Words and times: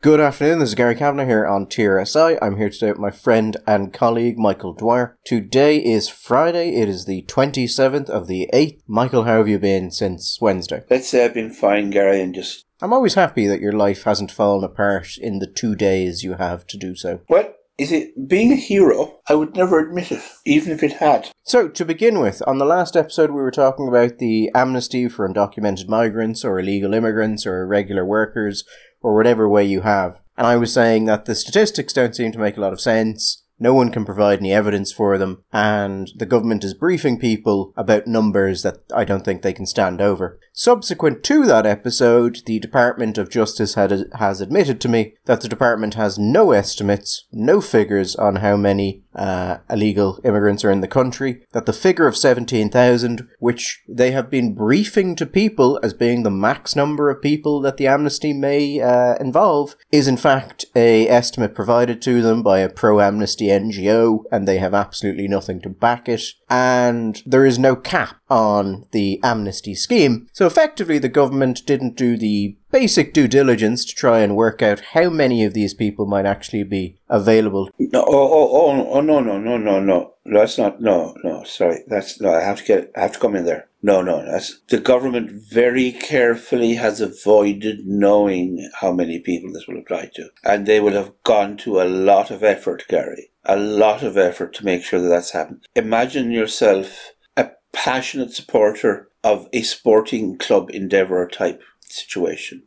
Good 0.00 0.20
afternoon, 0.20 0.60
this 0.60 0.68
is 0.68 0.74
Gary 0.76 0.94
Kavanagh 0.94 1.26
here 1.26 1.44
on 1.44 1.66
TRSI. 1.66 2.38
I'm 2.40 2.56
here 2.56 2.70
today 2.70 2.90
with 2.90 3.00
my 3.00 3.10
friend 3.10 3.56
and 3.66 3.92
colleague 3.92 4.38
Michael 4.38 4.72
Dwyer. 4.72 5.18
Today 5.24 5.78
is 5.78 6.08
Friday, 6.08 6.76
it 6.76 6.88
is 6.88 7.04
the 7.04 7.22
27th 7.22 8.08
of 8.08 8.28
the 8.28 8.48
8th. 8.54 8.78
Michael, 8.86 9.24
how 9.24 9.38
have 9.38 9.48
you 9.48 9.58
been 9.58 9.90
since 9.90 10.38
Wednesday? 10.40 10.84
Let's 10.88 11.08
say 11.08 11.22
uh, 11.22 11.24
I've 11.24 11.34
been 11.34 11.50
fine, 11.50 11.90
Gary, 11.90 12.20
and 12.20 12.32
just. 12.32 12.64
I'm 12.80 12.92
always 12.92 13.14
happy 13.14 13.48
that 13.48 13.60
your 13.60 13.72
life 13.72 14.04
hasn't 14.04 14.30
fallen 14.30 14.62
apart 14.62 15.18
in 15.18 15.40
the 15.40 15.48
two 15.48 15.74
days 15.74 16.22
you 16.22 16.34
have 16.34 16.64
to 16.68 16.76
do 16.76 16.94
so. 16.94 17.22
What? 17.26 17.56
Is 17.76 17.90
it 17.90 18.28
being 18.28 18.52
a 18.52 18.56
hero? 18.56 19.20
I 19.28 19.34
would 19.34 19.56
never 19.56 19.78
admit 19.80 20.12
it, 20.12 20.22
even 20.44 20.72
if 20.72 20.82
it 20.82 20.94
had. 20.94 21.30
So, 21.44 21.68
to 21.68 21.84
begin 21.84 22.18
with, 22.18 22.42
on 22.44 22.58
the 22.58 22.64
last 22.64 22.96
episode, 22.96 23.30
we 23.30 23.36
were 23.36 23.52
talking 23.52 23.86
about 23.86 24.18
the 24.18 24.50
amnesty 24.52 25.08
for 25.08 25.28
undocumented 25.28 25.88
migrants 25.88 26.44
or 26.44 26.58
illegal 26.58 26.92
immigrants 26.92 27.46
or 27.46 27.62
irregular 27.62 28.04
workers 28.04 28.64
or 29.00 29.14
whatever 29.14 29.48
way 29.48 29.64
you 29.64 29.82
have. 29.82 30.20
And 30.36 30.46
I 30.46 30.56
was 30.56 30.72
saying 30.72 31.06
that 31.06 31.24
the 31.24 31.34
statistics 31.34 31.92
don't 31.92 32.14
seem 32.14 32.32
to 32.32 32.38
make 32.38 32.56
a 32.56 32.60
lot 32.60 32.72
of 32.72 32.80
sense. 32.80 33.44
No 33.60 33.74
one 33.74 33.90
can 33.90 34.04
provide 34.04 34.38
any 34.38 34.52
evidence 34.52 34.92
for 34.92 35.18
them, 35.18 35.42
and 35.52 36.12
the 36.16 36.26
government 36.26 36.62
is 36.62 36.74
briefing 36.74 37.18
people 37.18 37.72
about 37.76 38.06
numbers 38.06 38.62
that 38.62 38.76
I 38.94 39.04
don't 39.04 39.24
think 39.24 39.42
they 39.42 39.52
can 39.52 39.66
stand 39.66 40.00
over. 40.00 40.38
Subsequent 40.52 41.24
to 41.24 41.44
that 41.46 41.66
episode, 41.66 42.38
the 42.46 42.60
Department 42.60 43.18
of 43.18 43.30
Justice 43.30 43.74
had, 43.74 44.04
has 44.14 44.40
admitted 44.40 44.80
to 44.82 44.88
me 44.88 45.14
that 45.24 45.40
the 45.40 45.48
department 45.48 45.94
has 45.94 46.20
no 46.20 46.52
estimates, 46.52 47.26
no 47.32 47.60
figures 47.60 48.14
on 48.14 48.36
how 48.36 48.56
many 48.56 49.02
uh, 49.18 49.58
illegal 49.68 50.20
immigrants 50.24 50.64
are 50.64 50.70
in 50.70 50.80
the 50.80 50.88
country, 50.88 51.42
that 51.52 51.66
the 51.66 51.72
figure 51.72 52.06
of 52.06 52.16
17,000, 52.16 53.28
which 53.38 53.82
they 53.88 54.12
have 54.12 54.30
been 54.30 54.54
briefing 54.54 55.16
to 55.16 55.26
people 55.26 55.78
as 55.82 55.92
being 55.92 56.22
the 56.22 56.30
max 56.30 56.76
number 56.76 57.10
of 57.10 57.20
people 57.20 57.60
that 57.60 57.76
the 57.76 57.86
amnesty 57.86 58.32
may 58.32 58.80
uh, 58.80 59.16
involve, 59.16 59.74
is 59.90 60.08
in 60.08 60.16
fact 60.16 60.64
a 60.74 61.08
estimate 61.08 61.54
provided 61.54 62.00
to 62.02 62.22
them 62.22 62.42
by 62.42 62.60
a 62.60 62.68
pro-amnesty 62.68 63.46
NGO, 63.46 64.22
and 64.30 64.46
they 64.46 64.58
have 64.58 64.74
absolutely 64.74 65.28
nothing 65.28 65.60
to 65.62 65.68
back 65.68 66.08
it, 66.08 66.22
and 66.48 67.22
there 67.26 67.44
is 67.44 67.58
no 67.58 67.74
cap 67.76 68.16
on 68.30 68.86
the 68.92 69.20
amnesty 69.22 69.74
scheme. 69.74 70.28
So 70.32 70.46
effectively, 70.46 70.98
the 70.98 71.08
government 71.08 71.66
didn't 71.66 71.96
do 71.96 72.16
the 72.16 72.56
basic 72.70 73.12
due 73.12 73.28
diligence 73.28 73.84
to 73.84 73.94
try 73.94 74.20
and 74.20 74.36
work 74.36 74.62
out 74.62 74.80
how 74.92 75.08
many 75.08 75.44
of 75.44 75.54
these 75.54 75.74
people 75.74 76.06
might 76.06 76.26
actually 76.26 76.62
be 76.62 76.98
available. 77.08 77.70
No, 77.78 78.04
oh, 78.06 78.06
oh, 78.08 78.50
oh, 78.52 78.90
oh, 78.92 79.00
no, 79.00 79.20
no, 79.20 79.38
no, 79.38 79.56
no, 79.56 79.80
no. 79.80 80.14
That's 80.24 80.58
not. 80.58 80.80
No, 80.80 81.16
no. 81.24 81.44
Sorry, 81.44 81.80
that's 81.86 82.20
no. 82.20 82.32
I 82.32 82.42
have 82.42 82.58
to 82.58 82.64
get. 82.64 82.92
I 82.96 83.00
have 83.00 83.12
to 83.12 83.18
come 83.18 83.34
in 83.34 83.46
there. 83.46 83.68
No, 83.82 84.02
no. 84.02 84.24
That's 84.24 84.60
the 84.68 84.78
government 84.78 85.30
very 85.30 85.92
carefully 85.92 86.74
has 86.74 87.00
avoided 87.00 87.86
knowing 87.86 88.68
how 88.80 88.92
many 88.92 89.20
people 89.20 89.52
this 89.52 89.66
will 89.66 89.78
apply 89.78 90.10
to, 90.14 90.28
and 90.44 90.66
they 90.66 90.80
will 90.80 90.92
have 90.92 91.12
gone 91.24 91.56
to 91.58 91.80
a 91.80 91.84
lot 91.84 92.30
of 92.30 92.42
effort, 92.42 92.84
Gary, 92.88 93.30
a 93.44 93.56
lot 93.56 94.02
of 94.02 94.18
effort 94.18 94.52
to 94.54 94.64
make 94.64 94.82
sure 94.82 95.00
that 95.00 95.08
that's 95.08 95.30
happened. 95.30 95.64
Imagine 95.74 96.30
yourself 96.30 97.12
a 97.36 97.50
passionate 97.72 98.32
supporter 98.32 99.08
of 99.24 99.48
a 99.52 99.62
sporting 99.62 100.36
club 100.36 100.70
endeavour 100.70 101.26
type 101.26 101.62
situation 101.92 102.62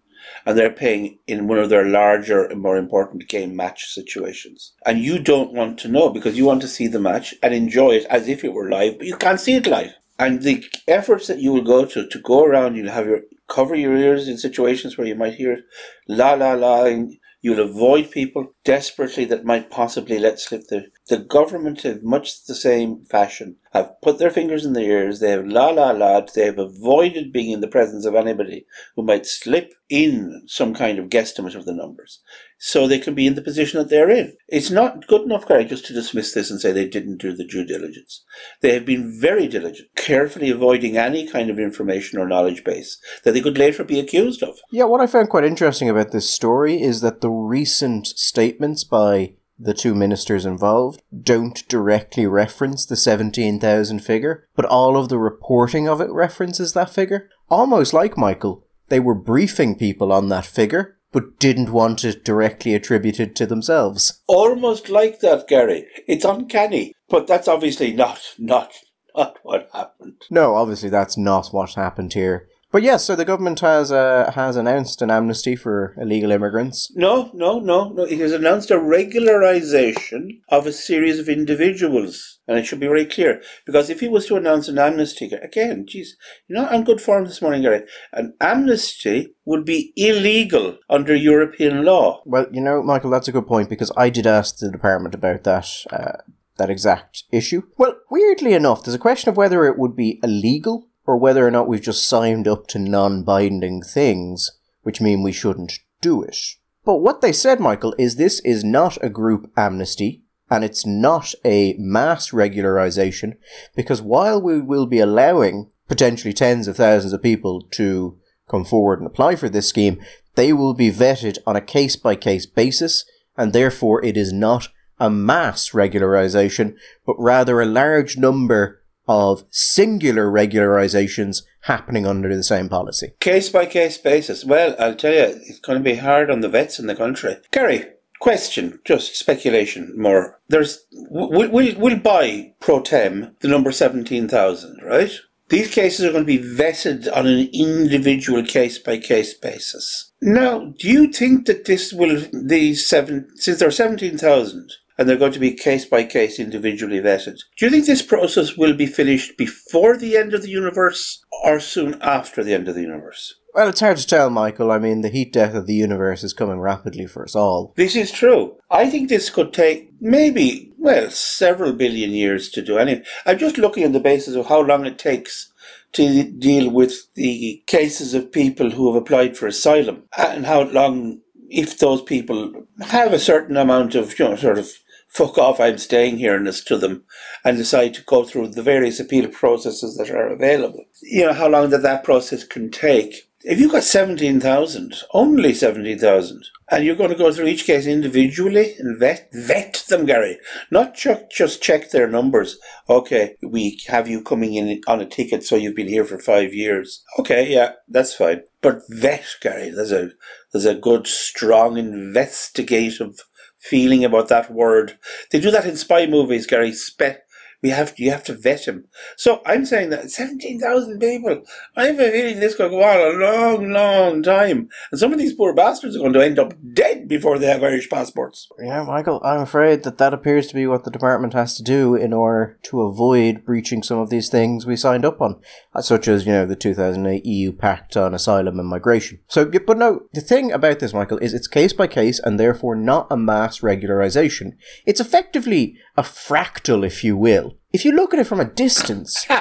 and 0.46 0.58
they're 0.58 0.72
paying 0.72 1.20
in 1.28 1.48
one 1.48 1.58
of 1.58 1.70
their 1.70 1.86
larger 1.86 2.46
and 2.46 2.62
more 2.62 2.78
important 2.78 3.28
game 3.28 3.56
match 3.56 3.92
situations. 3.92 4.74
And 4.86 5.00
you 5.00 5.20
don't 5.20 5.54
want 5.54 5.80
to 5.80 5.88
know 5.88 6.10
because 6.10 6.38
you 6.38 6.46
want 6.46 6.62
to 6.62 6.68
see 6.68 6.88
the 6.88 7.00
match 7.00 7.34
and 7.42 7.54
enjoy 7.54 7.92
it 7.92 8.06
as 8.06 8.28
if 8.28 8.44
it 8.44 8.54
were 8.54 8.70
live, 8.70 8.98
but 8.98 9.08
you 9.08 9.18
can't 9.18 9.40
see 9.40 9.56
it 9.56 9.68
live. 9.68 9.94
And 10.20 10.44
the 10.44 10.64
efforts 10.88 11.28
that 11.28 11.40
you 11.40 11.52
will 11.52 11.64
go 11.64 11.86
to 11.86 12.08
to 12.08 12.20
go 12.20 12.44
around, 12.44 12.76
you'll 12.76 12.92
have 12.92 13.08
your 13.08 13.22
cover 13.50 13.76
your 13.76 13.96
ears 13.96 14.28
in 14.28 14.38
situations 14.38 14.98
where 14.98 15.08
you 15.08 15.16
might 15.16 15.34
hear 15.34 15.64
la 16.08 16.34
la 16.34 16.54
la, 16.54 16.86
and 16.86 17.18
you'll 17.42 17.60
avoid 17.60 18.12
people 18.12 18.54
desperately 18.64 19.26
that 19.26 19.46
might 19.46 19.72
possibly 19.72 20.20
let 20.20 20.40
slip 20.40 20.68
the 20.68 20.88
the 21.08 21.18
government 21.18 21.84
in 21.84 22.00
much 22.04 22.46
the 22.46 22.56
same 22.56 23.04
fashion 23.06 23.58
have 23.74 24.00
put 24.02 24.20
their 24.20 24.30
fingers 24.30 24.66
in 24.66 24.74
their 24.74 24.84
ears, 24.84 25.20
they 25.20 25.32
have 25.32 25.48
la 25.48 25.70
la 25.70 25.92
la, 25.92 26.22
they 26.22 26.46
have 26.46 26.60
avoided 26.60 27.34
being 27.34 27.52
in 27.52 27.62
the 27.62 27.68
presence 27.68 28.06
of 28.06 28.16
anybody 28.16 28.66
who 28.96 29.04
might 29.04 29.26
slip 29.26 29.74
in 29.90 30.44
some 30.46 30.74
kind 30.74 31.00
of 31.00 31.10
guesstimate 31.10 31.56
of 31.56 31.66
the 31.66 31.74
numbers. 31.74 32.22
So 32.58 32.88
they 32.88 33.00
can 33.00 33.16
be 33.16 33.26
in 33.26 33.36
the 33.36 33.42
position 33.42 33.80
that 33.80 33.90
they're 33.90 34.10
in. 34.10 34.38
It's 34.48 34.70
not 34.70 35.08
good 35.08 35.22
enough, 35.24 35.48
Gary, 35.48 35.66
just 35.66 35.86
to 35.88 35.94
dismiss 35.94 36.34
this 36.34 36.52
and 36.52 36.62
say 36.62 36.72
they 36.72 36.88
didn't 36.88 37.18
do 37.18 37.34
the 37.34 37.46
due 37.46 37.66
diligence. 37.66 38.24
They 38.62 38.74
have 38.74 38.86
been 38.86 39.20
very 39.20 39.48
diligent, 39.48 39.90
carefully 39.96 40.50
avoiding 40.50 40.98
any 40.98 41.28
kind 41.28 41.50
of 41.50 41.58
information 41.58 42.20
or 42.20 42.28
knowledge 42.28 42.64
base 42.64 43.00
that 43.24 43.32
they 43.32 43.42
could 43.42 43.58
later 43.58 43.84
be 43.84 44.00
accused 44.00 44.44
of. 44.44 44.60
Yeah, 44.72 44.86
what 44.86 45.02
I 45.02 45.08
found 45.08 45.30
quite 45.30 45.46
interesting 45.46 45.90
about 45.90 46.12
this 46.12 46.30
story 46.30 46.82
is 46.82 47.02
that 47.02 47.22
the 47.22 47.32
recent 47.32 48.08
statements 48.08 48.84
by 48.84 49.34
the 49.62 49.74
two 49.74 49.94
ministers 49.94 50.46
involved 50.46 51.02
don't 51.24 51.68
directly 51.68 52.26
reference 52.26 52.86
the 52.86 52.96
17,000 52.96 54.00
figure, 54.00 54.48
but 54.56 54.66
all 54.66 54.98
of 54.98 55.10
the 55.10 55.20
reporting 55.20 55.88
of 55.88 56.02
it 56.02 56.10
references 56.12 56.74
that 56.74 56.90
figure. 56.90 57.30
Almost 57.50 57.94
like 57.94 58.18
Michael, 58.18 58.66
they 58.90 59.00
were 59.00 59.16
briefing 59.16 59.78
people 59.78 60.12
on 60.12 60.30
that 60.30 60.46
figure, 60.46 60.98
but 61.12 61.40
didn't 61.40 61.72
want 61.72 62.04
it 62.04 62.26
directly 62.26 62.74
attributed 62.74 63.36
to 63.36 63.46
themselves. 63.46 64.22
Almost 64.28 64.90
like 64.90 65.20
that, 65.20 65.48
Gary. 65.48 65.86
It's 66.08 66.26
uncanny, 66.26 66.94
but 67.10 67.28
that's 67.28 67.48
obviously 67.48 67.94
not, 67.94 68.20
not, 68.40 68.74
not 69.16 69.38
what 69.44 69.70
happened. 69.74 70.22
No, 70.30 70.56
obviously 70.56 70.90
that's 70.90 71.18
not 71.18 71.50
what 71.50 71.74
happened 71.74 72.14
here. 72.14 72.48
But 72.72 72.84
yes, 72.84 73.04
so 73.04 73.18
the 73.18 73.26
government 73.26 73.60
has 73.60 73.92
uh, 73.92 74.32
has 74.34 74.56
announced 74.56 75.02
an 75.02 75.12
amnesty 75.12 75.58
for 75.58 75.94
illegal 75.98 76.32
immigrants. 76.32 76.90
No, 76.96 77.30
no, 77.34 77.60
no, 77.60 77.90
no. 77.90 78.04
It 78.04 78.20
has 78.20 78.32
announced 78.32 78.72
a 78.72 78.76
regularization 78.76 80.40
of 80.48 80.66
a 80.66 80.72
series 80.72 81.20
of 81.20 81.28
individuals, 81.28 82.40
and 82.48 82.58
it 82.58 82.66
should 82.66 82.80
be 82.80 82.88
very 82.88 83.06
clear. 83.06 83.42
Because 83.66 83.90
if 83.90 84.00
he 84.00 84.08
was 84.08 84.26
to 84.28 84.38
announce 84.38 84.70
an 84.70 84.80
amnesty, 84.80 85.30
again, 85.34 85.86
geez, 85.86 86.16
you're 86.48 86.62
not 86.62 86.74
on 86.74 86.86
good 86.86 87.02
form 87.02 87.26
this 87.26 87.42
morning, 87.42 87.64
Gary. 87.64 87.84
An 88.14 88.36
amnesty 88.40 89.36
would 89.44 89.66
be 89.66 89.92
illegal 89.98 90.78
under 90.90 91.14
European 91.14 91.84
law. 91.84 92.22
Well, 92.26 92.48
you 92.54 92.62
know, 92.62 92.82
Michael, 92.82 93.12
that's 93.12 93.28
a 93.28 93.34
good 93.34 93.48
point 93.48 93.70
because 93.70 93.92
I 93.98 94.10
did 94.10 94.26
ask 94.26 94.60
the 94.60 94.72
department 94.72 95.14
about 95.14 95.44
that. 95.44 95.68
Uh, 95.92 96.22
that 96.58 96.70
exact 96.70 97.24
issue. 97.32 97.64
Well, 97.78 97.96
weirdly 98.12 98.54
enough, 98.54 98.84
there's 98.84 98.94
a 98.94 99.00
question 99.00 99.30
of 99.30 99.38
whether 99.38 99.66
it 99.66 99.80
would 99.80 99.96
be 99.96 100.20
illegal 100.22 100.91
or 101.06 101.18
whether 101.18 101.46
or 101.46 101.52
not 101.52 101.68
we've 101.68 101.82
just 101.82 102.08
signed 102.08 102.48
up 102.48 102.68
to 102.68 102.80
non 102.80 103.24
binding 103.24 103.82
things, 103.82 104.52
which 104.84 105.02
mean 105.02 105.24
we 105.24 105.32
shouldn't 105.32 105.80
do 106.02 106.22
it. 106.22 106.38
But 106.84 106.98
what 106.98 107.22
they 107.22 107.32
said, 107.32 107.60
Michael, 107.60 107.94
is 107.98 108.16
this 108.16 108.40
is 108.42 108.64
not 108.64 108.98
a 109.04 109.10
group 109.10 109.52
amnesty, 109.56 110.24
and 110.50 110.64
it's 110.64 110.86
not 110.86 111.34
a 111.46 111.76
mass 111.78 112.32
regularization, 112.32 113.38
because 113.76 114.02
while 114.02 114.42
we 114.42 114.60
will 114.60 114.86
be 114.86 115.00
allowing 115.00 115.70
potentially 115.88 116.34
tens 116.34 116.68
of 116.68 116.78
thousands 116.78 117.14
of 117.14 117.22
people 117.22 117.62
to 117.72 118.18
come 118.50 118.66
forward 118.66 119.00
and 119.00 119.08
apply 119.08 119.36
for 119.36 119.50
this 119.50 119.68
scheme, 119.68 120.02
they 120.36 120.54
will 120.54 120.74
be 120.74 120.92
vetted 120.92 121.38
on 121.46 121.56
a 121.56 121.62
case 121.62 121.96
by 121.96 122.16
case 122.16 122.46
basis, 122.46 123.06
and 123.38 123.54
therefore 123.54 124.04
it 124.04 124.18
is 124.18 124.34
not 124.34 124.70
a 125.00 125.10
mass 125.10 125.72
regularization, 125.72 126.76
but 127.06 127.16
rather 127.18 127.60
a 127.60 127.66
large 127.66 128.18
number 128.18 128.81
of 129.08 129.44
singular 129.50 130.32
regularizations 130.32 131.44
happening 131.62 132.06
under 132.06 132.34
the 132.36 132.44
same 132.44 132.70
policy. 132.70 133.14
Case 133.20 133.50
by 133.50 133.66
case 133.66 133.98
basis. 133.98 134.46
Well, 134.46 134.76
I'll 134.80 134.96
tell 134.96 135.14
you, 135.14 135.40
it's 135.48 135.60
going 135.60 135.78
to 135.78 135.84
be 135.84 135.96
hard 135.96 136.30
on 136.30 136.42
the 136.42 136.50
vets 136.50 136.80
in 136.80 136.88
the 136.88 136.96
country. 136.96 137.38
Gary, 137.52 137.86
question, 138.20 138.80
just 138.86 139.16
speculation 139.16 139.94
more. 139.98 140.40
There's, 140.48 140.86
we'll, 140.92 141.52
we'll, 141.52 141.78
we'll 141.78 141.98
buy 141.98 142.54
pro 142.60 142.82
tem 142.82 143.36
the 143.42 143.48
number 143.48 143.72
17,000, 143.72 144.80
right? 144.84 145.12
These 145.50 145.76
cases 145.76 146.06
are 146.06 146.14
going 146.14 146.26
to 146.26 146.38
be 146.38 146.40
vetted 146.40 147.10
on 147.14 147.28
an 147.28 147.50
individual 147.52 148.42
case 148.42 148.80
by 148.80 148.98
case 148.98 149.34
basis. 149.34 150.14
Now, 150.22 150.74
do 150.80 150.88
you 150.88 151.12
think 151.12 151.46
that 151.48 151.66
this 151.66 151.92
will, 151.92 152.24
these 152.32 152.88
seven, 152.88 153.28
since 153.36 153.60
there 153.60 153.68
are 153.68 153.72
17,000, 153.72 154.72
and 155.02 155.10
they're 155.10 155.18
going 155.18 155.32
to 155.32 155.40
be 155.40 155.52
case 155.52 155.84
by 155.84 156.04
case 156.04 156.40
individually 156.40 157.00
vetted. 157.00 157.40
Do 157.58 157.66
you 157.66 157.72
think 157.72 157.88
this 157.88 158.04
process 158.04 158.56
will 158.56 158.76
be 158.76 158.86
finished 158.86 159.36
before 159.36 159.98
the 159.98 160.16
end 160.16 160.36
of 160.36 160.44
the 160.44 160.50
universe 160.50 161.26
or 161.44 161.60
soon 161.60 162.00
after 162.04 162.44
the 162.44 162.54
end 162.54 162.68
of 162.68 162.76
the 162.76 162.84
universe? 162.84 163.34
Well, 163.56 163.68
it's 163.68 163.80
hard 163.80 163.98
to 163.98 164.06
tell, 164.06 164.30
Michael. 164.30 164.72
I 164.72 164.78
mean, 164.78 165.02
the 165.02 165.10
heat 165.10 165.34
death 165.34 165.56
of 165.56 165.66
the 165.66 165.74
universe 165.74 166.24
is 166.24 166.34
coming 166.34 166.60
rapidly 166.60 167.08
for 167.08 167.24
us 167.24 167.36
all. 167.36 167.74
This 167.78 167.96
is 167.96 168.12
true. 168.12 168.58
I 168.70 168.92
think 168.92 169.10
this 169.10 169.32
could 169.32 169.54
take 169.54 169.90
maybe, 170.00 170.72
well, 170.78 171.10
several 171.10 171.74
billion 171.74 172.12
years 172.12 172.52
to 172.52 172.62
do 172.62 172.78
anything. 172.78 173.04
I'm 173.26 173.40
just 173.40 173.58
looking 173.58 173.84
on 173.84 173.94
the 173.94 174.00
basis 174.00 174.36
of 174.36 174.46
how 174.46 174.62
long 174.62 174.86
it 174.86 175.00
takes 175.00 175.52
to 175.94 176.24
deal 176.26 176.70
with 176.70 177.12
the 177.16 177.64
cases 177.66 178.14
of 178.14 178.32
people 178.32 178.70
who 178.70 178.94
have 178.94 179.02
applied 179.02 179.36
for 179.36 179.48
asylum 179.48 180.04
and 180.16 180.46
how 180.46 180.62
long 180.62 181.22
if 181.50 181.80
those 181.80 182.04
people 182.04 182.68
have 182.82 183.14
a 183.14 183.20
certain 183.20 183.58
amount 183.58 183.96
of, 183.96 184.18
you 184.18 184.26
know, 184.26 184.36
sort 184.36 184.60
of 184.60 184.70
fuck 185.14 185.38
off, 185.38 185.60
I'm 185.60 185.78
staying 185.78 186.18
here 186.18 186.36
and 186.36 186.48
it's 186.48 186.64
to 186.66 186.78
them 186.78 187.04
and 187.44 187.58
decide 187.58 187.94
to 187.96 188.04
go 188.04 188.24
through 188.24 188.50
the 188.50 188.64
various 188.64 189.00
appeal 189.00 189.28
processes 189.28 189.98
that 189.98 190.10
are 190.10 190.28
available. 190.28 190.86
You 191.02 191.28
know, 191.28 191.34
how 191.34 191.48
long 191.50 191.70
that 191.72 191.82
that 191.84 192.04
process 192.04 192.44
can 192.44 192.72
take. 192.72 193.28
if 193.44 193.60
you've 193.60 193.72
got 193.72 193.84
17,000, 193.84 194.96
only 195.14 195.54
17,000, 195.54 196.46
and 196.70 196.86
you're 196.86 196.96
going 196.96 197.10
to 197.10 197.16
go 197.16 197.32
through 197.34 197.48
each 197.48 197.66
case 197.66 197.88
individually 197.88 198.76
and 198.78 199.00
vet, 199.00 199.30
vet 199.34 199.84
them, 199.90 200.06
Gary, 200.06 200.38
not 200.70 200.96
ju- 200.96 201.26
just 201.30 201.62
check 201.62 201.90
their 201.90 202.08
numbers. 202.08 202.58
Okay, 202.88 203.36
we 203.42 203.80
have 203.88 204.08
you 204.08 204.22
coming 204.22 204.54
in 204.54 204.82
on 204.88 205.02
a 205.02 205.06
ticket, 205.06 205.44
so 205.44 205.56
you've 205.56 205.76
been 205.76 205.88
here 205.88 206.06
for 206.06 206.20
five 206.20 206.54
years. 206.54 207.04
Okay, 207.20 207.52
yeah, 207.52 207.74
that's 207.90 208.14
fine. 208.14 208.44
But 208.62 208.82
vet, 208.90 209.26
Gary, 209.42 209.72
there's 209.72 209.92
a, 209.92 210.12
there's 210.54 210.66
a 210.66 210.76
good, 210.76 211.08
strong, 211.08 211.78
investigative 211.78 213.24
feeling 213.62 214.06
about 214.06 214.30
that 214.30 214.52
word. 214.52 214.98
They 215.32 215.42
do 215.42 215.52
that 215.52 215.66
in 215.68 215.78
spy 215.78 216.08
movies, 216.08 216.48
Gary. 216.48 216.74
Spe- 216.74 217.22
we 217.62 217.70
have 217.70 217.94
you 217.98 218.12
have 218.12 218.24
to 218.26 218.34
vet 218.34 218.68
him. 218.68 218.86
So 219.18 219.42
I'm 219.46 219.66
saying 219.66 219.90
that 219.92 220.12
seventeen 220.12 220.60
thousand 220.60 221.00
people. 221.00 221.44
I 221.76 221.86
have 221.86 222.00
a 222.00 222.12
feeling 222.12 222.40
this 222.40 222.56
could 222.56 222.72
go 222.72 222.84
on 222.84 223.16
a 223.16 223.20
long, 223.20 223.70
long 223.70 224.24
time, 224.24 224.70
and 224.92 225.00
some 225.00 225.14
of 225.14 225.20
these 225.20 225.34
poor 225.34 225.54
bastards 225.54 225.96
are 225.96 226.00
going 226.00 226.14
to 226.14 226.26
end 226.26 226.40
up 226.40 226.54
dead 226.74 227.08
before 227.08 227.38
they 227.38 227.48
have 227.48 227.64
Irish 227.64 227.90
passports. 227.90 228.50
Yeah, 228.60 228.84
Michael, 228.84 229.22
I'm 229.24 229.42
afraid 229.42 229.84
that 229.84 229.98
that 230.00 230.14
appears 230.14 230.48
to 230.48 230.56
be 230.56 230.68
what 230.68 230.84
the 230.84 230.92
department 230.92 231.34
has 231.34 231.56
to 231.56 231.64
do 231.64 231.96
in 231.96 232.14
order 232.14 232.58
to 232.64 232.82
avoid 232.82 233.46
breaching 233.46 233.84
some 233.84 234.00
of 234.00 234.10
these 234.10 234.30
things 234.30 234.66
we 234.66 234.76
signed 234.76 235.06
up 235.06 235.22
on, 235.22 235.40
uh, 235.74 235.82
such 235.82 236.08
as 236.08 236.26
you 236.26 236.32
know 236.32 236.46
the 236.46 236.56
2008 236.56 237.26
EU 237.26 237.52
Pact 237.52 237.96
on 237.96 238.14
Asylum 238.14 238.60
and 238.60 238.68
Migration. 238.68 239.20
So, 239.28 239.46
but 239.46 239.78
no, 239.78 240.04
the 240.14 240.22
thing 240.22 240.52
about 240.52 240.80
this, 240.80 240.94
Michael, 240.94 241.20
is 241.20 241.34
it's 241.34 241.48
case 241.48 241.74
by 241.74 241.88
case 241.88 242.20
and 242.20 242.40
therefore 242.40 242.76
not 242.76 243.08
a 243.10 243.18
mass 243.18 243.60
regularization. 243.60 244.54
It's 244.86 245.00
effectively 245.00 245.78
a 245.98 246.04
fractal, 246.04 246.86
if 246.86 247.04
you 247.04 247.18
will. 247.18 247.56
If 247.74 247.86
you 247.86 247.92
look 247.92 248.14
at 248.14 248.20
it 248.20 248.28
from 248.28 248.40
a 248.40 248.46
distance, 248.46 249.26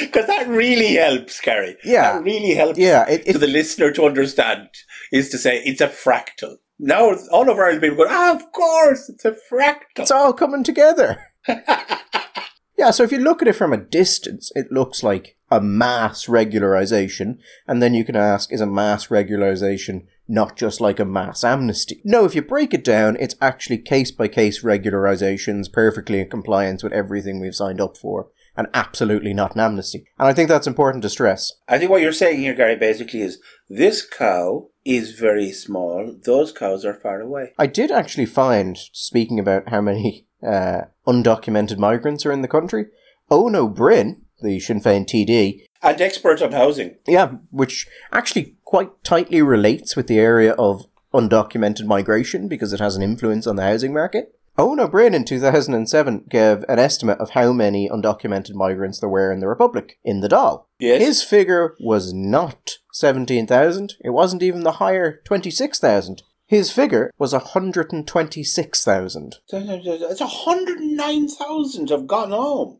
Because 0.00 0.26
that 0.26 0.48
really 0.48 0.94
helps, 0.94 1.40
Gary. 1.40 1.76
Yeah. 1.84 2.14
That 2.14 2.24
really 2.24 2.54
helps 2.54 2.78
yeah, 2.78 3.08
it, 3.08 3.26
to 3.26 3.38
the 3.38 3.46
listener 3.46 3.90
to 3.92 4.04
understand, 4.04 4.68
is 5.12 5.28
to 5.30 5.38
say 5.38 5.62
it's 5.64 5.80
a 5.80 5.88
fractal. 5.88 6.56
Now 6.78 7.14
all 7.30 7.48
of 7.48 7.58
Irish 7.58 7.80
people 7.80 7.98
go, 7.98 8.06
ah, 8.08 8.34
of 8.34 8.50
course, 8.52 9.08
it's 9.08 9.24
a 9.24 9.36
fractal. 9.50 10.00
it's 10.00 10.10
all 10.10 10.32
coming 10.32 10.64
together. 10.64 11.18
yeah, 11.48 12.90
so 12.90 13.04
if 13.04 13.12
you 13.12 13.18
look 13.18 13.42
at 13.42 13.48
it 13.48 13.54
from 13.54 13.72
a 13.72 13.78
distance, 13.78 14.50
it 14.54 14.72
looks 14.72 15.02
like 15.02 15.36
a 15.50 15.60
mass 15.60 16.26
regularization, 16.26 17.38
and 17.68 17.80
then 17.80 17.94
you 17.94 18.04
can 18.04 18.16
ask, 18.16 18.52
is 18.52 18.60
a 18.60 18.66
mass 18.66 19.08
regularization 19.08 20.06
not 20.26 20.56
just 20.56 20.80
like 20.80 20.98
a 21.00 21.04
mass 21.04 21.44
amnesty? 21.44 22.00
No, 22.04 22.24
if 22.24 22.34
you 22.34 22.42
break 22.42 22.72
it 22.74 22.84
down, 22.84 23.16
it's 23.20 23.36
actually 23.40 23.78
case 23.78 24.10
by 24.10 24.28
case 24.28 24.62
regularizations, 24.62 25.70
perfectly 25.72 26.20
in 26.20 26.28
compliance 26.30 26.82
with 26.82 26.92
everything 26.92 27.40
we've 27.40 27.54
signed 27.54 27.80
up 27.80 27.96
for, 27.96 28.28
and 28.56 28.68
absolutely 28.72 29.34
not 29.34 29.54
an 29.54 29.60
amnesty. 29.60 30.06
And 30.18 30.28
I 30.28 30.32
think 30.32 30.48
that's 30.48 30.66
important 30.66 31.02
to 31.02 31.08
stress. 31.10 31.52
I 31.68 31.78
think 31.78 31.90
what 31.90 32.02
you're 32.02 32.12
saying 32.12 32.40
here, 32.40 32.54
Gary, 32.54 32.76
basically 32.76 33.20
is 33.22 33.40
this 33.68 34.04
cow 34.06 34.68
is 34.84 35.12
very 35.18 35.50
small. 35.50 36.14
Those 36.24 36.52
cows 36.52 36.84
are 36.84 36.94
far 36.94 37.20
away. 37.20 37.52
I 37.58 37.66
did 37.66 37.90
actually 37.90 38.26
find, 38.26 38.78
speaking 38.92 39.38
about 39.38 39.68
how 39.70 39.80
many 39.80 40.26
uh, 40.46 40.82
undocumented 41.06 41.78
migrants 41.78 42.24
are 42.26 42.32
in 42.32 42.42
the 42.42 42.48
country, 42.48 42.86
Eoin 43.30 43.56
Ó 43.56 43.68
Broin, 43.68 44.22
the 44.42 44.60
Sinn 44.60 44.80
Féin 44.80 45.06
TD, 45.06 45.62
And 45.82 46.00
expert 46.00 46.42
on 46.42 46.52
housing. 46.52 46.96
yeah, 47.06 47.32
which 47.50 47.86
actually 48.12 48.56
quite 48.74 49.04
tightly 49.04 49.40
relates 49.40 49.94
with 49.94 50.08
the 50.08 50.18
area 50.18 50.50
of 50.54 50.86
undocumented 51.14 51.86
migration 51.86 52.48
because 52.48 52.72
it 52.72 52.80
has 52.80 52.96
an 52.96 53.04
influence 53.04 53.46
on 53.46 53.54
the 53.54 53.62
housing 53.62 53.94
market. 53.94 54.34
Eoin 54.58 54.80
Ó 54.80 54.90
Broin 54.90 55.14
in 55.14 55.24
2007 55.24 56.24
gave 56.28 56.64
an 56.68 56.80
estimate 56.80 57.20
of 57.20 57.30
how 57.30 57.52
many 57.52 57.88
undocumented 57.88 58.54
migrants 58.54 58.98
there 58.98 59.08
were 59.08 59.30
in 59.30 59.38
the 59.38 59.46
Republic, 59.46 60.00
in 60.02 60.22
the 60.22 60.28
Dáil. 60.28 60.64
Yes. 60.80 61.00
His 61.00 61.22
figure 61.22 61.76
was 61.78 62.12
not 62.12 62.78
17,000, 62.92 63.92
it 64.00 64.10
wasn't 64.10 64.42
even 64.42 64.64
the 64.64 64.72
higher 64.72 65.20
26,000. 65.24 66.24
His 66.44 66.72
figure 66.72 67.12
was 67.16 67.32
126,000. 67.32 69.36
It's 69.52 70.20
109,000 70.20 71.90
have 71.90 72.08
gone 72.08 72.32
home 72.32 72.78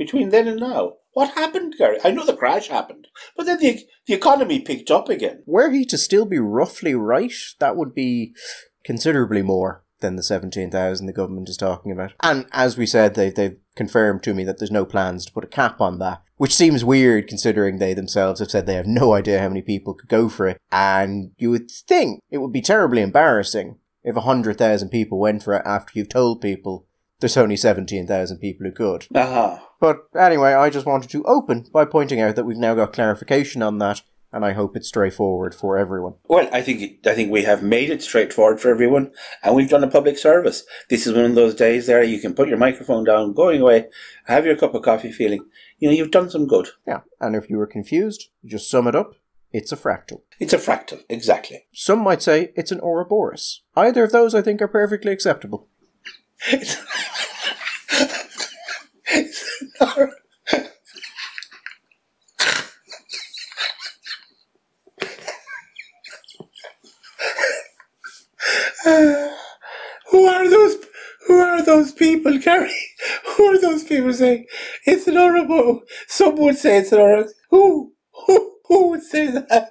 between 0.00 0.30
then 0.30 0.48
and 0.48 0.58
now. 0.58 0.94
What 1.12 1.34
happened, 1.34 1.74
Gary? 1.76 1.98
I 2.02 2.10
know 2.10 2.24
the 2.24 2.34
crash 2.34 2.68
happened, 2.68 3.06
but 3.36 3.44
then 3.44 3.58
the, 3.60 3.80
the 4.06 4.14
economy 4.14 4.58
picked 4.58 4.90
up 4.90 5.10
again. 5.10 5.42
Were 5.44 5.70
he 5.70 5.84
to 5.84 5.98
still 5.98 6.24
be 6.24 6.38
roughly 6.38 6.94
right, 6.94 7.34
that 7.58 7.76
would 7.76 7.94
be 7.94 8.34
considerably 8.82 9.42
more 9.42 9.84
than 10.00 10.16
the 10.16 10.22
17,000 10.22 11.04
the 11.04 11.12
government 11.12 11.50
is 11.50 11.58
talking 11.58 11.92
about. 11.92 12.14
And 12.22 12.46
as 12.52 12.78
we 12.78 12.86
said, 12.86 13.14
they, 13.14 13.28
they've 13.28 13.58
confirmed 13.76 14.22
to 14.22 14.32
me 14.32 14.42
that 14.44 14.58
there's 14.58 14.70
no 14.70 14.86
plans 14.86 15.26
to 15.26 15.32
put 15.32 15.44
a 15.44 15.48
cap 15.48 15.82
on 15.82 15.98
that, 15.98 16.22
which 16.38 16.54
seems 16.54 16.82
weird 16.82 17.28
considering 17.28 17.76
they 17.76 17.92
themselves 17.92 18.40
have 18.40 18.50
said 18.50 18.64
they 18.64 18.76
have 18.76 18.86
no 18.86 19.12
idea 19.12 19.40
how 19.40 19.48
many 19.48 19.60
people 19.60 19.92
could 19.92 20.08
go 20.08 20.30
for 20.30 20.48
it. 20.48 20.56
And 20.72 21.32
you 21.36 21.50
would 21.50 21.70
think 21.70 22.22
it 22.30 22.38
would 22.38 22.52
be 22.52 22.62
terribly 22.62 23.02
embarrassing 23.02 23.76
if 24.02 24.14
100,000 24.14 24.88
people 24.88 25.18
went 25.18 25.42
for 25.42 25.56
it 25.56 25.62
after 25.66 25.92
you've 25.94 26.08
told 26.08 26.40
people 26.40 26.86
there's 27.18 27.36
only 27.36 27.56
17,000 27.56 28.38
people 28.38 28.64
who 28.64 28.72
could. 28.72 29.06
Aha. 29.14 29.66
But 29.80 30.06
anyway, 30.14 30.52
I 30.52 30.68
just 30.68 30.86
wanted 30.86 31.10
to 31.10 31.24
open 31.24 31.66
by 31.72 31.86
pointing 31.86 32.20
out 32.20 32.36
that 32.36 32.44
we've 32.44 32.58
now 32.58 32.74
got 32.74 32.92
clarification 32.92 33.62
on 33.62 33.78
that, 33.78 34.02
and 34.30 34.44
I 34.44 34.52
hope 34.52 34.76
it's 34.76 34.88
straightforward 34.88 35.54
for 35.54 35.78
everyone. 35.78 36.14
Well, 36.28 36.50
I 36.52 36.60
think 36.60 37.06
I 37.06 37.14
think 37.14 37.32
we 37.32 37.44
have 37.44 37.62
made 37.62 37.88
it 37.88 38.02
straightforward 38.02 38.60
for 38.60 38.70
everyone, 38.70 39.12
and 39.42 39.56
we've 39.56 39.70
done 39.70 39.82
a 39.82 39.88
public 39.90 40.18
service. 40.18 40.64
This 40.90 41.06
is 41.06 41.14
one 41.14 41.24
of 41.24 41.34
those 41.34 41.54
days 41.54 41.86
there 41.86 42.02
you 42.02 42.20
can 42.20 42.34
put 42.34 42.48
your 42.48 42.58
microphone 42.58 43.04
down, 43.04 43.32
going 43.32 43.62
away, 43.62 43.86
have 44.26 44.44
your 44.44 44.56
cup 44.56 44.74
of 44.74 44.82
coffee, 44.82 45.10
feeling 45.10 45.46
you 45.78 45.88
know 45.88 45.94
you've 45.94 46.10
done 46.10 46.28
some 46.28 46.46
good. 46.46 46.68
Yeah, 46.86 47.00
and 47.18 47.34
if 47.34 47.48
you 47.48 47.56
were 47.56 47.66
confused, 47.66 48.28
just 48.44 48.70
sum 48.70 48.86
it 48.86 48.94
up. 48.94 49.14
It's 49.52 49.72
a 49.72 49.76
fractal. 49.76 50.20
It's 50.38 50.52
a 50.52 50.58
fractal, 50.58 51.02
exactly. 51.08 51.66
Some 51.72 51.98
might 52.00 52.22
say 52.22 52.52
it's 52.54 52.70
an 52.70 52.80
Ouroboros. 52.80 53.62
Either 53.74 54.04
of 54.04 54.12
those 54.12 54.34
I 54.34 54.42
think 54.42 54.62
are 54.62 54.68
perfectly 54.68 55.10
acceptable. 55.10 55.66
It's 59.12 59.64
who 70.10 70.26
are 70.26 70.48
those? 70.48 70.76
Who 71.26 71.38
are 71.38 71.62
those 71.62 71.92
people, 71.92 72.38
Gary? 72.38 72.74
Who 73.36 73.44
are 73.46 73.60
those 73.60 73.84
people 73.84 74.12
saying 74.12 74.46
it's 74.86 75.06
an 75.06 75.14
Orobo? 75.14 75.80
Some 76.08 76.36
would 76.36 76.56
say 76.56 76.78
it's 76.78 76.92
an 76.92 76.98
Orobo. 76.98 77.28
Who? 77.50 77.92
Who? 78.26 78.56
Who 78.66 78.88
would 78.90 79.02
say 79.02 79.28
that? 79.28 79.70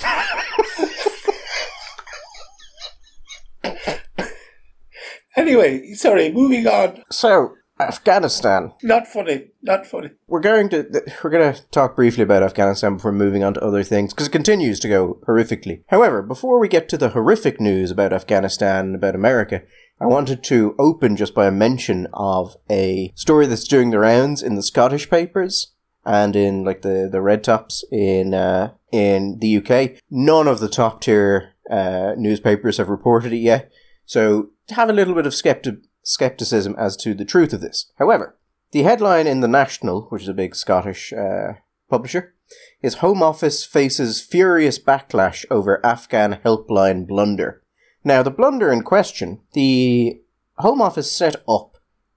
anyway, 5.36 5.92
sorry. 5.94 6.32
Moving 6.32 6.66
on. 6.66 7.02
So, 7.10 7.54
Afghanistan. 7.80 8.72
Not 8.82 9.06
funny. 9.06 9.48
Not 9.62 9.86
funny. 9.86 10.10
We're 10.26 10.40
going 10.40 10.68
to 10.70 10.86
we're 11.22 11.30
going 11.30 11.54
to 11.54 11.62
talk 11.70 11.96
briefly 11.96 12.22
about 12.22 12.42
Afghanistan 12.42 12.96
before 12.96 13.12
moving 13.12 13.44
on 13.44 13.54
to 13.54 13.64
other 13.64 13.82
things 13.82 14.12
because 14.12 14.28
it 14.28 14.32
continues 14.32 14.80
to 14.80 14.88
go 14.88 15.20
horrifically. 15.26 15.82
However, 15.88 16.22
before 16.22 16.58
we 16.58 16.68
get 16.68 16.88
to 16.90 16.98
the 16.98 17.10
horrific 17.10 17.60
news 17.60 17.90
about 17.90 18.12
Afghanistan 18.12 18.86
and 18.86 18.94
about 18.94 19.14
America, 19.14 19.62
I 20.00 20.06
wanted 20.06 20.42
to 20.44 20.74
open 20.78 21.16
just 21.16 21.34
by 21.34 21.46
a 21.46 21.52
mention 21.52 22.06
of 22.12 22.56
a 22.70 23.12
story 23.14 23.46
that's 23.46 23.66
doing 23.66 23.90
the 23.90 23.98
rounds 23.98 24.42
in 24.42 24.54
the 24.54 24.62
Scottish 24.62 25.10
papers 25.10 25.74
and 26.04 26.34
in 26.36 26.64
like 26.64 26.82
the 26.82 27.08
the 27.10 27.20
red 27.20 27.44
tops 27.44 27.84
in 27.90 28.34
uh, 28.34 28.72
in 28.92 29.38
the 29.40 29.56
UK. 29.58 30.00
None 30.10 30.48
of 30.48 30.60
the 30.60 30.68
top 30.68 31.00
tier 31.00 31.54
uh, 31.70 32.14
newspapers 32.16 32.78
have 32.78 32.88
reported 32.88 33.32
it 33.32 33.38
yet, 33.38 33.70
so 34.06 34.50
have 34.70 34.88
a 34.88 34.92
little 34.92 35.14
bit 35.14 35.26
of 35.26 35.32
skepti- 35.32 35.82
skepticism 36.08 36.74
as 36.78 36.96
to 36.96 37.14
the 37.14 37.24
truth 37.24 37.52
of 37.52 37.60
this. 37.60 37.92
However, 37.98 38.36
the 38.70 38.82
headline 38.82 39.26
in 39.26 39.40
The 39.40 39.48
National, 39.48 40.02
which 40.08 40.22
is 40.22 40.28
a 40.28 40.34
big 40.34 40.54
Scottish 40.54 41.12
uh, 41.12 41.54
publisher, 41.88 42.34
is 42.80 42.94
Home 42.94 43.22
Office 43.22 43.64
faces 43.64 44.20
furious 44.20 44.78
backlash 44.78 45.44
over 45.50 45.84
Afghan 45.84 46.40
helpline 46.44 47.06
blunder. 47.06 47.62
Now, 48.04 48.22
the 48.22 48.30
blunder 48.30 48.72
in 48.72 48.82
question, 48.82 49.40
the 49.52 50.20
Home 50.56 50.80
Office 50.80 51.12
set 51.12 51.36
up 51.48 51.76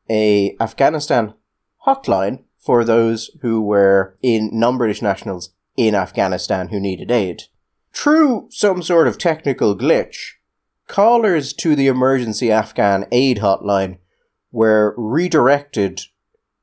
a 0.09 0.55
Afghanistan 0.59 1.33
hotline 1.85 2.43
for 2.57 2.83
those 2.83 3.31
who 3.41 3.61
were 3.61 4.17
in 4.21 4.49
non-British 4.53 5.01
nationals 5.01 5.53
in 5.75 5.95
Afghanistan 5.95 6.69
who 6.69 6.79
needed 6.79 7.11
aid. 7.11 7.43
Through 7.93 8.47
some 8.51 8.81
sort 8.81 9.07
of 9.07 9.17
technical 9.17 9.77
glitch, 9.77 10.33
callers 10.91 11.53
to 11.53 11.73
the 11.73 11.87
emergency 11.87 12.51
Afghan 12.51 13.07
aid 13.13 13.37
hotline 13.37 13.97
were 14.51 14.93
redirected 14.97 16.01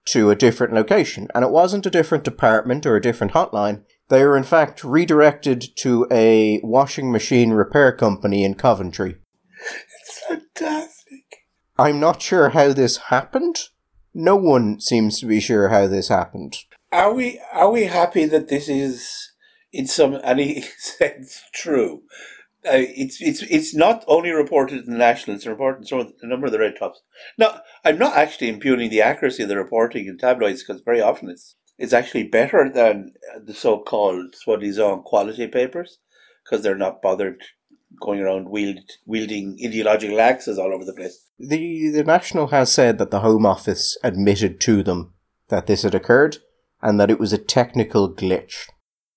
to 0.05 0.31
a 0.31 0.37
different 0.37 0.75
location. 0.75 1.29
And 1.35 1.45
it 1.45 1.51
wasn't 1.51 1.87
a 1.87 1.91
different 1.91 2.25
department 2.25 2.85
or 2.85 2.95
a 2.95 3.01
different 3.01 3.33
hotline. 3.33 3.85
They 4.09 4.23
were 4.25 4.37
in 4.37 4.45
fact 4.45 4.85
redirected 4.85 5.65
to 5.77 6.07
a 6.11 6.61
washing 6.63 7.11
machine 7.11 7.53
repair 7.53 7.91
company 7.91 8.45
in 8.45 8.55
Coventry. 8.55 9.17
It's 10.01 10.23
fantastic. 10.29 11.47
I'm 11.79 11.99
not 11.99 12.21
sure 12.21 12.51
how 12.51 12.75
this 12.75 12.97
happened. 13.09 13.61
No 14.13 14.37
one 14.37 14.79
seems 14.79 15.21
to 15.21 15.27
be 15.27 15.41
sure 15.41 15.69
how 15.69 15.87
this 15.87 16.09
happened. 16.09 16.57
Are 16.93 17.15
we 17.15 17.41
are 17.53 17.71
we 17.71 17.85
happy 17.85 18.27
that 18.27 18.49
this 18.49 18.69
is 18.69 19.33
in 19.73 19.87
some 19.87 20.19
any 20.23 20.63
sense 20.79 21.43
true. 21.55 22.03
Uh, 22.69 22.85
it's 22.97 23.21
it's 23.21 23.43
it's 23.43 23.75
not 23.75 24.05
only 24.07 24.31
reported 24.31 24.85
in 24.85 24.93
the 24.93 24.99
National; 24.99 25.37
it's 25.37 25.47
reported 25.47 25.81
in 25.81 25.87
some 25.87 26.13
a 26.23 26.27
number 26.27 26.47
of 26.47 26.53
the 26.53 26.59
red 26.59 26.75
tops. 26.79 27.01
Now, 27.39 27.61
I'm 27.85 27.99
not 27.99 28.17
actually 28.17 28.49
impugning 28.49 28.91
the 28.91 29.03
accuracy 29.03 29.43
of 29.43 29.49
the 29.49 29.57
reporting 29.57 30.07
in 30.07 30.19
tabloids 30.19 30.63
because 30.63 30.83
very 30.83 31.01
often 31.01 31.31
it's 31.31 31.57
it's 31.79 31.93
actually 31.93 32.25
better 32.25 32.71
than 32.73 33.15
the 33.43 33.55
so-called 33.55 34.35
soi-disant 34.35 35.05
quality 35.05 35.47
papers 35.47 35.99
because 36.45 36.63
they're 36.63 36.77
not 36.77 37.01
bothered 37.01 37.41
going 38.01 38.21
around 38.21 38.49
wield, 38.49 38.81
wielding 39.07 39.57
ideological 39.65 40.21
axes 40.21 40.59
all 40.59 40.75
over 40.75 40.85
the 40.85 40.93
place. 40.93 41.25
The 41.39 41.91
the 41.91 42.05
National 42.05 42.49
has 42.49 42.73
said 42.73 42.99
that 42.99 43.11
the 43.11 43.21
Home 43.21 43.47
Office 43.47 43.97
admitted 44.03 44.61
to 44.63 44.83
them 44.83 45.15
that 45.49 45.67
this 45.67 45.83
had 45.83 45.95
occurred 45.95 46.39
and 46.83 47.01
that 47.01 47.11
it 47.11 47.19
was 47.19 47.33
a 47.33 47.39
technical 47.39 48.13
glitch. 48.13 48.69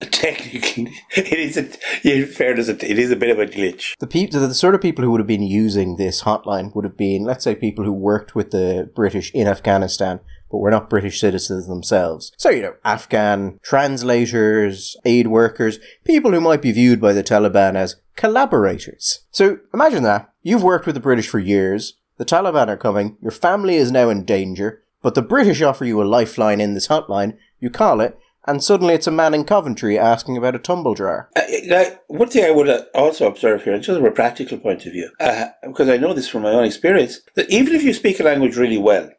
Technically, 0.11 0.91
it 1.15 1.39
is 1.39 1.57
a. 1.57 1.69
In 2.03 2.25
fairness, 2.25 2.67
it 2.67 2.83
is 2.83 3.11
a 3.11 3.15
bit 3.15 3.29
of 3.29 3.37
a 3.37 3.45
glitch. 3.45 3.95
The 3.99 4.07
the 4.07 4.53
sort 4.55 4.73
of 4.73 4.81
people 4.81 5.03
who 5.03 5.11
would 5.11 5.19
have 5.19 5.27
been 5.27 5.43
using 5.43 5.97
this 5.97 6.23
hotline 6.23 6.73
would 6.75 6.85
have 6.85 6.97
been, 6.97 7.23
let's 7.23 7.43
say, 7.43 7.53
people 7.53 7.85
who 7.85 7.93
worked 7.93 8.33
with 8.33 8.49
the 8.49 8.89
British 8.95 9.31
in 9.33 9.47
Afghanistan, 9.47 10.19
but 10.49 10.57
were 10.57 10.71
not 10.71 10.89
British 10.89 11.19
citizens 11.19 11.67
themselves. 11.67 12.31
So 12.37 12.49
you 12.49 12.63
know, 12.63 12.73
Afghan 12.83 13.59
translators, 13.61 14.97
aid 15.05 15.27
workers, 15.27 15.77
people 16.03 16.31
who 16.31 16.41
might 16.41 16.63
be 16.63 16.71
viewed 16.71 16.99
by 16.99 17.13
the 17.13 17.23
Taliban 17.23 17.75
as 17.75 17.97
collaborators. 18.15 19.19
So 19.29 19.59
imagine 19.71 20.01
that 20.03 20.33
you've 20.41 20.63
worked 20.63 20.87
with 20.87 20.95
the 20.95 21.01
British 21.01 21.27
for 21.27 21.39
years. 21.39 21.93
The 22.17 22.25
Taliban 22.25 22.69
are 22.69 22.77
coming. 22.77 23.17
Your 23.21 23.31
family 23.31 23.75
is 23.75 23.91
now 23.91 24.09
in 24.09 24.25
danger. 24.25 24.81
But 25.03 25.15
the 25.15 25.21
British 25.21 25.61
offer 25.61 25.85
you 25.85 26.01
a 26.01 26.05
lifeline 26.05 26.61
in 26.61 26.73
this 26.73 26.87
hotline. 26.87 27.37
You 27.59 27.69
call 27.69 28.01
it, 28.01 28.17
and 28.47 28.63
suddenly 28.63 28.93
it's 28.93 29.07
a 29.07 29.11
man 29.11 29.33
in 29.33 29.43
Coventry 29.43 29.97
asking 29.97 30.37
about 30.37 30.55
a 30.55 30.59
tumble 30.59 30.93
dryer. 30.93 31.29
Uh, 31.35 31.41
now, 31.65 31.85
one 32.07 32.29
thing 32.29 32.45
I 32.45 32.51
would 32.51 32.69
uh, 32.69 32.83
also 32.93 33.27
observe 33.27 33.63
here, 33.63 33.77
just 33.79 33.97
from 33.97 34.05
a 34.05 34.11
practical 34.11 34.57
point 34.57 34.85
of 34.85 34.93
view, 34.93 35.11
uh, 35.19 35.47
because 35.65 35.89
I 35.89 35.97
know 35.97 36.13
this 36.13 36.27
from 36.27 36.43
my 36.43 36.51
own 36.51 36.65
experience, 36.65 37.21
that 37.35 37.49
even 37.49 37.75
if 37.75 37.83
you 37.83 37.93
speak 37.93 38.19
a 38.19 38.23
language 38.23 38.57
really 38.57 38.77
well, 38.77 39.11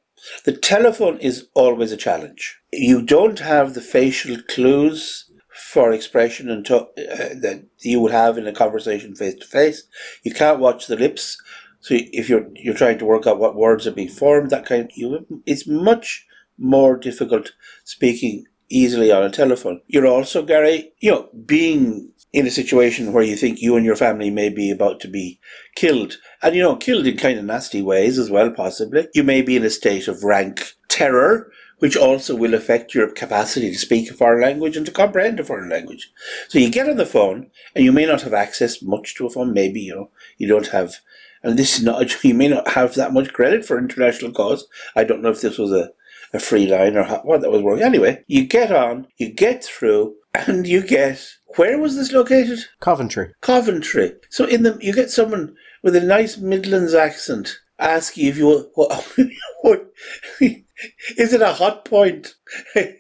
the 0.45 0.57
telephone 0.57 1.19
is 1.19 1.49
always 1.55 1.93
a 1.93 1.97
challenge. 1.97 2.61
You 2.73 3.03
don't 3.03 3.41
have 3.41 3.75
the 3.75 3.81
facial 3.81 4.37
clues 4.49 5.31
for 5.55 5.93
expression 5.93 6.51
and 6.51 6.65
to, 6.67 6.77
uh, 6.77 6.87
that 6.97 7.67
you 7.81 8.01
would 8.01 8.13
have 8.13 8.39
in 8.39 8.47
a 8.47 8.53
conversation 8.53 9.15
face 9.15 9.35
to 9.35 9.47
face. 9.47 9.85
You 10.23 10.33
can't 10.33 10.61
watch 10.61 10.87
the 10.87 10.97
lips. 10.97 11.41
So 11.81 11.95
if 11.99 12.29
you're 12.29 12.49
you're 12.55 12.75
trying 12.75 12.99
to 12.99 13.05
work 13.05 13.27
out 13.27 13.39
what 13.39 13.57
words 13.57 13.87
are 13.87 13.93
being 13.93 14.09
formed, 14.09 14.51
that 14.51 14.67
kind, 14.67 14.85
of, 14.85 14.91
you, 14.95 15.43
it's 15.47 15.67
much 15.67 16.27
more 16.59 16.97
difficult 16.97 17.53
speaking 17.85 18.47
easily 18.75 19.11
on 19.13 19.23
a 19.23 19.31
telephone. 19.31 19.81
You're 19.87 20.07
also, 20.07 20.43
Gary, 20.43 20.93
you 21.01 21.11
know, 21.11 21.29
being 21.47 22.13
in 22.33 22.47
a 22.47 22.51
situation 22.51 23.13
where 23.13 23.23
you 23.23 23.37
think 23.37 23.61
you 23.61 23.77
and 23.77 23.85
your 23.85 23.97
family 23.97 24.31
may 24.31 24.49
be 24.49 24.71
about 24.71 25.01
to 25.01 25.09
be 25.09 25.39
killed, 25.75 26.17
and 26.43 26.55
you 26.55 26.63
know, 26.63 26.77
killed 26.77 27.07
in 27.07 27.17
kind 27.17 27.39
of 27.39 27.45
nasty 27.45 27.83
ways 27.83 28.19
as 28.19 28.31
well, 28.31 28.51
possibly. 28.51 29.09
You 29.15 29.23
may 29.23 29.43
be 29.43 29.57
in 29.57 29.65
a 29.65 29.71
state 29.71 30.09
of 30.09 30.25
rank 30.25 30.73
terror, 30.89 31.53
which 31.79 31.97
also 31.97 32.35
will 32.35 32.55
affect 32.55 32.95
your 32.95 33.11
capacity 33.11 33.71
to 33.71 33.79
speak 33.79 34.11
a 34.11 34.15
foreign 34.15 34.41
language 34.41 34.77
and 34.77 34.87
to 34.87 34.93
comprehend 34.93 35.41
a 35.41 35.45
foreign 35.45 35.69
language. 35.69 36.11
So 36.49 36.59
you 36.59 36.71
get 36.71 36.89
on 36.89 36.97
the 36.97 37.07
phone, 37.07 37.51
and 37.75 37.85
you 37.85 37.93
may 37.93 38.07
not 38.07 38.23
have 38.23 38.35
access 38.35 38.83
much 38.83 39.15
to 39.17 39.27
a 39.27 39.31
phone. 39.31 39.53
Maybe 39.53 39.81
you 39.81 39.95
know 39.95 40.11
you 40.39 40.49
don't 40.49 40.69
have 40.69 40.97
and 41.43 41.59
this 41.59 41.79
is 41.79 41.85
not, 41.85 42.25
you 42.25 42.35
may 42.35 42.49
not 42.49 42.69
have 42.69 42.95
that 42.95 43.13
much 43.13 43.33
credit 43.33 43.65
for 43.65 43.79
international 43.79 44.33
cause. 44.33 44.67
I 44.95 45.05
don't 45.05 45.23
know 45.23 45.31
if 45.31 45.41
this 45.41 45.59
was 45.59 45.73
a, 45.73 45.91
a 46.33 46.39
free 46.39 46.67
line 46.67 46.97
or 46.97 47.05
what 47.25 47.41
that 47.41 47.51
was 47.51 47.63
working. 47.63 47.85
Anyway, 47.85 48.25
you 48.27 48.47
get 48.47 48.73
on, 48.73 49.07
you 49.19 49.33
get 49.33 49.65
through, 49.65 50.15
and 50.35 50.67
you 50.67 50.83
get, 50.83 51.23
where 51.57 51.79
was 51.79 51.97
this 51.97 52.13
located? 52.13 52.61
Coventry. 52.81 53.33
Coventry. 53.43 54.15
So 54.31 54.47
in 54.47 54.63
the, 54.63 54.79
you 54.81 54.95
get 54.95 55.11
someone 55.11 55.55
with 55.83 55.95
a 55.95 56.01
nice 56.01 56.39
Midlands 56.39 56.95
accent 56.95 57.59
ask 57.79 58.17
you 58.17 58.31
if 58.31 58.39
you, 58.39 58.71
what, 58.75 59.13
what 59.63 59.93
is 60.41 61.33
it 61.33 61.43
a 61.43 61.53
Hotpoint? 61.53 62.33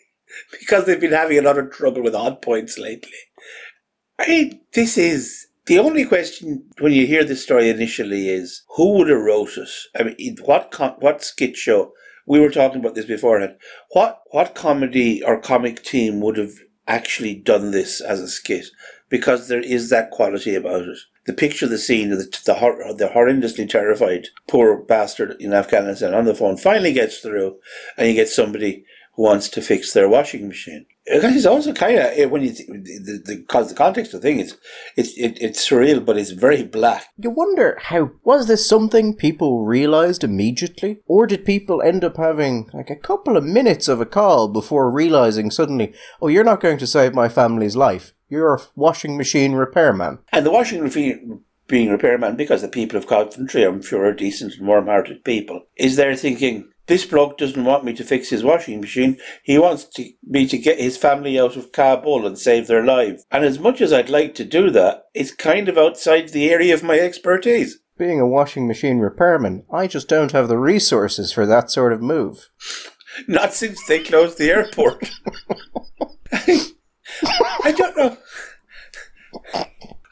because 0.50 0.84
they've 0.84 1.00
been 1.00 1.12
having 1.12 1.38
a 1.38 1.42
lot 1.42 1.58
of 1.58 1.70
trouble 1.70 2.02
with 2.02 2.14
Hotpoints 2.14 2.78
lately. 2.78 3.12
I 4.18 4.28
mean, 4.28 4.60
this 4.74 4.98
is 4.98 5.46
the 5.66 5.78
only 5.78 6.04
question 6.04 6.64
when 6.80 6.92
you 6.92 7.06
hear 7.06 7.24
this 7.24 7.42
story 7.42 7.70
initially 7.70 8.28
is 8.28 8.62
who 8.76 8.98
would 8.98 9.08
have 9.08 9.20
wrote 9.20 9.56
it? 9.56 9.68
I 9.96 10.02
mean, 10.04 10.36
what 10.44 10.74
what 11.00 11.24
skit 11.24 11.56
show? 11.56 11.92
We 12.26 12.40
were 12.40 12.50
talking 12.50 12.80
about 12.80 12.94
this 12.94 13.06
beforehand. 13.06 13.56
What 13.90 14.22
what 14.30 14.54
comedy 14.54 15.22
or 15.22 15.40
comic 15.40 15.82
team 15.82 16.20
would 16.20 16.36
have 16.36 16.54
actually 16.86 17.34
done 17.34 17.70
this 17.70 18.00
as 18.00 18.20
a 18.20 18.28
skit? 18.28 18.66
Because 19.08 19.48
there 19.48 19.60
is 19.60 19.90
that 19.90 20.10
quality 20.10 20.54
about 20.54 20.82
it. 20.82 20.98
The 21.24 21.32
picture, 21.32 21.66
the 21.66 21.78
scene, 21.78 22.10
the 22.10 22.26
the, 22.44 22.54
hor- 22.54 22.94
the 22.94 23.08
horrendously 23.08 23.68
terrified 23.68 24.28
poor 24.48 24.76
bastard 24.76 25.36
in 25.40 25.52
Afghanistan 25.52 26.14
on 26.14 26.24
the 26.24 26.34
phone 26.34 26.56
finally 26.56 26.92
gets 26.92 27.18
through, 27.18 27.58
and 27.96 28.08
you 28.08 28.14
get 28.14 28.28
somebody 28.28 28.84
who 29.14 29.22
wants 29.22 29.48
to 29.50 29.62
fix 29.62 29.92
their 29.92 30.08
washing 30.08 30.48
machine. 30.48 30.86
It's 31.04 31.46
also 31.46 31.72
kind 31.72 31.98
of 31.98 32.06
eh, 32.16 32.26
when 32.26 32.42
you 32.42 32.52
the, 32.52 33.22
the 33.24 33.44
the 33.66 33.74
context 33.74 34.14
of 34.14 34.22
the 34.22 34.28
thing 34.28 34.38
is 34.38 34.56
it's 34.96 35.12
it, 35.16 35.36
it's 35.40 35.68
surreal, 35.68 36.04
but 36.04 36.16
it's 36.16 36.30
very 36.30 36.62
black. 36.62 37.06
You 37.18 37.30
wonder 37.30 37.76
how 37.82 38.12
was 38.22 38.46
this 38.46 38.68
something 38.68 39.16
people 39.16 39.64
realized 39.64 40.22
immediately, 40.22 41.00
or 41.06 41.26
did 41.26 41.44
people 41.44 41.82
end 41.82 42.04
up 42.04 42.18
having 42.18 42.70
like 42.72 42.90
a 42.90 42.96
couple 42.96 43.36
of 43.36 43.44
minutes 43.44 43.88
of 43.88 44.00
a 44.00 44.06
call 44.06 44.48
before 44.48 44.90
realizing 44.90 45.50
suddenly, 45.50 45.92
oh, 46.20 46.28
you're 46.28 46.44
not 46.44 46.60
going 46.60 46.78
to 46.78 46.86
save 46.86 47.14
my 47.14 47.28
family's 47.28 47.74
life. 47.74 48.12
You're 48.28 48.54
a 48.54 48.60
washing 48.76 49.16
machine 49.16 49.52
repairman. 49.52 50.20
And 50.30 50.46
the 50.46 50.52
washing 50.52 50.82
machine 50.82 51.40
being 51.66 51.90
repairman, 51.90 52.36
because 52.36 52.62
the 52.62 52.68
people 52.68 52.98
of 52.98 53.06
Coventry, 53.06 53.64
I'm 53.64 53.82
sure, 53.82 54.04
are 54.04 54.12
decent 54.12 54.54
and 54.54 54.66
warm-hearted 54.66 55.24
people, 55.24 55.62
is 55.76 55.96
there 55.96 56.14
thinking 56.14 56.71
this 56.92 57.06
bloke 57.06 57.38
doesn't 57.38 57.64
want 57.64 57.86
me 57.86 57.94
to 57.94 58.04
fix 58.04 58.28
his 58.28 58.44
washing 58.44 58.78
machine. 58.78 59.16
He 59.42 59.58
wants 59.58 59.84
to, 59.94 60.10
me 60.22 60.46
to 60.46 60.58
get 60.58 60.78
his 60.78 60.98
family 60.98 61.40
out 61.40 61.56
of 61.56 61.72
Kabul 61.72 62.26
and 62.26 62.38
save 62.38 62.66
their 62.66 62.84
lives. 62.84 63.24
And 63.30 63.46
as 63.46 63.58
much 63.58 63.80
as 63.80 63.94
I'd 63.94 64.10
like 64.10 64.34
to 64.34 64.44
do 64.44 64.68
that, 64.72 65.04
it's 65.14 65.32
kind 65.32 65.70
of 65.70 65.78
outside 65.78 66.28
the 66.28 66.50
area 66.50 66.74
of 66.74 66.82
my 66.82 66.98
expertise. 66.98 67.78
Being 67.96 68.20
a 68.20 68.26
washing 68.26 68.68
machine 68.68 68.98
repairman, 68.98 69.64
I 69.72 69.86
just 69.86 70.06
don't 70.06 70.32
have 70.32 70.48
the 70.48 70.58
resources 70.58 71.32
for 71.32 71.46
that 71.46 71.70
sort 71.70 71.94
of 71.94 72.02
move. 72.02 72.50
Not 73.26 73.54
since 73.54 73.82
they 73.86 74.00
closed 74.00 74.36
the 74.36 74.50
airport. 74.50 75.10
I 77.64 77.72
don't 77.74 77.96
know. 77.96 78.18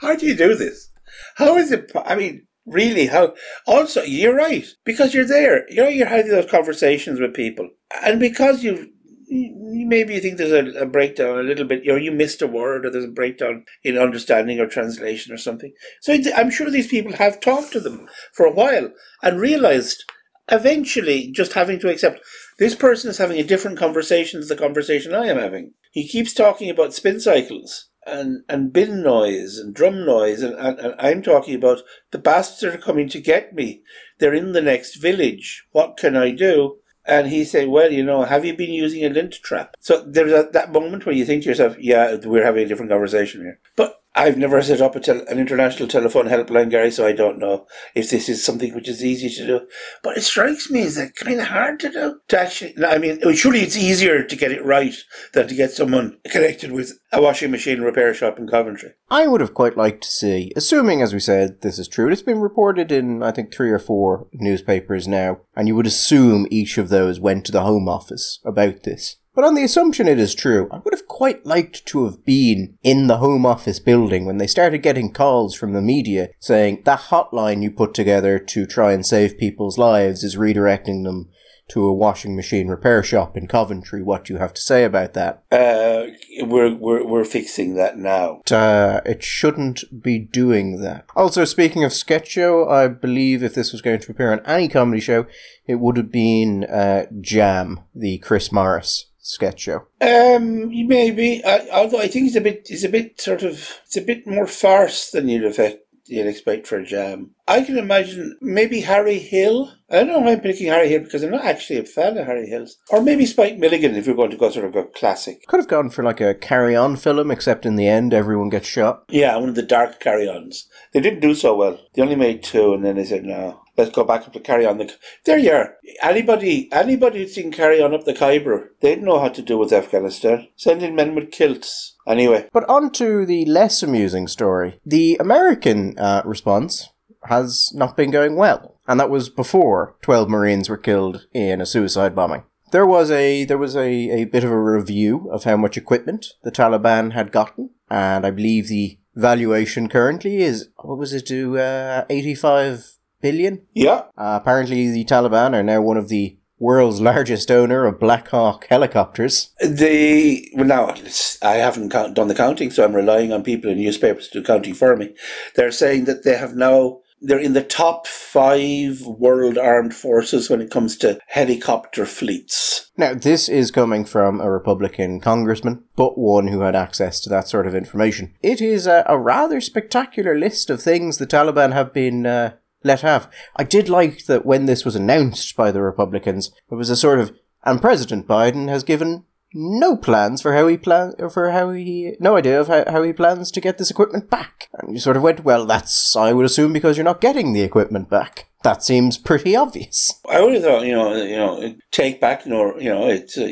How 0.01 0.17
do 0.17 0.25
you 0.25 0.35
do 0.35 0.55
this? 0.55 0.89
How 1.35 1.59
is 1.59 1.73
it? 1.73 1.93
I 1.95 2.15
mean, 2.15 2.47
really 2.71 3.07
how 3.07 3.35
also 3.67 4.03
you're 4.03 4.35
right 4.35 4.67
because 4.85 5.15
you're 5.15 5.27
there. 5.27 5.69
You 5.71 5.83
know 5.83 5.89
you're 5.89 6.07
having 6.07 6.31
those 6.31 6.51
conversations 6.51 7.21
with 7.21 7.35
people 7.35 7.69
and 8.03 8.21
because 8.21 8.63
you 8.63 8.93
maybe 9.31 10.15
you 10.15 10.21
think 10.21 10.39
there's 10.39 10.77
a, 10.77 10.81
a, 10.81 10.87
breakdown 10.87 11.39
a 11.39 11.43
little 11.43 11.65
bit 11.65 11.85
you 11.85 11.93
know 11.93 11.99
you 11.99 12.11
missed 12.11 12.43
a 12.43 12.47
word 12.47 12.85
or 12.85 12.91
there's 12.91 13.05
a 13.05 13.09
breakdown 13.09 13.65
in 13.85 13.97
understanding 13.97 14.59
or 14.59 14.67
translation 14.67 15.33
or 15.33 15.39
something. 15.39 15.73
So 16.01 16.17
i'm 16.37 16.51
sure 16.51 16.71
these 16.71 16.89
people 16.89 17.13
have 17.13 17.41
talked 17.41 17.73
to 17.73 17.81
them 17.81 18.09
for 18.35 18.47
a 18.47 18.53
while 18.53 18.91
and 19.23 19.41
realized 19.41 20.05
eventually 20.51 21.31
just 21.31 21.53
having 21.53 21.79
to 21.81 21.89
accept 21.89 22.21
this 22.59 22.75
person 22.75 23.09
is 23.11 23.19
having 23.19 23.39
a 23.39 23.45
different 23.45 23.79
conversation 23.79 24.41
than 24.41 24.49
the 24.49 24.57
conversation 24.57 25.15
i 25.15 25.27
am 25.27 25.39
having. 25.39 25.75
He 25.93 26.07
keeps 26.07 26.33
talking 26.35 26.71
about 26.71 26.95
spin 26.95 27.21
cycles 27.21 27.90
and, 28.07 28.45
and 28.49 28.73
bin 28.73 29.03
noise 29.03 29.59
and 29.59 29.75
drum 29.75 30.05
noise, 30.05 30.43
and, 30.43 30.55
and, 30.55 30.79
and 30.79 30.95
I'm 30.99 31.23
talking 31.23 31.55
about 31.55 31.83
the 32.11 32.19
bastards 32.19 32.75
are 32.75 32.79
coming 32.79 33.09
to 33.11 33.21
get 33.21 33.55
me. 33.55 33.83
They're 34.19 34.35
in 34.35 34.53
the 34.53 34.63
next 34.63 34.97
village. 34.97 35.67
What 35.73 35.97
can 35.97 36.17
I 36.17 36.31
do? 36.31 36.77
And 37.07 37.29
he 37.29 37.45
said, 37.45 37.69
Well, 37.69 37.93
you 37.93 38.05
know, 38.05 38.25
have 38.25 38.45
you 38.45 38.55
been 38.55 38.73
using 38.73 39.05
a 39.05 39.09
lint 39.09 39.35
trap? 39.43 39.77
So 39.81 40.03
there's 40.03 40.33
a, 40.33 40.49
that 40.53 40.73
moment 40.73 41.07
where 41.07 41.15
you 41.15 41.25
think 41.25 41.43
to 41.43 41.49
yourself, 41.49 41.77
Yeah, 41.79 42.17
we're 42.25 42.45
having 42.45 42.65
a 42.65 42.69
different 42.69 42.91
conversation 42.91 43.43
here. 43.43 43.59
But 43.77 44.00
I've 44.15 44.37
never 44.37 44.61
set 44.63 44.81
up 44.81 45.01
tel- 45.01 45.27
an 45.29 45.39
international 45.39 45.89
telephone 45.89 46.27
helpline, 46.27 46.71
Gary, 46.71 46.91
so 46.91 47.07
I 47.07 47.13
don't 47.13 47.39
know 47.39 47.67
if 47.95 48.11
this 48.11 48.29
is 48.29 48.45
something 48.45 48.75
which 48.75 48.89
is 48.89 49.05
easy 49.05 49.29
to 49.31 49.47
do. 49.47 49.61
But 50.03 50.17
it 50.17 50.23
strikes 50.23 50.69
me 50.71 50.83
as 50.83 50.99
kind 51.17 51.41
of 51.41 51.47
hard 51.47 51.79
to 51.81 51.91
do. 51.91 52.21
To 52.29 52.41
actually, 52.41 52.75
I 52.85 52.99
mean, 52.99 53.21
surely 53.35 53.61
it's 53.61 53.77
easier 53.77 54.25
to 54.25 54.37
get 54.37 54.51
it 54.51 54.65
right 54.65 54.95
than 55.33 55.47
to 55.47 55.55
get 55.55 55.71
someone 55.71 56.19
connected 56.29 56.73
with 56.73 56.99
a 57.13 57.23
washing 57.23 57.53
machine 57.53 57.83
repair 57.83 58.13
shop 58.13 58.39
in 58.39 58.49
Coventry. 58.49 58.91
I 59.11 59.29
would 59.29 59.41
have 59.41 59.55
quite 59.55 59.77
liked 59.77 60.03
to 60.03 60.11
see, 60.11 60.53
assuming, 60.57 61.03
as 61.03 61.13
we 61.13 61.21
said, 61.21 61.63
this 61.63 61.79
is 61.79 61.89
true, 61.89 62.11
it's 62.11 62.23
been 62.23 62.41
reported 62.41 62.91
in, 62.91 63.23
I 63.23 63.31
think, 63.31 63.53
three 63.53 63.71
or 63.71 63.79
four 63.79 64.27
newspapers 64.33 65.07
now, 65.07 65.41
and 65.55 65.69
you 65.69 65.77
would 65.77 65.87
assume 65.87 66.49
each 66.51 66.79
of 66.79 66.89
those 66.89 67.21
went 67.21 67.45
to 67.47 67.53
the 67.53 67.63
Home 67.63 67.89
Office 67.89 68.41
about 68.45 68.83
this. 68.83 69.17
But 69.41 69.47
on 69.47 69.55
the 69.55 69.65
assumption 69.65 70.07
it 70.07 70.19
is 70.19 70.35
true, 70.35 70.69
I 70.71 70.81
would 70.85 70.93
have 70.93 71.09
quite 71.09 71.47
liked 71.47 71.87
to 71.87 72.05
have 72.05 72.27
been 72.27 72.77
in 72.83 73.07
the 73.07 73.17
Home 73.17 73.47
Office 73.47 73.79
building 73.79 74.27
when 74.27 74.37
they 74.37 74.47
started 74.47 74.83
getting 74.83 75.15
calls 75.15 75.55
from 75.55 75.73
the 75.73 75.81
media 75.81 76.29
saying 76.41 76.83
that 76.85 77.05
hotline 77.09 77.63
you 77.63 77.71
put 77.71 77.95
together 77.95 78.39
to 78.39 78.67
try 78.67 78.93
and 78.93 79.07
save 79.07 79.39
people's 79.39 79.79
lives 79.79 80.23
is 80.23 80.37
redirecting 80.37 81.05
them 81.05 81.31
to 81.71 81.87
a 81.87 81.95
washing 81.95 82.37
machine 82.37 82.69
repair 82.69 83.03
shop 83.03 83.35
in 83.35 83.47
Coventry. 83.47 84.03
What 84.03 84.27
do 84.27 84.35
you 84.35 84.39
have 84.39 84.53
to 84.53 84.61
say 84.61 84.85
about 84.85 85.15
that? 85.15 85.43
Uh, 85.51 86.09
we're, 86.41 86.75
we're, 86.75 87.07
we're 87.07 87.25
fixing 87.25 87.77
that 87.77 87.97
now. 87.97 88.43
Uh, 88.51 89.01
it 89.07 89.23
shouldn't 89.23 90.03
be 90.03 90.19
doing 90.19 90.83
that. 90.83 91.07
Also, 91.17 91.47
speaking 91.47 91.83
of 91.83 91.95
sketch 91.95 92.29
show, 92.29 92.69
I 92.69 92.89
believe 92.89 93.43
if 93.43 93.55
this 93.55 93.73
was 93.73 93.81
going 93.81 94.01
to 94.01 94.13
appear 94.13 94.33
on 94.33 94.45
any 94.45 94.69
comedy 94.69 95.01
show, 95.01 95.25
it 95.67 95.77
would 95.77 95.97
have 95.97 96.13
been 96.13 96.65
uh, 96.65 97.07
Jam, 97.23 97.81
the 97.95 98.19
Chris 98.19 98.53
Morris 98.53 99.07
sketch 99.21 99.61
show. 99.61 99.87
Um, 100.01 100.69
maybe. 100.87 101.45
I, 101.45 101.69
although 101.73 102.01
I 102.01 102.09
think 102.09 102.29
it's 102.29 102.37
a 102.37 102.41
bit, 102.41 102.67
it's 102.71 102.85
a 102.85 102.89
bit 102.89 103.21
sort 103.21 103.43
of, 103.43 103.81
it's 103.87 103.97
a 103.97 104.03
bit 104.03 104.27
more 104.27 104.47
farce 104.47 105.11
than 105.11 105.29
you'd 105.29 105.45
expect. 105.45 105.79
You'd 106.07 106.27
expect 106.27 106.67
for 106.67 106.77
a 106.77 106.85
jam. 106.85 107.37
I 107.47 107.63
can 107.63 107.79
imagine 107.79 108.37
maybe 108.41 108.81
Harry 108.81 109.21
Hill. 109.21 109.73
I 109.89 109.99
don't 109.99 110.09
know 110.09 110.19
why 110.19 110.33
I'm 110.33 110.41
picking 110.41 110.67
Harry 110.67 110.89
Hill 110.89 111.05
because 111.05 111.23
I'm 111.23 111.31
not 111.31 111.45
actually 111.45 111.79
a 111.79 111.85
fan 111.85 112.19
of 112.19 112.27
Harry 112.27 112.49
Hill's. 112.49 112.79
Or 112.91 113.01
maybe 113.01 113.27
Spike 113.27 113.59
Milligan 113.59 113.95
if 113.95 114.07
you're 114.07 114.17
going 114.17 114.33
to 114.33 114.37
go 114.37 114.51
sort 114.51 114.65
of 114.65 114.75
a 114.75 114.87
classic. 114.87 115.47
Could 115.47 115.61
have 115.61 115.69
gone 115.69 115.89
for 115.89 116.03
like 116.03 116.21
a 116.21 116.35
carry 116.35 116.75
on 116.75 116.97
film, 116.97 117.31
except 117.31 117.65
in 117.65 117.77
the 117.77 117.87
end, 117.87 118.13
everyone 118.13 118.49
gets 118.49 118.67
shot. 118.67 119.05
Yeah, 119.09 119.37
one 119.37 119.51
of 119.51 119.55
the 119.55 119.63
dark 119.63 120.01
carry 120.01 120.29
ons. 120.29 120.69
They 120.93 121.01
didn't 121.01 121.21
do 121.21 121.33
so 121.33 121.55
well. 121.55 121.79
They 121.95 122.03
only 122.03 122.17
made 122.17 122.43
two 122.43 122.75
and 122.75 122.85
then 122.85 122.97
they 122.97 123.05
said 123.05 123.23
no. 123.23 123.61
Let's 123.81 123.93
go 123.93 124.05
back 124.05 124.27
up 124.27 124.35
to 124.35 124.41
carry 124.41 124.67
on 124.67 124.77
the. 124.77 124.93
There 125.25 125.39
you 125.39 125.53
are. 125.53 125.77
Anybody, 126.03 126.71
anybody 126.71 127.21
who's 127.21 127.35
seen 127.35 127.51
carry 127.51 127.81
on 127.81 127.95
up 127.95 128.05
the 128.05 128.13
Khyber, 128.13 128.69
they'd 128.83 129.03
know 129.03 129.19
how 129.19 129.29
to 129.29 129.41
do 129.41 129.57
with 129.57 129.73
Afghanistan. 129.73 130.49
Sending 130.55 130.95
men 130.95 131.15
with 131.15 131.31
kilts. 131.31 131.97
Anyway, 132.07 132.47
But 132.53 132.69
on 132.69 132.91
to 132.93 133.25
the 133.25 133.47
less 133.47 133.83
amusing 133.83 134.29
story. 134.29 134.79
The 134.85 135.17
American 135.19 135.99
uh, 135.99 136.21
response 136.27 136.91
has 137.25 137.73
not 137.75 137.97
been 137.97 138.11
going 138.11 138.37
well, 138.37 138.77
and 138.87 139.01
that 139.01 139.09
was 139.09 139.31
before 139.31 139.97
12 140.03 140.29
Marines 140.29 140.69
were 140.69 140.77
killed 140.77 141.27
in 141.33 141.63
a 141.63 141.67
suicide 141.67 142.15
bombing. 142.15 142.43
There 142.73 142.87
was 142.87 143.11
a 143.11 143.47
there 143.47 143.57
was 143.57 143.77
a, 143.77 143.89
a 143.89 144.25
bit 144.27 144.45
of 144.45 144.51
a 144.51 144.61
review 144.61 145.31
of 145.33 145.45
how 145.45 145.57
much 145.57 145.79
equipment 145.79 146.35
the 146.43 146.53
Taliban 146.53 147.13
had 147.15 147.33
gotten, 147.33 147.71
and 147.89 148.27
I 148.27 148.31
believe 148.31 148.69
the 148.69 148.99
valuation 149.15 149.89
currently 149.89 150.43
is 150.43 150.69
what 150.77 150.99
was 150.99 151.15
it 151.15 151.27
to 151.29 151.59
uh, 151.59 152.05
85 152.11 152.99
billion? 153.21 153.63
yeah, 153.75 154.03
Uh, 154.17 154.39
apparently, 154.41 154.91
the 154.91 155.05
Taliban 155.05 155.55
are 155.55 155.63
now 155.63 155.81
one 155.81 155.97
of 155.97 156.09
the 156.09 156.37
world's 156.59 157.01
largest 157.01 157.51
owner 157.51 157.87
of 157.87 157.99
Black 157.99 158.29
Hawk 158.29 158.67
helicopters. 158.69 159.51
they. 159.63 160.51
Well, 160.55 160.67
now 160.67 160.95
I 161.43 161.55
haven't 161.55 161.91
count, 161.91 162.15
done 162.15 162.29
the 162.29 162.35
counting, 162.35 162.71
so 162.71 162.85
I'm 162.85 162.95
relying 162.95 163.33
on 163.33 163.43
people 163.43 163.71
in 163.71 163.79
newspapers 163.79 164.29
to 164.29 164.41
do 164.41 164.47
counting 164.47 164.75
for 164.75 164.97
me. 164.97 165.15
They're 165.57 165.73
saying 165.73 166.05
that 166.05 166.25
they 166.25 166.37
have 166.37 166.55
now. 166.55 167.01
They're 167.23 167.39
in 167.39 167.53
the 167.53 167.63
top 167.63 168.07
five 168.07 169.03
world 169.03 169.59
armed 169.59 169.95
forces 169.95 170.49
when 170.49 170.63
it 170.63 170.71
comes 170.71 170.97
to 170.99 171.19
helicopter 171.29 172.07
fleets. 172.07 172.91
Now, 172.97 173.13
this 173.13 173.47
is 173.47 173.71
coming 173.71 174.07
from 174.07 174.41
a 174.41 174.51
Republican 174.51 175.21
congressman, 175.21 175.85
but 175.97 176.17
one 176.19 176.49
who 176.49 176.61
had 176.61 176.75
access 176.75 177.21
to 177.21 177.29
that 177.29 177.47
sort 177.47 177.67
of 177.67 177.75
information. 177.75 178.35
It 178.43 178.63
is 178.63 178.87
a, 178.87 179.05
a 179.07 179.19
rather 179.19 179.61
spectacular 179.61 180.39
list 180.39 180.71
of 180.71 180.83
things 180.83 181.19
the 181.19 181.27
Taliban 181.27 181.73
have 181.75 181.93
been 181.93 182.25
uh, 182.25 182.55
let 182.83 183.03
have. 183.03 183.31
I 183.57 183.65
did 183.65 183.89
like 183.89 184.27
that 184.27 184.47
when 184.47 184.67
this 184.67 184.85
was 184.85 184.97
announced 184.97 185.57
by 185.57 185.71
the 185.71 185.83
Republicans, 185.83 186.51
it 186.71 186.75
was 186.75 186.91
a 186.91 186.97
sort 186.97 187.21
of, 187.21 187.33
and 187.65 187.81
President 187.81 188.27
Biden 188.27 188.69
has 188.69 188.83
given 188.83 189.25
no 189.53 189.97
plans 189.97 190.41
for 190.41 190.55
how 190.55 190.69
he 190.69 190.77
plan 190.77 191.13
for 191.33 191.51
how 191.51 191.71
he 191.71 192.13
no 192.21 192.37
idea 192.37 192.61
of 192.61 192.69
how, 192.69 192.85
how 192.91 193.03
he 193.03 193.13
plans 193.13 193.51
to 193.51 193.61
get 193.61 193.79
this 193.79 193.91
equipment 193.91 194.31
back. 194.31 194.69
And 194.75 194.93
you 194.93 195.01
sort 195.01 195.17
of 195.17 195.23
went, 195.23 195.45
well, 195.45 195.67
that's 195.67 196.15
I 196.17 196.33
would 196.33 196.47
assume 196.47 196.73
because 196.73 196.97
you're 196.97 197.05
not 197.05 197.21
getting 197.21 197.53
the 197.53 197.63
equipment 197.63 198.09
back. 198.09 198.47
That 198.63 198.85
seems 198.85 199.17
pretty 199.17 199.57
obvious. 199.57 200.21
I 200.29 200.41
would 200.43 200.55
have 200.55 200.63
thought, 200.63 200.85
you 200.85 200.93
know, 200.93 201.15
you 201.17 201.37
know, 201.37 201.75
take 201.91 202.21
back, 202.21 202.45
you 202.45 202.53
know, 202.53 202.79
you 202.79 202.91
know, 202.91 203.09
it's 203.09 203.39
uh, 203.39 203.49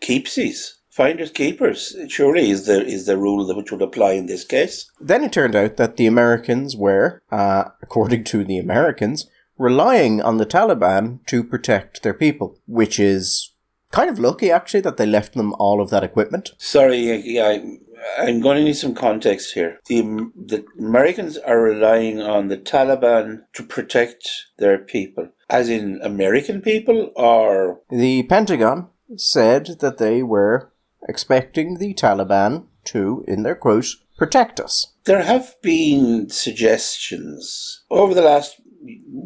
keepsies, 0.00 0.74
finders 0.94 1.32
keepers. 1.32 1.96
Surely 2.08 2.50
is 2.50 2.66
the 2.66 2.84
is 2.86 3.06
the 3.06 3.18
rule 3.18 3.44
that 3.46 3.56
which 3.56 3.72
would 3.72 3.82
apply 3.82 4.12
in 4.12 4.26
this 4.26 4.44
case. 4.44 4.90
Then 5.00 5.24
it 5.24 5.32
turned 5.32 5.56
out 5.56 5.76
that 5.76 5.96
the 5.96 6.06
Americans 6.06 6.76
were, 6.76 7.20
uh, 7.32 7.64
according 7.82 8.24
to 8.24 8.44
the 8.44 8.58
Americans, 8.58 9.28
relying 9.58 10.22
on 10.22 10.38
the 10.38 10.46
Taliban 10.46 11.24
to 11.26 11.42
protect 11.42 12.02
their 12.02 12.14
people, 12.14 12.58
which 12.66 13.00
is 13.00 13.52
kind 13.90 14.08
of 14.08 14.18
lucky 14.18 14.50
actually 14.50 14.80
that 14.82 14.96
they 14.96 15.06
left 15.06 15.34
them 15.34 15.54
all 15.58 15.80
of 15.80 15.90
that 15.90 16.04
equipment. 16.04 16.52
Sorry, 16.58 16.98
yeah, 16.98 17.46
I, 17.46 17.78
I'm 18.18 18.40
going 18.40 18.58
to 18.58 18.64
need 18.64 18.76
some 18.76 18.94
context 18.94 19.54
here. 19.54 19.80
The 19.86 20.02
the 20.36 20.64
Americans 20.78 21.38
are 21.38 21.60
relying 21.60 22.20
on 22.20 22.48
the 22.48 22.56
Taliban 22.56 23.42
to 23.54 23.64
protect 23.64 24.28
their 24.58 24.78
people, 24.78 25.30
as 25.50 25.68
in 25.68 26.00
American 26.02 26.60
people, 26.60 27.10
or 27.16 27.80
The 27.90 28.22
Pentagon 28.24 28.90
said 29.16 29.66
that 29.80 29.98
they 29.98 30.22
were 30.22 30.72
expecting 31.08 31.78
the 31.78 31.94
Taliban 31.94 32.66
to, 32.84 33.24
in 33.26 33.42
their 33.42 33.54
quote, 33.54 33.86
protect 34.16 34.60
us. 34.60 34.92
there 35.04 35.22
have 35.22 35.54
been 35.62 36.28
suggestions 36.30 37.82
over 37.90 38.14
the 38.14 38.22
last 38.22 38.60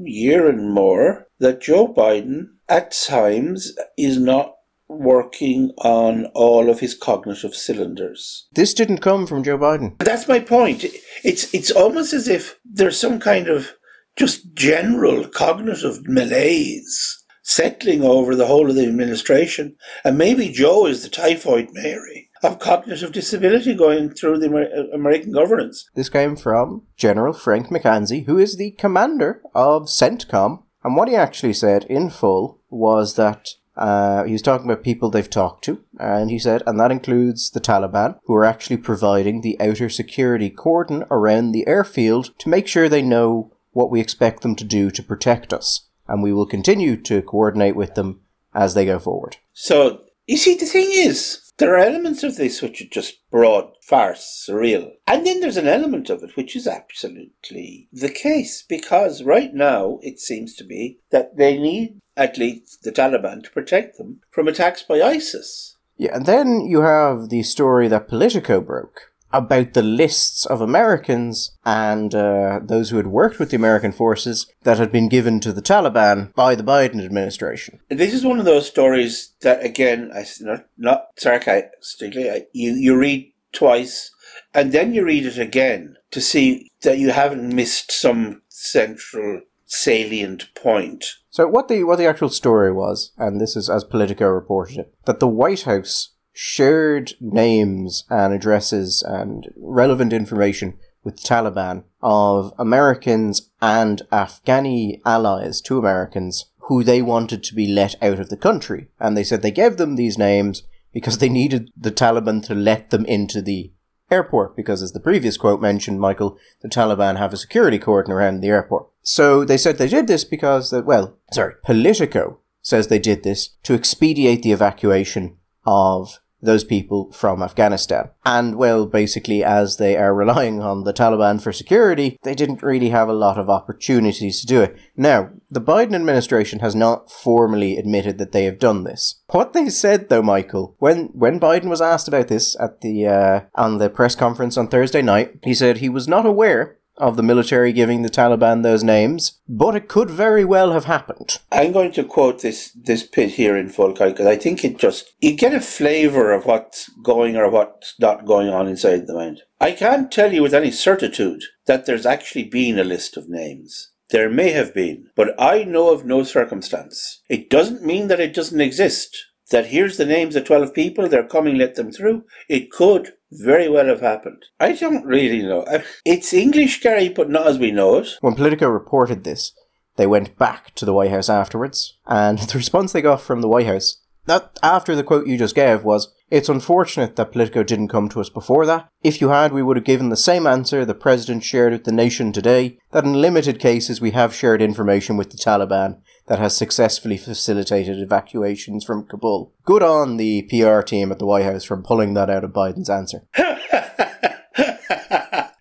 year 0.02 0.48
and 0.48 0.72
more 0.72 1.26
that 1.38 1.60
Joe 1.60 1.92
Biden 1.92 2.46
at 2.68 2.92
times 2.92 3.72
is 3.96 4.18
not 4.18 4.54
working 4.88 5.72
on 5.78 6.26
all 6.34 6.70
of 6.70 6.80
his 6.80 6.94
cognitive 6.94 7.54
cylinders. 7.54 8.46
This 8.52 8.72
didn't 8.72 8.98
come 8.98 9.26
from 9.26 9.44
Joe 9.44 9.58
Biden. 9.58 9.98
That's 9.98 10.28
my 10.28 10.40
point. 10.40 10.84
It's 11.22 11.52
it's 11.52 11.70
almost 11.70 12.12
as 12.12 12.26
if 12.28 12.58
there's 12.64 12.98
some 12.98 13.20
kind 13.20 13.48
of 13.48 13.72
just 14.16 14.54
general 14.54 15.28
cognitive 15.28 16.06
malaise 16.08 17.24
settling 17.48 18.02
over 18.02 18.36
the 18.36 18.46
whole 18.46 18.68
of 18.68 18.76
the 18.76 18.86
administration, 18.86 19.74
and 20.04 20.18
maybe 20.18 20.50
Joe 20.50 20.86
is 20.86 21.02
the 21.02 21.08
typhoid 21.08 21.70
Mary 21.72 22.28
of 22.42 22.58
cognitive 22.58 23.10
disability 23.10 23.74
going 23.74 24.10
through 24.10 24.38
the 24.38 24.90
American 24.92 25.32
governance. 25.32 25.88
This 25.94 26.10
came 26.10 26.36
from 26.36 26.82
General 26.96 27.32
Frank 27.32 27.68
McKenzie, 27.68 28.26
who 28.26 28.38
is 28.38 28.56
the 28.56 28.72
commander 28.72 29.40
of 29.54 29.84
CENTCOM. 29.84 30.62
And 30.84 30.94
what 30.94 31.08
he 31.08 31.16
actually 31.16 31.54
said 31.54 31.84
in 31.84 32.10
full 32.10 32.60
was 32.68 33.16
that 33.16 33.48
uh, 33.76 34.24
he 34.24 34.32
was 34.32 34.42
talking 34.42 34.70
about 34.70 34.84
people 34.84 35.10
they've 35.10 35.28
talked 35.28 35.64
to, 35.64 35.82
and 35.98 36.30
he 36.30 36.38
said, 36.38 36.62
and 36.66 36.78
that 36.78 36.92
includes 36.92 37.50
the 37.50 37.60
Taliban, 37.60 38.18
who 38.24 38.34
are 38.34 38.44
actually 38.44 38.76
providing 38.76 39.40
the 39.40 39.58
outer 39.58 39.88
security 39.88 40.50
cordon 40.50 41.04
around 41.10 41.52
the 41.52 41.66
airfield 41.66 42.38
to 42.40 42.50
make 42.50 42.68
sure 42.68 42.88
they 42.88 43.02
know 43.02 43.52
what 43.70 43.90
we 43.90 44.00
expect 44.00 44.42
them 44.42 44.54
to 44.56 44.64
do 44.64 44.90
to 44.90 45.02
protect 45.02 45.52
us. 45.52 45.87
And 46.08 46.22
we 46.22 46.32
will 46.32 46.46
continue 46.46 46.96
to 47.02 47.22
coordinate 47.22 47.76
with 47.76 47.94
them 47.94 48.20
as 48.54 48.74
they 48.74 48.84
go 48.84 48.98
forward. 48.98 49.36
So, 49.52 50.02
you 50.26 50.36
see, 50.36 50.54
the 50.54 50.66
thing 50.66 50.88
is, 50.90 51.52
there 51.58 51.74
are 51.74 51.78
elements 51.78 52.22
of 52.22 52.36
this 52.36 52.62
which 52.62 52.80
are 52.80 52.88
just 52.88 53.18
broad 53.30 53.70
farce, 53.82 54.46
surreal. 54.48 54.92
And 55.06 55.26
then 55.26 55.40
there's 55.40 55.56
an 55.56 55.68
element 55.68 56.08
of 56.08 56.22
it 56.22 56.36
which 56.36 56.54
is 56.54 56.66
absolutely 56.66 57.88
the 57.92 58.08
case, 58.08 58.62
because 58.62 59.22
right 59.22 59.52
now 59.52 59.98
it 60.02 60.20
seems 60.20 60.54
to 60.56 60.64
be 60.64 61.00
that 61.10 61.36
they 61.36 61.58
need 61.58 62.00
at 62.16 62.38
least 62.38 62.82
the 62.82 62.92
Taliban 62.92 63.42
to 63.44 63.50
protect 63.50 63.98
them 63.98 64.20
from 64.30 64.48
attacks 64.48 64.82
by 64.82 65.00
ISIS. 65.00 65.76
Yeah, 65.96 66.14
and 66.14 66.26
then 66.26 66.60
you 66.60 66.82
have 66.82 67.28
the 67.28 67.42
story 67.42 67.88
that 67.88 68.08
Politico 68.08 68.60
broke 68.60 69.12
about 69.32 69.74
the 69.74 69.82
lists 69.82 70.46
of 70.46 70.60
Americans 70.60 71.56
and 71.64 72.14
uh, 72.14 72.60
those 72.62 72.90
who 72.90 72.96
had 72.96 73.08
worked 73.08 73.38
with 73.38 73.50
the 73.50 73.56
American 73.56 73.92
forces 73.92 74.50
that 74.62 74.78
had 74.78 74.90
been 74.90 75.08
given 75.08 75.40
to 75.40 75.52
the 75.52 75.62
Taliban 75.62 76.34
by 76.34 76.54
the 76.54 76.62
Biden 76.62 77.04
administration. 77.04 77.80
This 77.88 78.14
is 78.14 78.24
one 78.24 78.38
of 78.38 78.44
those 78.44 78.66
stories 78.66 79.34
that, 79.40 79.64
again, 79.64 80.10
I 80.14 80.24
not 80.40 80.66
not 80.76 81.08
sarcastically, 81.16 82.46
you 82.52 82.72
you 82.72 82.96
read 82.96 83.32
twice, 83.52 84.10
and 84.54 84.72
then 84.72 84.94
you 84.94 85.04
read 85.04 85.26
it 85.26 85.38
again 85.38 85.96
to 86.10 86.20
see 86.20 86.70
that 86.82 86.98
you 86.98 87.10
haven't 87.10 87.54
missed 87.54 87.92
some 87.92 88.42
central 88.48 89.42
salient 89.66 90.52
point. 90.54 91.04
So 91.30 91.46
what 91.46 91.68
the 91.68 91.84
what 91.84 91.98
the 91.98 92.06
actual 92.06 92.30
story 92.30 92.72
was, 92.72 93.12
and 93.18 93.40
this 93.40 93.56
is 93.56 93.68
as 93.70 93.84
Politico 93.84 94.26
reported 94.26 94.78
it, 94.78 94.94
that 95.04 95.20
the 95.20 95.28
White 95.28 95.62
House 95.62 96.14
shared 96.40 97.14
names 97.20 98.04
and 98.08 98.32
addresses 98.32 99.02
and 99.02 99.48
relevant 99.56 100.12
information 100.12 100.78
with 101.02 101.16
the 101.16 101.28
Taliban 101.28 101.82
of 102.00 102.52
Americans 102.56 103.50
and 103.60 104.02
Afghani 104.12 105.00
allies 105.04 105.60
to 105.62 105.80
Americans 105.80 106.44
who 106.68 106.84
they 106.84 107.02
wanted 107.02 107.42
to 107.42 107.56
be 107.56 107.66
let 107.66 108.00
out 108.00 108.20
of 108.20 108.28
the 108.28 108.36
country. 108.36 108.86
And 109.00 109.16
they 109.16 109.24
said 109.24 109.42
they 109.42 109.50
gave 109.50 109.78
them 109.78 109.96
these 109.96 110.16
names 110.16 110.62
because 110.92 111.18
they 111.18 111.28
needed 111.28 111.72
the 111.76 111.90
Taliban 111.90 112.44
to 112.44 112.54
let 112.54 112.90
them 112.90 113.04
into 113.06 113.42
the 113.42 113.72
airport 114.08 114.54
because 114.54 114.80
as 114.80 114.92
the 114.92 115.00
previous 115.00 115.36
quote 115.36 115.60
mentioned, 115.60 115.98
Michael, 115.98 116.38
the 116.62 116.68
Taliban 116.68 117.18
have 117.18 117.32
a 117.32 117.36
security 117.36 117.80
cordon 117.80 118.12
around 118.12 118.42
the 118.42 118.48
airport. 118.48 118.86
So 119.02 119.44
they 119.44 119.56
said 119.56 119.78
they 119.78 119.88
did 119.88 120.06
this 120.06 120.22
because 120.22 120.70
that 120.70 120.84
well, 120.86 121.18
sorry, 121.32 121.54
Politico 121.64 122.38
says 122.62 122.86
they 122.86 123.00
did 123.00 123.24
this 123.24 123.56
to 123.64 123.74
expedite 123.74 124.44
the 124.44 124.52
evacuation 124.52 125.38
of 125.66 126.20
those 126.40 126.64
people 126.64 127.10
from 127.12 127.42
Afghanistan. 127.42 128.10
And 128.24 128.56
well, 128.56 128.86
basically, 128.86 129.42
as 129.42 129.76
they 129.76 129.96
are 129.96 130.14
relying 130.14 130.60
on 130.60 130.84
the 130.84 130.92
Taliban 130.92 131.40
for 131.42 131.52
security, 131.52 132.18
they 132.22 132.34
didn't 132.34 132.62
really 132.62 132.90
have 132.90 133.08
a 133.08 133.12
lot 133.14 133.38
of 133.38 133.50
opportunities 133.50 134.40
to 134.40 134.46
do 134.46 134.62
it. 134.62 134.76
Now, 134.96 135.30
the 135.50 135.60
Biden 135.60 135.94
administration 135.94 136.60
has 136.60 136.74
not 136.74 137.10
formally 137.10 137.76
admitted 137.76 138.18
that 138.18 138.32
they 138.32 138.44
have 138.44 138.58
done 138.58 138.84
this. 138.84 139.22
What 139.28 139.52
they 139.52 139.68
said, 139.68 140.08
though, 140.08 140.22
Michael, 140.22 140.76
when 140.78 141.06
when 141.06 141.40
Biden 141.40 141.68
was 141.68 141.80
asked 141.80 142.08
about 142.08 142.28
this 142.28 142.56
at 142.60 142.80
the 142.80 143.06
uh, 143.06 143.40
on 143.54 143.78
the 143.78 143.90
press 143.90 144.14
conference 144.14 144.56
on 144.56 144.68
Thursday 144.68 145.02
night, 145.02 145.38
he 145.42 145.54
said 145.54 145.78
he 145.78 145.88
was 145.88 146.06
not 146.06 146.26
aware 146.26 146.78
of 146.98 147.16
the 147.16 147.22
military 147.22 147.72
giving 147.72 148.02
the 148.02 148.10
Taliban 148.10 148.62
those 148.62 148.84
names, 148.84 149.40
but 149.48 149.74
it 149.74 149.88
could 149.88 150.10
very 150.10 150.44
well 150.44 150.72
have 150.72 150.84
happened. 150.84 151.38
I'm 151.50 151.72
going 151.72 151.92
to 151.92 152.04
quote 152.04 152.42
this 152.42 152.70
this 152.72 153.02
bit 153.02 153.30
here 153.30 153.56
in 153.56 153.68
full 153.70 153.92
because 153.92 154.26
I 154.26 154.36
think 154.36 154.64
it 154.64 154.78
just 154.78 155.12
you 155.20 155.34
get 155.36 155.54
a 155.54 155.60
flavour 155.60 156.32
of 156.32 156.44
what's 156.44 156.88
going 157.02 157.36
or 157.36 157.48
what's 157.48 157.94
not 157.98 158.26
going 158.26 158.48
on 158.48 158.68
inside 158.68 159.06
the 159.06 159.14
mind. 159.14 159.42
I 159.60 159.72
can't 159.72 160.12
tell 160.12 160.32
you 160.32 160.42
with 160.42 160.54
any 160.54 160.70
certitude 160.70 161.42
that 161.66 161.86
there's 161.86 162.06
actually 162.06 162.44
been 162.44 162.78
a 162.78 162.84
list 162.84 163.16
of 163.16 163.28
names. 163.28 163.90
There 164.10 164.30
may 164.30 164.50
have 164.52 164.72
been, 164.72 165.08
but 165.14 165.34
I 165.38 165.64
know 165.64 165.92
of 165.92 166.06
no 166.06 166.22
circumstance. 166.22 167.20
It 167.28 167.50
doesn't 167.50 167.84
mean 167.84 168.08
that 168.08 168.20
it 168.20 168.32
doesn't 168.32 168.60
exist. 168.60 169.26
That 169.50 169.66
here's 169.66 169.96
the 169.96 170.06
names 170.06 170.36
of 170.36 170.44
12 170.44 170.74
people, 170.74 171.08
they're 171.08 171.26
coming, 171.26 171.56
let 171.56 171.74
them 171.74 171.90
through. 171.90 172.24
It 172.48 172.70
could 172.70 173.12
very 173.30 173.68
well 173.68 173.86
have 173.86 174.00
happened. 174.00 174.44
I 174.58 174.72
don't 174.72 175.04
really 175.04 175.42
know. 175.42 175.66
It's 176.04 176.32
English, 176.32 176.80
Gary, 176.80 177.08
but 177.08 177.30
not 177.30 177.46
as 177.46 177.58
we 177.58 177.70
know 177.70 177.98
it. 177.98 178.08
When 178.20 178.34
Politico 178.34 178.68
reported 178.68 179.24
this, 179.24 179.52
they 179.96 180.06
went 180.06 180.38
back 180.38 180.74
to 180.76 180.84
the 180.84 180.94
White 180.94 181.10
House 181.10 181.28
afterwards, 181.28 181.98
and 182.06 182.38
the 182.50 182.58
response 182.58 182.92
they 182.92 183.02
got 183.02 183.20
from 183.20 183.40
the 183.40 183.48
White 183.48 183.66
House, 183.66 184.00
that 184.26 184.58
after 184.62 184.94
the 184.94 185.04
quote 185.04 185.26
you 185.26 185.38
just 185.38 185.54
gave, 185.54 185.84
was, 185.84 186.12
It's 186.30 186.48
unfortunate 186.48 187.16
that 187.16 187.32
Politico 187.32 187.62
didn't 187.62 187.88
come 187.88 188.08
to 188.10 188.20
us 188.20 188.28
before 188.28 188.66
that. 188.66 188.88
If 189.02 189.20
you 189.20 189.30
had, 189.30 189.52
we 189.52 189.62
would 189.62 189.76
have 189.76 189.84
given 189.84 190.10
the 190.10 190.16
same 190.16 190.46
answer 190.46 190.84
the 190.84 190.94
President 190.94 191.44
shared 191.44 191.72
with 191.72 191.84
the 191.84 191.92
nation 191.92 192.32
today, 192.32 192.78
that 192.92 193.04
in 193.04 193.20
limited 193.20 193.58
cases 193.58 194.00
we 194.00 194.12
have 194.12 194.34
shared 194.34 194.62
information 194.62 195.16
with 195.16 195.30
the 195.30 195.38
Taliban 195.38 196.00
that 196.28 196.38
has 196.38 196.56
successfully 196.56 197.16
facilitated 197.16 197.98
evacuations 197.98 198.84
from 198.84 199.06
Kabul. 199.06 199.54
Good 199.64 199.82
on 199.82 200.16
the 200.18 200.42
PR 200.42 200.82
team 200.82 201.10
at 201.10 201.18
the 201.18 201.26
White 201.26 201.44
House 201.44 201.64
for 201.64 201.76
pulling 201.76 202.14
that 202.14 202.30
out 202.30 202.44
of 202.44 202.52
Biden's 202.52 202.90
answer. 202.90 203.22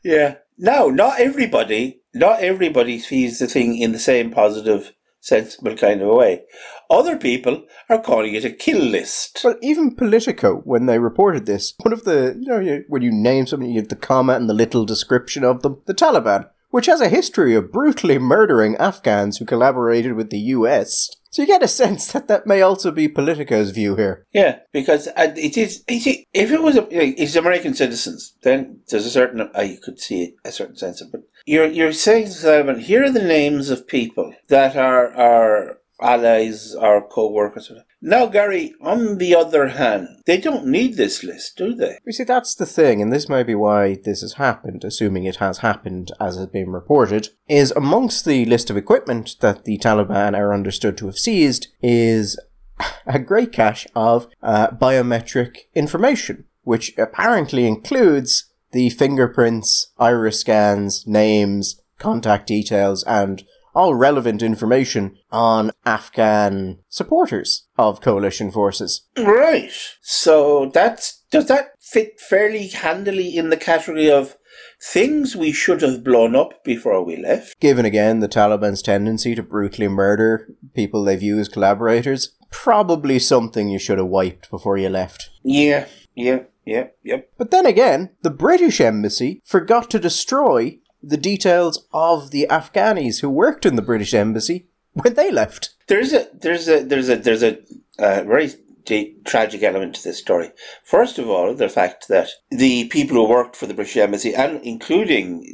yeah. 0.03 0.35
No, 0.57 0.89
not 0.89 1.19
everybody, 1.19 2.01
not 2.13 2.41
everybody 2.41 2.99
sees 2.99 3.39
the 3.39 3.47
thing 3.47 3.77
in 3.77 3.91
the 3.91 3.99
same 3.99 4.31
positive, 4.31 4.93
sensible 5.21 5.75
kind 5.75 6.01
of 6.01 6.09
a 6.09 6.15
way. 6.15 6.43
Other 6.89 7.17
people 7.17 7.65
are 7.89 8.01
calling 8.01 8.33
it 8.33 8.43
a 8.43 8.49
kill 8.49 8.81
list. 8.81 9.41
Well, 9.43 9.57
even 9.61 9.95
Politico, 9.95 10.57
when 10.63 10.85
they 10.85 10.99
reported 10.99 11.45
this, 11.45 11.73
one 11.81 11.93
of 11.93 12.05
the, 12.05 12.35
you 12.39 12.47
know, 12.47 12.83
when 12.87 13.03
you 13.03 13.11
name 13.11 13.45
something, 13.45 13.69
you 13.69 13.79
have 13.79 13.89
the 13.89 13.95
comma 13.95 14.33
and 14.33 14.49
the 14.49 14.53
little 14.53 14.85
description 14.85 15.43
of 15.43 15.61
them. 15.61 15.81
The 15.85 15.93
Taliban 15.93 16.49
which 16.69 16.85
has 16.87 17.01
a 17.01 17.09
history 17.09 17.55
of 17.55 17.71
brutally 17.71 18.17
murdering 18.17 18.75
Afghans 18.77 19.37
who 19.37 19.45
collaborated 19.45 20.13
with 20.13 20.29
the 20.29 20.39
US. 20.39 21.09
So 21.29 21.41
you 21.41 21.47
get 21.47 21.63
a 21.63 21.67
sense 21.67 22.11
that 22.13 22.27
that 22.27 22.47
may 22.47 22.61
also 22.61 22.91
be 22.91 23.07
Politico's 23.07 23.71
view 23.71 23.95
here. 23.95 24.25
Yeah, 24.33 24.59
because 24.71 25.07
uh, 25.07 25.33
it 25.35 25.57
is, 25.57 25.83
it 25.87 26.25
if 26.33 26.51
it 26.51 26.61
was 26.61 26.77
a, 26.77 26.87
it's 26.91 27.35
American 27.35 27.73
citizens, 27.73 28.35
then 28.43 28.79
there's 28.89 29.05
a 29.05 29.11
certain 29.11 29.49
I 29.53 29.77
could 29.83 29.99
see 29.99 30.35
a 30.43 30.51
certain 30.51 30.77
sense 30.77 31.01
of. 31.01 31.11
But 31.11 31.21
you're 31.45 31.67
you're 31.67 31.93
saying 31.93 32.27
Simon, 32.27 32.79
here 32.79 33.03
are 33.03 33.11
the 33.11 33.23
names 33.23 33.69
of 33.69 33.87
people 33.87 34.33
that 34.49 34.75
are 34.75 35.13
are 35.13 35.77
allies 36.01 36.75
or 36.75 37.07
co-workers. 37.07 37.71
Now, 38.01 38.27
Gary, 38.27 38.75
on 38.79 39.17
the 39.17 39.35
other 39.35 39.69
hand, 39.69 40.07
they 40.27 40.37
don't 40.37 40.67
need 40.67 40.97
this 40.97 41.23
list, 41.23 41.57
do 41.57 41.73
they? 41.73 41.97
You 42.05 42.11
see, 42.11 42.23
that's 42.23 42.53
the 42.53 42.67
thing, 42.67 43.01
and 43.01 43.11
this 43.11 43.27
may 43.27 43.41
be 43.41 43.55
why 43.55 43.95
this 44.03 44.21
has 44.21 44.33
happened, 44.33 44.83
assuming 44.83 45.25
it 45.25 45.37
has 45.37 45.59
happened 45.59 46.11
as 46.19 46.37
has 46.37 46.45
been 46.47 46.69
reported, 46.69 47.29
is 47.49 47.71
amongst 47.71 48.23
the 48.23 48.45
list 48.45 48.69
of 48.69 48.77
equipment 48.77 49.37
that 49.39 49.65
the 49.65 49.79
Taliban 49.79 50.37
are 50.37 50.53
understood 50.53 50.95
to 50.97 51.07
have 51.07 51.17
seized 51.17 51.67
is 51.81 52.39
a 53.07 53.17
great 53.17 53.51
cache 53.51 53.87
of 53.95 54.27
uh, 54.43 54.67
biometric 54.67 55.61
information, 55.73 56.45
which 56.61 56.95
apparently 56.99 57.65
includes 57.65 58.51
the 58.73 58.91
fingerprints, 58.91 59.91
iris 59.97 60.41
scans, 60.41 61.07
names, 61.07 61.81
contact 61.97 62.45
details, 62.45 63.03
and 63.05 63.43
all 63.77 63.93
relevant 63.93 64.41
information 64.41 65.15
on 65.31 65.71
Afghan 65.85 66.79
supporters 66.89 67.67
of 67.77 68.01
coalition 68.01 68.49
forces. 68.49 69.03
Right. 69.15 69.69
So 70.01 70.71
that's 70.73 71.23
does 71.29 71.45
that 71.47 71.73
fit 71.79 72.19
fairly 72.19 72.69
handily 72.69 73.37
in 73.37 73.51
the 73.51 73.57
category 73.57 74.09
of 74.09 74.35
things 74.81 75.35
we 75.35 75.51
should 75.51 75.83
have 75.83 76.03
blown 76.03 76.35
up 76.35 76.63
before 76.63 77.03
we 77.03 77.17
left? 77.17 77.59
Given 77.59 77.85
again 77.85 78.19
the 78.19 78.27
Taliban's 78.27 78.81
tendency 78.81 79.35
to 79.35 79.43
brutally 79.43 79.87
murder 79.87 80.47
people 80.73 81.03
they 81.03 81.15
view 81.15 81.37
as 81.37 81.47
collaborators, 81.47 82.35
probably 82.49 83.19
something 83.19 83.69
you 83.69 83.77
should 83.77 83.99
have 83.99 84.07
wiped 84.07 84.49
before 84.49 84.79
you 84.79 84.89
left. 84.89 85.29
Yeah, 85.43 85.85
yeah, 86.15 86.39
yeah, 86.65 86.87
yep. 87.03 87.29
But 87.37 87.51
then 87.51 87.67
again, 87.67 88.09
the 88.23 88.31
British 88.31 88.81
embassy 88.81 89.39
forgot 89.45 89.91
to 89.91 89.99
destroy 89.99 90.79
the 91.07 91.17
details 91.17 91.87
of 91.93 92.31
the 92.31 92.47
Afghanis 92.49 93.21
who 93.21 93.29
worked 93.29 93.65
in 93.65 93.75
the 93.75 93.81
British 93.81 94.13
embassy 94.13 94.67
when 94.93 95.13
they 95.13 95.31
left. 95.31 95.75
There's 95.87 96.13
a 96.13 96.27
there's 96.33 96.67
a 96.67 96.83
there's 96.83 97.09
a 97.09 97.15
there's 97.15 97.43
a 97.43 97.57
uh, 97.99 98.23
very 98.23 98.51
deep, 98.85 99.25
tragic 99.25 99.61
element 99.63 99.95
to 99.95 100.03
this 100.03 100.17
story. 100.17 100.51
First 100.83 101.19
of 101.19 101.29
all, 101.29 101.53
the 101.53 101.69
fact 101.69 102.07
that 102.07 102.29
the 102.49 102.87
people 102.87 103.17
who 103.17 103.29
worked 103.29 103.55
for 103.55 103.67
the 103.67 103.73
British 103.73 103.97
embassy, 103.97 104.33
and 104.33 104.61
including 104.63 105.45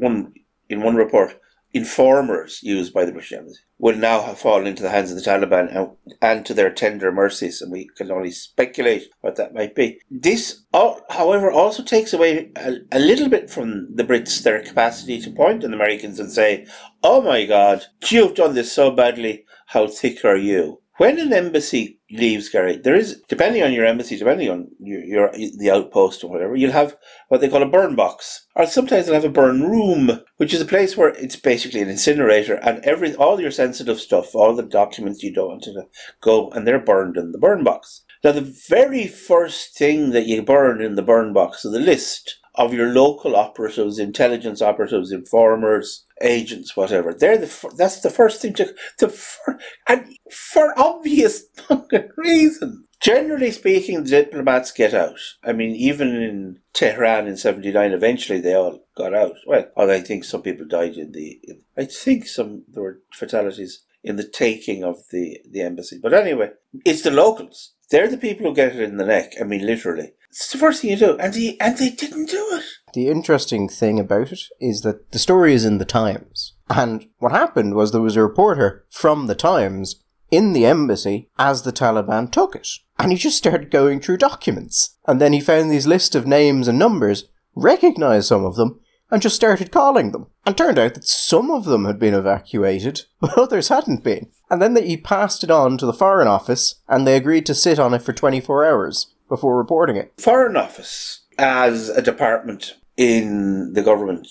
one 0.00 0.32
in 0.68 0.82
one 0.82 0.96
report, 0.96 1.38
informers 1.74 2.60
used 2.62 2.94
by 2.94 3.04
the 3.04 3.10
British 3.10 3.32
Embassy 3.32 3.60
will 3.78 3.96
now 3.96 4.22
have 4.22 4.38
fallen 4.38 4.66
into 4.66 4.82
the 4.82 4.90
hands 4.90 5.10
of 5.10 5.16
the 5.16 5.22
Taliban 5.22 5.68
and, 5.76 5.90
and 6.22 6.46
to 6.46 6.54
their 6.54 6.70
tender 6.70 7.10
mercies, 7.10 7.60
and 7.60 7.72
we 7.72 7.90
can 7.96 8.10
only 8.10 8.30
speculate 8.30 9.10
what 9.20 9.34
that 9.36 9.52
might 9.52 9.74
be. 9.74 10.00
This, 10.08 10.64
however, 11.10 11.50
also 11.50 11.82
takes 11.82 12.12
away 12.12 12.52
a, 12.56 12.76
a 12.92 13.00
little 13.00 13.28
bit 13.28 13.50
from 13.50 13.94
the 13.94 14.04
Brits 14.04 14.42
their 14.42 14.62
capacity 14.62 15.20
to 15.20 15.30
point 15.30 15.64
at 15.64 15.70
the 15.70 15.76
Americans 15.76 16.20
and 16.20 16.30
say, 16.30 16.66
"Oh 17.02 17.20
my 17.20 17.44
God, 17.44 17.84
you've 18.08 18.36
done 18.36 18.54
this 18.54 18.72
so 18.72 18.92
badly. 18.92 19.44
How 19.66 19.88
thick 19.88 20.24
are 20.24 20.36
you?" 20.36 20.80
When 20.96 21.18
an 21.18 21.32
embassy 21.32 21.98
leaves, 22.08 22.48
Gary, 22.48 22.76
there 22.76 22.94
is, 22.94 23.20
depending 23.28 23.64
on 23.64 23.72
your 23.72 23.84
embassy, 23.84 24.16
depending 24.16 24.48
on 24.48 24.68
your, 24.78 25.02
your 25.04 25.32
the 25.32 25.70
outpost 25.72 26.22
or 26.22 26.30
whatever, 26.30 26.54
you'll 26.54 26.70
have 26.70 26.96
what 27.28 27.40
they 27.40 27.48
call 27.48 27.64
a 27.64 27.68
burn 27.68 27.96
box, 27.96 28.46
or 28.54 28.64
sometimes 28.66 29.06
they'll 29.06 29.14
have 29.16 29.24
a 29.24 29.28
burn 29.28 29.62
room, 29.62 30.20
which 30.36 30.54
is 30.54 30.60
a 30.60 30.66
place 30.66 30.96
where 30.96 31.08
it's 31.08 31.34
basically 31.34 31.80
an 31.80 31.88
incinerator, 31.88 32.54
and 32.54 32.78
every 32.84 33.12
all 33.16 33.40
your 33.40 33.50
sensitive 33.50 33.98
stuff, 33.98 34.36
all 34.36 34.54
the 34.54 34.62
documents 34.62 35.24
you 35.24 35.34
don't 35.34 35.48
want 35.48 35.62
to 35.64 35.82
go, 36.22 36.48
and 36.50 36.64
they're 36.64 36.78
burned 36.78 37.16
in 37.16 37.32
the 37.32 37.38
burn 37.38 37.64
box. 37.64 38.04
Now, 38.22 38.30
the 38.30 38.54
very 38.68 39.08
first 39.08 39.76
thing 39.76 40.10
that 40.10 40.26
you 40.26 40.42
burn 40.42 40.80
in 40.80 40.94
the 40.94 41.02
burn 41.02 41.32
box 41.32 41.64
is 41.64 41.72
the 41.72 41.80
list 41.80 42.38
of 42.54 42.72
your 42.72 42.90
local 42.90 43.34
operatives, 43.34 43.98
intelligence 43.98 44.62
operatives, 44.62 45.10
informers, 45.10 46.03
agents, 46.20 46.76
whatever. 46.76 47.12
They're 47.12 47.38
the 47.38 47.74
that's 47.76 48.00
the 48.00 48.10
first 48.10 48.40
thing 48.40 48.54
to 48.54 48.74
the 48.98 49.58
and 49.88 50.16
for 50.30 50.78
obvious 50.78 51.44
fucking 51.56 52.08
reason. 52.16 52.86
Generally 53.00 53.50
speaking, 53.50 54.02
the 54.02 54.10
diplomats 54.10 54.72
get 54.72 54.94
out. 54.94 55.18
I 55.42 55.52
mean, 55.52 55.74
even 55.74 56.14
in 56.14 56.60
Tehran 56.72 57.26
in 57.26 57.36
'79, 57.36 57.92
eventually 57.92 58.40
they 58.40 58.54
all 58.54 58.86
got 58.96 59.14
out. 59.14 59.34
Well, 59.46 59.66
although 59.76 59.92
I 59.92 60.00
think 60.00 60.24
some 60.24 60.42
people 60.42 60.66
died 60.66 60.96
in 60.96 61.12
the. 61.12 61.38
In, 61.44 61.60
I 61.76 61.84
think 61.84 62.26
some 62.26 62.64
there 62.68 62.82
were 62.82 63.00
fatalities 63.12 63.84
in 64.02 64.16
the 64.16 64.28
taking 64.28 64.84
of 64.84 64.98
the 65.10 65.40
the 65.50 65.62
embassy. 65.62 65.98
But 66.02 66.14
anyway, 66.14 66.50
it's 66.84 67.02
the 67.02 67.10
locals. 67.10 67.72
They're 67.90 68.08
the 68.08 68.16
people 68.16 68.46
who 68.46 68.54
get 68.54 68.74
it 68.74 68.82
in 68.82 68.96
the 68.96 69.04
neck. 69.04 69.34
I 69.40 69.44
mean, 69.44 69.66
literally. 69.66 70.12
It's 70.30 70.50
the 70.50 70.58
first 70.58 70.82
thing 70.82 70.90
you 70.90 70.96
do, 70.96 71.16
and 71.18 71.32
they 71.32 71.56
and 71.60 71.76
they 71.78 71.90
didn't 71.90 72.30
do 72.30 72.48
it. 72.52 72.64
The 72.94 73.08
interesting 73.08 73.68
thing 73.68 73.98
about 73.98 74.30
it 74.30 74.42
is 74.60 74.82
that 74.82 75.10
the 75.10 75.18
story 75.18 75.52
is 75.52 75.64
in 75.64 75.78
the 75.78 75.84
Times, 75.84 76.52
and 76.70 77.08
what 77.18 77.32
happened 77.32 77.74
was 77.74 77.90
there 77.90 78.00
was 78.00 78.14
a 78.14 78.22
reporter 78.22 78.84
from 78.88 79.26
the 79.26 79.34
Times 79.34 79.96
in 80.30 80.52
the 80.52 80.64
embassy 80.64 81.28
as 81.36 81.62
the 81.62 81.72
Taliban 81.72 82.30
took 82.30 82.54
it, 82.54 82.68
and 82.96 83.10
he 83.10 83.18
just 83.18 83.36
started 83.36 83.72
going 83.72 83.98
through 83.98 84.18
documents, 84.18 84.96
and 85.08 85.20
then 85.20 85.32
he 85.32 85.40
found 85.40 85.72
these 85.72 85.88
list 85.88 86.14
of 86.14 86.28
names 86.28 86.68
and 86.68 86.78
numbers, 86.78 87.24
recognized 87.56 88.28
some 88.28 88.44
of 88.44 88.54
them, 88.54 88.78
and 89.10 89.20
just 89.20 89.34
started 89.34 89.72
calling 89.72 90.12
them. 90.12 90.28
And 90.46 90.56
turned 90.56 90.78
out 90.78 90.94
that 90.94 91.04
some 91.04 91.50
of 91.50 91.64
them 91.64 91.86
had 91.86 91.98
been 91.98 92.14
evacuated, 92.14 93.02
but 93.20 93.36
others 93.36 93.68
hadn't 93.68 94.04
been. 94.04 94.30
And 94.50 94.62
then 94.62 94.74
that 94.74 94.84
he 94.86 94.96
passed 94.96 95.42
it 95.42 95.50
on 95.50 95.78
to 95.78 95.86
the 95.86 95.92
Foreign 95.92 96.28
Office, 96.28 96.76
and 96.86 97.06
they 97.06 97.16
agreed 97.16 97.44
to 97.46 97.54
sit 97.54 97.80
on 97.80 97.92
it 97.92 98.02
for 98.02 98.12
24 98.12 98.64
hours 98.64 99.12
before 99.28 99.56
reporting 99.56 99.96
it. 99.96 100.12
Foreign 100.16 100.56
Office, 100.56 101.22
as 101.38 101.88
a 101.88 102.00
department 102.00 102.74
in 102.96 103.72
the 103.72 103.82
government 103.82 104.28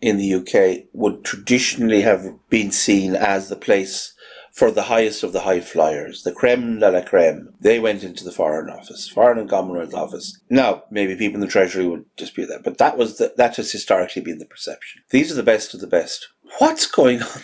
in 0.00 0.18
the 0.18 0.34
UK, 0.34 0.86
would 0.92 1.24
traditionally 1.24 2.02
have 2.02 2.26
been 2.50 2.70
seen 2.70 3.14
as 3.14 3.48
the 3.48 3.56
place 3.56 4.14
for 4.56 4.70
the 4.70 4.84
highest 4.84 5.22
of 5.22 5.34
the 5.34 5.40
high 5.40 5.60
flyers, 5.60 6.22
the 6.22 6.32
creme 6.32 6.78
de 6.78 6.90
la 6.90 7.02
creme. 7.02 7.52
They 7.60 7.78
went 7.78 8.02
into 8.02 8.24
the 8.24 8.32
Foreign 8.32 8.70
Office, 8.70 9.06
Foreign 9.06 9.38
and 9.38 9.50
Commonwealth 9.50 9.92
Office. 9.92 10.40
Now, 10.48 10.84
maybe 10.90 11.14
people 11.14 11.34
in 11.34 11.40
the 11.42 11.46
Treasury 11.46 11.86
would 11.86 12.06
dispute 12.16 12.46
that, 12.46 12.62
but 12.64 12.78
that 12.78 12.96
was 12.96 13.18
the, 13.18 13.34
that 13.36 13.56
has 13.56 13.70
historically 13.70 14.22
been 14.22 14.38
the 14.38 14.46
perception. 14.46 15.02
These 15.10 15.30
are 15.30 15.34
the 15.34 15.42
best 15.42 15.74
of 15.74 15.80
the 15.80 15.86
best. 15.86 16.28
What's 16.58 16.86
going 16.86 17.20
on? 17.20 17.42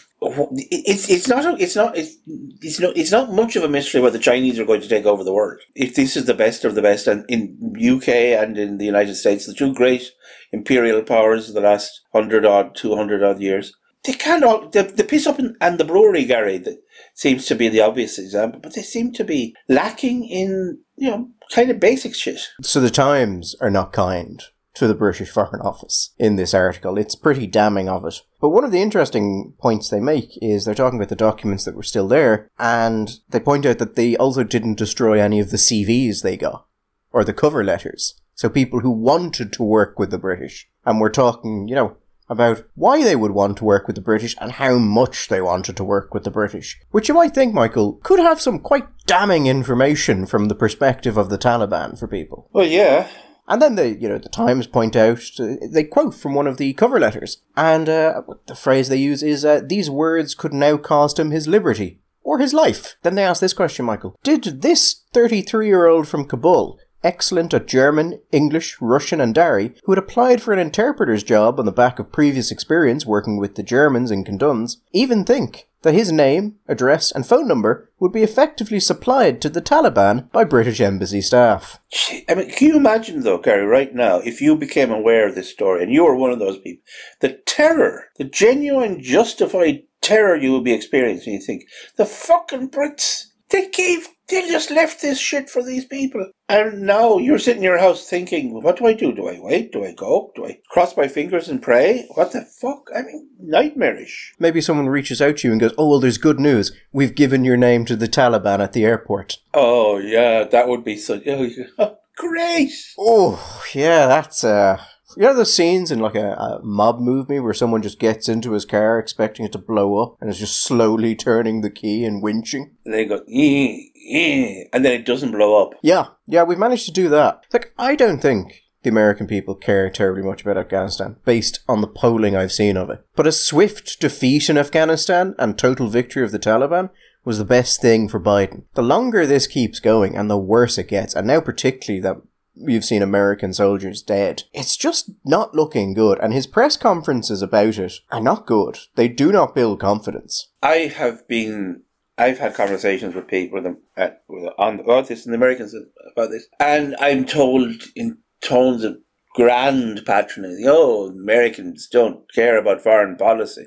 It's 0.52 1.10
it's 1.10 1.28
not 1.28 1.60
it's 1.60 1.76
not 1.76 1.98
it's 1.98 2.16
it's 2.62 2.80
not 2.80 2.96
it's 2.96 3.10
not 3.10 3.32
much 3.32 3.56
of 3.56 3.64
a 3.64 3.68
mystery 3.68 4.00
whether 4.00 4.16
the 4.16 4.22
Chinese 4.22 4.58
are 4.58 4.64
going 4.64 4.80
to 4.80 4.88
take 4.88 5.04
over 5.04 5.22
the 5.22 5.34
world. 5.34 5.60
If 5.74 5.94
this 5.96 6.16
is 6.16 6.24
the 6.24 6.32
best 6.32 6.64
of 6.64 6.76
the 6.76 6.82
best, 6.82 7.06
and 7.08 7.26
in 7.28 7.74
UK 7.76 8.08
and 8.08 8.56
in 8.56 8.78
the 8.78 8.86
United 8.86 9.16
States, 9.16 9.44
the 9.44 9.52
two 9.52 9.74
great 9.74 10.12
imperial 10.52 11.02
powers 11.02 11.52
the 11.52 11.60
last 11.60 12.02
hundred 12.12 12.44
odd, 12.44 12.74
two 12.74 12.94
hundred 12.94 13.22
odd 13.22 13.40
years, 13.40 13.72
they 14.04 14.12
can't 14.12 14.44
all 14.44 14.68
the, 14.68 14.82
the 14.82 15.04
piss 15.04 15.26
up 15.26 15.38
in, 15.38 15.56
and 15.60 15.78
the 15.78 15.84
brewery 15.84 16.24
Gary 16.24 16.58
that 16.58 16.82
seems 17.14 17.46
to 17.46 17.54
be 17.54 17.68
the 17.68 17.80
obvious 17.80 18.18
example, 18.18 18.60
but 18.60 18.74
they 18.74 18.82
seem 18.82 19.12
to 19.12 19.24
be 19.24 19.54
lacking 19.68 20.24
in 20.24 20.78
you 20.96 21.10
know 21.10 21.30
kind 21.50 21.70
of 21.70 21.80
basic 21.80 22.14
shit. 22.14 22.40
So 22.62 22.80
the 22.80 22.90
Times 22.90 23.54
are 23.60 23.70
not 23.70 23.92
kind 23.92 24.42
to 24.74 24.86
the 24.86 24.94
British 24.94 25.30
Foreign 25.30 25.60
Office 25.60 26.10
in 26.18 26.36
this 26.36 26.54
article. 26.54 26.96
It's 26.96 27.14
pretty 27.14 27.46
damning 27.46 27.88
of 27.88 28.06
it. 28.06 28.22
But 28.40 28.50
one 28.50 28.64
of 28.64 28.72
the 28.72 28.80
interesting 28.80 29.52
points 29.58 29.88
they 29.88 30.00
make 30.00 30.30
is 30.40 30.64
they're 30.64 30.74
talking 30.74 30.98
about 30.98 31.10
the 31.10 31.16
documents 31.16 31.64
that 31.64 31.76
were 31.76 31.82
still 31.82 32.08
there, 32.08 32.48
and 32.58 33.18
they 33.28 33.40
point 33.40 33.66
out 33.66 33.78
that 33.78 33.96
they 33.96 34.16
also 34.16 34.42
didn't 34.42 34.78
destroy 34.78 35.20
any 35.20 35.40
of 35.40 35.50
the 35.50 35.58
CVs 35.58 36.22
they 36.22 36.36
got, 36.36 36.66
or 37.12 37.22
the 37.22 37.34
cover 37.34 37.62
letters. 37.62 38.14
So 38.34 38.48
people 38.48 38.80
who 38.80 38.90
wanted 38.90 39.52
to 39.52 39.62
work 39.62 39.98
with 39.98 40.10
the 40.10 40.18
British, 40.18 40.68
and 40.84 41.00
we're 41.00 41.10
talking, 41.10 41.68
you 41.68 41.74
know, 41.74 41.96
about 42.28 42.64
why 42.74 43.04
they 43.04 43.14
would 43.14 43.32
want 43.32 43.58
to 43.58 43.64
work 43.64 43.86
with 43.86 43.94
the 43.94 44.02
British 44.02 44.34
and 44.40 44.52
how 44.52 44.78
much 44.78 45.28
they 45.28 45.40
wanted 45.40 45.76
to 45.76 45.84
work 45.84 46.14
with 46.14 46.24
the 46.24 46.30
British. 46.30 46.80
Which 46.90 47.08
you 47.08 47.14
might 47.14 47.34
think, 47.34 47.52
Michael, 47.52 48.00
could 48.02 48.18
have 48.18 48.40
some 48.40 48.58
quite 48.58 48.86
damning 49.06 49.46
information 49.46 50.24
from 50.26 50.46
the 50.46 50.54
perspective 50.54 51.16
of 51.18 51.28
the 51.28 51.38
Taliban 51.38 51.98
for 51.98 52.08
people. 52.08 52.48
Well, 52.52 52.66
yeah. 52.66 53.08
And 53.48 53.60
then 53.60 53.74
the 53.74 53.90
you 53.90 54.08
know 54.08 54.18
the 54.18 54.28
Times 54.28 54.66
point 54.66 54.96
out 54.96 55.20
they 55.62 55.84
quote 55.84 56.14
from 56.14 56.34
one 56.34 56.46
of 56.46 56.56
the 56.56 56.72
cover 56.74 56.98
letters, 56.98 57.42
and 57.56 57.88
uh, 57.88 58.22
the 58.46 58.54
phrase 58.54 58.88
they 58.88 58.96
use 58.96 59.22
is 59.22 59.44
uh, 59.44 59.60
these 59.64 59.90
words 59.90 60.34
could 60.34 60.54
now 60.54 60.76
cost 60.76 61.18
him 61.18 61.32
his 61.32 61.48
liberty 61.48 62.00
or 62.22 62.38
his 62.38 62.54
life. 62.54 62.94
Then 63.02 63.16
they 63.16 63.24
ask 63.24 63.40
this 63.40 63.52
question, 63.52 63.84
Michael: 63.84 64.16
Did 64.22 64.62
this 64.62 65.02
thirty-three-year-old 65.12 66.06
from 66.06 66.24
Kabul 66.24 66.78
excellent 67.04 67.54
at 67.54 67.66
German, 67.66 68.20
English, 68.30 68.76
Russian, 68.80 69.20
and 69.20 69.34
Dari, 69.34 69.74
who 69.84 69.92
had 69.92 69.98
applied 69.98 70.42
for 70.42 70.52
an 70.52 70.58
interpreter's 70.58 71.22
job 71.22 71.58
on 71.58 71.66
the 71.66 71.72
back 71.72 71.98
of 71.98 72.12
previous 72.12 72.50
experience 72.50 73.06
working 73.06 73.36
with 73.36 73.54
the 73.54 73.62
Germans 73.62 74.10
in 74.10 74.24
Kunduz, 74.24 74.76
even 74.92 75.24
think 75.24 75.68
that 75.82 75.94
his 75.94 76.12
name, 76.12 76.56
address, 76.68 77.10
and 77.10 77.26
phone 77.26 77.46
number 77.46 77.90
would 77.98 78.12
be 78.12 78.22
effectively 78.22 78.80
supplied 78.80 79.40
to 79.40 79.48
the 79.48 79.60
Taliban 79.60 80.30
by 80.32 80.44
British 80.44 80.80
embassy 80.80 81.20
staff. 81.20 81.80
I 82.28 82.34
mean, 82.34 82.50
can 82.50 82.68
you 82.68 82.76
imagine, 82.76 83.20
though, 83.22 83.38
Gary, 83.38 83.66
right 83.66 83.92
now, 83.94 84.18
if 84.18 84.40
you 84.40 84.56
became 84.56 84.90
aware 84.90 85.28
of 85.28 85.34
this 85.34 85.50
story 85.50 85.82
and 85.82 85.92
you 85.92 86.04
were 86.04 86.16
one 86.16 86.30
of 86.30 86.38
those 86.38 86.58
people, 86.58 86.84
the 87.20 87.40
terror, 87.46 88.04
the 88.16 88.24
genuine, 88.24 89.02
justified 89.02 89.82
terror 90.00 90.36
you 90.36 90.52
would 90.52 90.64
be 90.64 90.72
experiencing, 90.72 91.34
you 91.34 91.40
think, 91.40 91.64
the 91.96 92.06
fucking 92.06 92.70
Brits, 92.70 93.26
they 93.52 93.68
gave 93.68 94.08
they 94.32 94.48
just 94.48 94.70
left 94.70 95.02
this 95.02 95.20
shit 95.20 95.50
for 95.50 95.62
these 95.62 95.84
people. 95.84 96.30
And 96.48 96.82
now 96.82 97.18
you're 97.18 97.38
sitting 97.38 97.62
in 97.62 97.64
your 97.64 97.78
house 97.78 98.08
thinking, 98.08 98.62
what 98.62 98.78
do 98.78 98.86
I 98.86 98.94
do? 98.94 99.12
Do 99.12 99.28
I 99.28 99.38
wait? 99.38 99.72
Do 99.72 99.84
I 99.84 99.92
go? 99.92 100.32
Do 100.34 100.46
I 100.46 100.58
cross 100.70 100.96
my 100.96 101.06
fingers 101.06 101.48
and 101.48 101.60
pray? 101.60 102.06
What 102.14 102.32
the 102.32 102.42
fuck? 102.42 102.88
I 102.96 103.02
mean, 103.02 103.28
nightmarish. 103.38 104.34
Maybe 104.38 104.62
someone 104.62 104.88
reaches 104.88 105.20
out 105.20 105.38
to 105.38 105.48
you 105.48 105.52
and 105.52 105.60
goes, 105.60 105.74
oh, 105.76 105.88
well, 105.88 106.00
there's 106.00 106.18
good 106.18 106.40
news. 106.40 106.72
We've 106.92 107.14
given 107.14 107.44
your 107.44 107.58
name 107.58 107.84
to 107.86 107.96
the 107.96 108.08
Taliban 108.08 108.60
at 108.60 108.72
the 108.72 108.84
airport. 108.84 109.36
Oh, 109.52 109.98
yeah, 109.98 110.44
that 110.44 110.68
would 110.68 110.84
be 110.84 110.96
so. 110.96 111.20
Oh, 111.78 111.98
great. 112.16 112.72
Oh, 112.98 113.62
yeah, 113.74 114.06
that's, 114.06 114.44
uh, 114.44 114.82
you 115.16 115.22
know 115.22 115.34
the 115.34 115.46
scenes 115.46 115.90
in 115.90 115.98
like 115.98 116.14
a, 116.14 116.32
a, 116.32 116.60
mob 116.62 117.00
movie 117.00 117.40
where 117.40 117.54
someone 117.54 117.82
just 117.82 117.98
gets 117.98 118.28
into 118.28 118.52
his 118.52 118.64
car 118.64 118.98
expecting 118.98 119.44
it 119.44 119.52
to 119.52 119.58
blow 119.58 120.02
up 120.02 120.16
and 120.20 120.30
is 120.30 120.38
just 120.38 120.62
slowly 120.62 121.14
turning 121.14 121.60
the 121.60 121.70
key 121.70 122.04
and 122.04 122.22
winching? 122.22 122.70
And 122.84 122.94
they 122.94 123.04
go, 123.04 123.22
and 123.26 124.84
then 124.84 124.92
it 124.92 125.06
doesn't 125.06 125.32
blow 125.32 125.62
up. 125.62 125.74
Yeah, 125.82 126.06
yeah, 126.26 126.42
we've 126.42 126.58
managed 126.58 126.86
to 126.86 126.92
do 126.92 127.08
that. 127.10 127.44
Like, 127.52 127.72
I 127.78 127.94
don't 127.94 128.20
think 128.20 128.62
the 128.82 128.90
American 128.90 129.26
people 129.26 129.54
care 129.54 129.88
terribly 129.90 130.22
much 130.22 130.42
about 130.42 130.58
Afghanistan, 130.58 131.16
based 131.24 131.60
on 131.68 131.80
the 131.80 131.86
polling 131.86 132.36
I've 132.36 132.52
seen 132.52 132.76
of 132.76 132.90
it. 132.90 133.04
But 133.14 133.26
a 133.26 133.32
swift 133.32 134.00
defeat 134.00 134.48
in 134.50 134.58
Afghanistan 134.58 135.34
and 135.38 135.56
total 135.56 135.88
victory 135.88 136.24
of 136.24 136.32
the 136.32 136.38
Taliban 136.38 136.90
was 137.24 137.38
the 137.38 137.44
best 137.44 137.80
thing 137.80 138.08
for 138.08 138.20
Biden. 138.20 138.64
The 138.74 138.82
longer 138.82 139.26
this 139.26 139.46
keeps 139.46 139.78
going 139.78 140.16
and 140.16 140.28
the 140.28 140.38
worse 140.38 140.78
it 140.78 140.88
gets, 140.88 141.14
and 141.14 141.26
now 141.26 141.40
particularly 141.40 142.00
that 142.00 142.16
we've 142.54 142.84
seen 142.84 143.02
American 143.02 143.52
soldiers 143.52 144.02
dead. 144.02 144.44
It's 144.52 144.76
just 144.76 145.10
not 145.24 145.54
looking 145.54 145.94
good, 145.94 146.18
and 146.20 146.32
his 146.32 146.46
press 146.46 146.76
conferences 146.76 147.42
about 147.42 147.78
it 147.78 148.00
are 148.10 148.20
not 148.20 148.46
good. 148.46 148.78
They 148.94 149.08
do 149.08 149.32
not 149.32 149.54
build 149.54 149.80
confidence. 149.80 150.48
I 150.62 150.92
have 150.96 151.26
been 151.28 151.82
I've 152.18 152.38
had 152.38 152.54
conversations 152.54 153.14
with 153.14 153.26
people 153.26 153.56
with 153.56 153.64
them 153.64 153.78
at, 153.96 154.22
with, 154.28 154.52
on 154.58 154.80
about 154.80 155.08
this 155.08 155.24
and 155.24 155.32
the 155.32 155.36
Americans 155.36 155.74
about 156.14 156.30
this, 156.30 156.46
and 156.60 156.94
I'm 157.00 157.24
told 157.24 157.82
in 157.96 158.18
tones 158.42 158.84
of 158.84 158.98
grand 159.34 160.04
patronage, 160.04 160.64
oh, 160.66 161.08
Americans 161.08 161.86
don't 161.86 162.30
care 162.32 162.58
about 162.58 162.82
foreign 162.82 163.16
policy. 163.16 163.66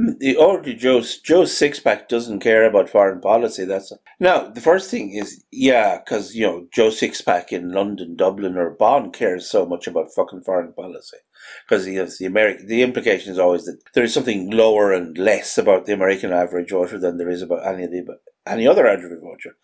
Mm, 0.00 0.18
the 0.18 0.36
already 0.36 0.74
Joe 0.74 1.00
Joe 1.00 1.42
Sixpack 1.42 2.08
doesn't 2.08 2.40
care 2.40 2.64
about 2.64 2.88
foreign 2.88 3.20
policy. 3.20 3.64
That's 3.64 3.92
now 4.18 4.48
the 4.48 4.60
first 4.60 4.90
thing 4.90 5.12
is 5.12 5.44
yeah, 5.50 5.98
because 5.98 6.34
you 6.34 6.46
know 6.46 6.66
Joe 6.72 6.88
Sixpack 6.88 7.48
in 7.52 7.72
London, 7.72 8.16
Dublin, 8.16 8.56
or 8.56 8.70
Bonn 8.70 9.10
cares 9.10 9.48
so 9.48 9.66
much 9.66 9.86
about 9.86 10.14
fucking 10.14 10.42
foreign 10.42 10.72
policy 10.72 11.18
because 11.68 11.86
you 11.86 11.96
know, 11.96 12.08
the 12.18 12.26
American 12.26 12.66
the 12.66 12.82
implication 12.82 13.32
is 13.32 13.38
always 13.38 13.64
that 13.64 13.80
there 13.94 14.04
is 14.04 14.14
something 14.14 14.50
lower 14.50 14.92
and 14.92 15.18
less 15.18 15.58
about 15.58 15.86
the 15.86 15.92
American 15.92 16.32
average 16.32 16.70
voter 16.70 16.98
than 16.98 17.18
there 17.18 17.30
is 17.30 17.42
about 17.42 17.66
any 17.66 17.86
the 17.86 18.18
any 18.46 18.66
other 18.66 18.86
average 18.86 19.20
voter. 19.20 19.56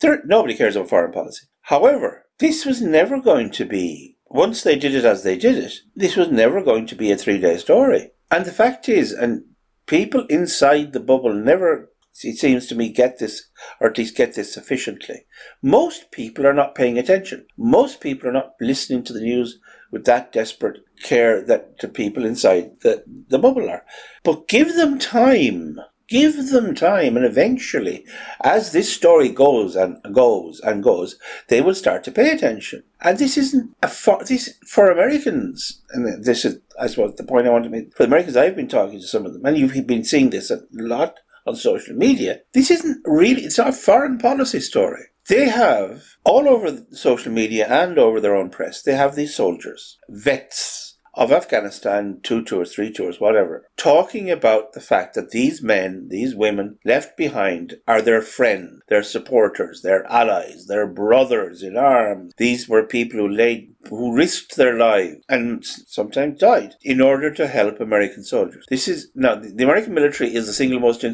There, 0.00 0.22
nobody 0.24 0.54
cares 0.54 0.76
about 0.76 0.88
foreign 0.88 1.12
policy. 1.12 1.46
However, 1.62 2.26
this 2.38 2.64
was 2.64 2.80
never 2.80 3.20
going 3.20 3.50
to 3.50 3.66
be 3.66 4.16
once 4.30 4.62
they 4.62 4.76
did 4.76 4.94
it 4.94 5.04
as 5.04 5.22
they 5.22 5.36
did 5.36 5.58
it. 5.58 5.74
This 5.94 6.16
was 6.16 6.30
never 6.30 6.62
going 6.62 6.86
to 6.86 6.94
be 6.94 7.10
a 7.10 7.16
three 7.16 7.38
day 7.38 7.58
story. 7.58 8.12
And 8.30 8.46
the 8.46 8.52
fact 8.52 8.88
is, 8.88 9.12
and 9.12 9.44
people 9.86 10.24
inside 10.26 10.92
the 10.92 11.00
bubble 11.00 11.34
never 11.34 11.90
it 12.22 12.38
seems 12.38 12.66
to 12.66 12.74
me, 12.74 12.90
get 12.90 13.18
this, 13.18 13.48
or 13.80 13.88
at 13.88 13.98
least 13.98 14.16
get 14.16 14.34
this 14.34 14.52
sufficiently. 14.52 15.26
Most 15.62 16.10
people 16.10 16.46
are 16.46 16.52
not 16.52 16.74
paying 16.74 16.98
attention. 16.98 17.46
Most 17.56 18.00
people 18.00 18.28
are 18.28 18.32
not 18.32 18.54
listening 18.60 19.04
to 19.04 19.12
the 19.12 19.20
news 19.20 19.58
with 19.90 20.04
that 20.04 20.32
desperate 20.32 20.80
care 21.02 21.42
that 21.46 21.78
the 21.78 21.88
people 21.88 22.24
inside 22.24 22.72
the, 22.82 23.04
the 23.28 23.38
bubble 23.38 23.68
are. 23.70 23.84
But 24.22 24.48
give 24.48 24.74
them 24.74 24.98
time. 24.98 25.78
Give 26.10 26.50
them 26.50 26.74
time, 26.74 27.16
and 27.16 27.24
eventually, 27.24 28.04
as 28.42 28.72
this 28.72 28.92
story 28.92 29.28
goes 29.28 29.76
and 29.76 29.96
goes 30.12 30.58
and 30.58 30.82
goes, 30.82 31.16
they 31.46 31.60
will 31.60 31.74
start 31.74 32.02
to 32.04 32.10
pay 32.10 32.30
attention. 32.32 32.82
And 33.00 33.16
this 33.16 33.38
isn't 33.38 33.76
a 33.80 33.86
for, 33.86 34.22
this 34.24 34.58
for 34.66 34.90
Americans, 34.90 35.80
and 35.92 36.24
this 36.24 36.44
is, 36.44 36.58
I 36.80 36.88
suppose, 36.88 37.14
the 37.14 37.22
point 37.22 37.46
I 37.46 37.50
want 37.50 37.62
to 37.62 37.70
make. 37.70 37.96
For 37.96 38.02
Americans, 38.02 38.36
I've 38.36 38.56
been 38.56 38.66
talking 38.66 38.98
to 38.98 39.06
some 39.06 39.24
of 39.24 39.32
them, 39.32 39.44
and 39.44 39.56
you've 39.56 39.86
been 39.86 40.02
seeing 40.02 40.30
this 40.30 40.50
a 40.50 40.62
lot 40.72 41.20
on 41.46 41.54
social 41.54 41.94
media. 41.94 42.40
This 42.54 42.72
isn't 42.72 43.02
really, 43.04 43.42
it's 43.42 43.58
not 43.58 43.68
a 43.68 43.72
foreign 43.72 44.18
policy 44.18 44.58
story. 44.58 45.04
They 45.28 45.48
have, 45.48 46.02
all 46.24 46.48
over 46.48 46.84
social 46.90 47.30
media 47.30 47.68
and 47.68 47.98
over 47.98 48.20
their 48.20 48.34
own 48.34 48.50
press, 48.50 48.82
they 48.82 48.96
have 48.96 49.14
these 49.14 49.36
soldiers, 49.36 49.96
vets 50.08 50.79
of 51.20 51.30
Afghanistan, 51.30 52.18
two 52.22 52.42
tours, 52.42 52.74
three 52.74 52.90
tours, 52.90 53.20
whatever, 53.20 53.66
talking 53.76 54.30
about 54.30 54.72
the 54.72 54.80
fact 54.80 55.14
that 55.14 55.32
these 55.32 55.62
men, 55.62 56.08
these 56.08 56.34
women 56.34 56.78
left 56.82 57.14
behind 57.14 57.74
are 57.86 58.00
their 58.00 58.22
friends, 58.22 58.80
their 58.88 59.02
supporters, 59.02 59.82
their 59.82 60.10
allies, 60.10 60.66
their 60.66 60.86
brothers 60.86 61.62
in 61.62 61.76
arms. 61.76 62.32
These 62.38 62.70
were 62.70 62.84
people 62.84 63.20
who 63.20 63.28
laid, 63.28 63.74
who 63.90 64.16
risked 64.16 64.56
their 64.56 64.78
lives 64.78 65.22
and 65.28 65.62
sometimes 65.62 66.40
died 66.40 66.76
in 66.82 67.02
order 67.02 67.30
to 67.34 67.46
help 67.46 67.80
American 67.80 68.24
soldiers. 68.24 68.64
This 68.70 68.88
is, 68.88 69.10
now, 69.14 69.34
the 69.34 69.62
American 69.62 69.92
military 69.92 70.34
is 70.34 70.46
the 70.46 70.54
single 70.54 70.80
most 70.80 71.04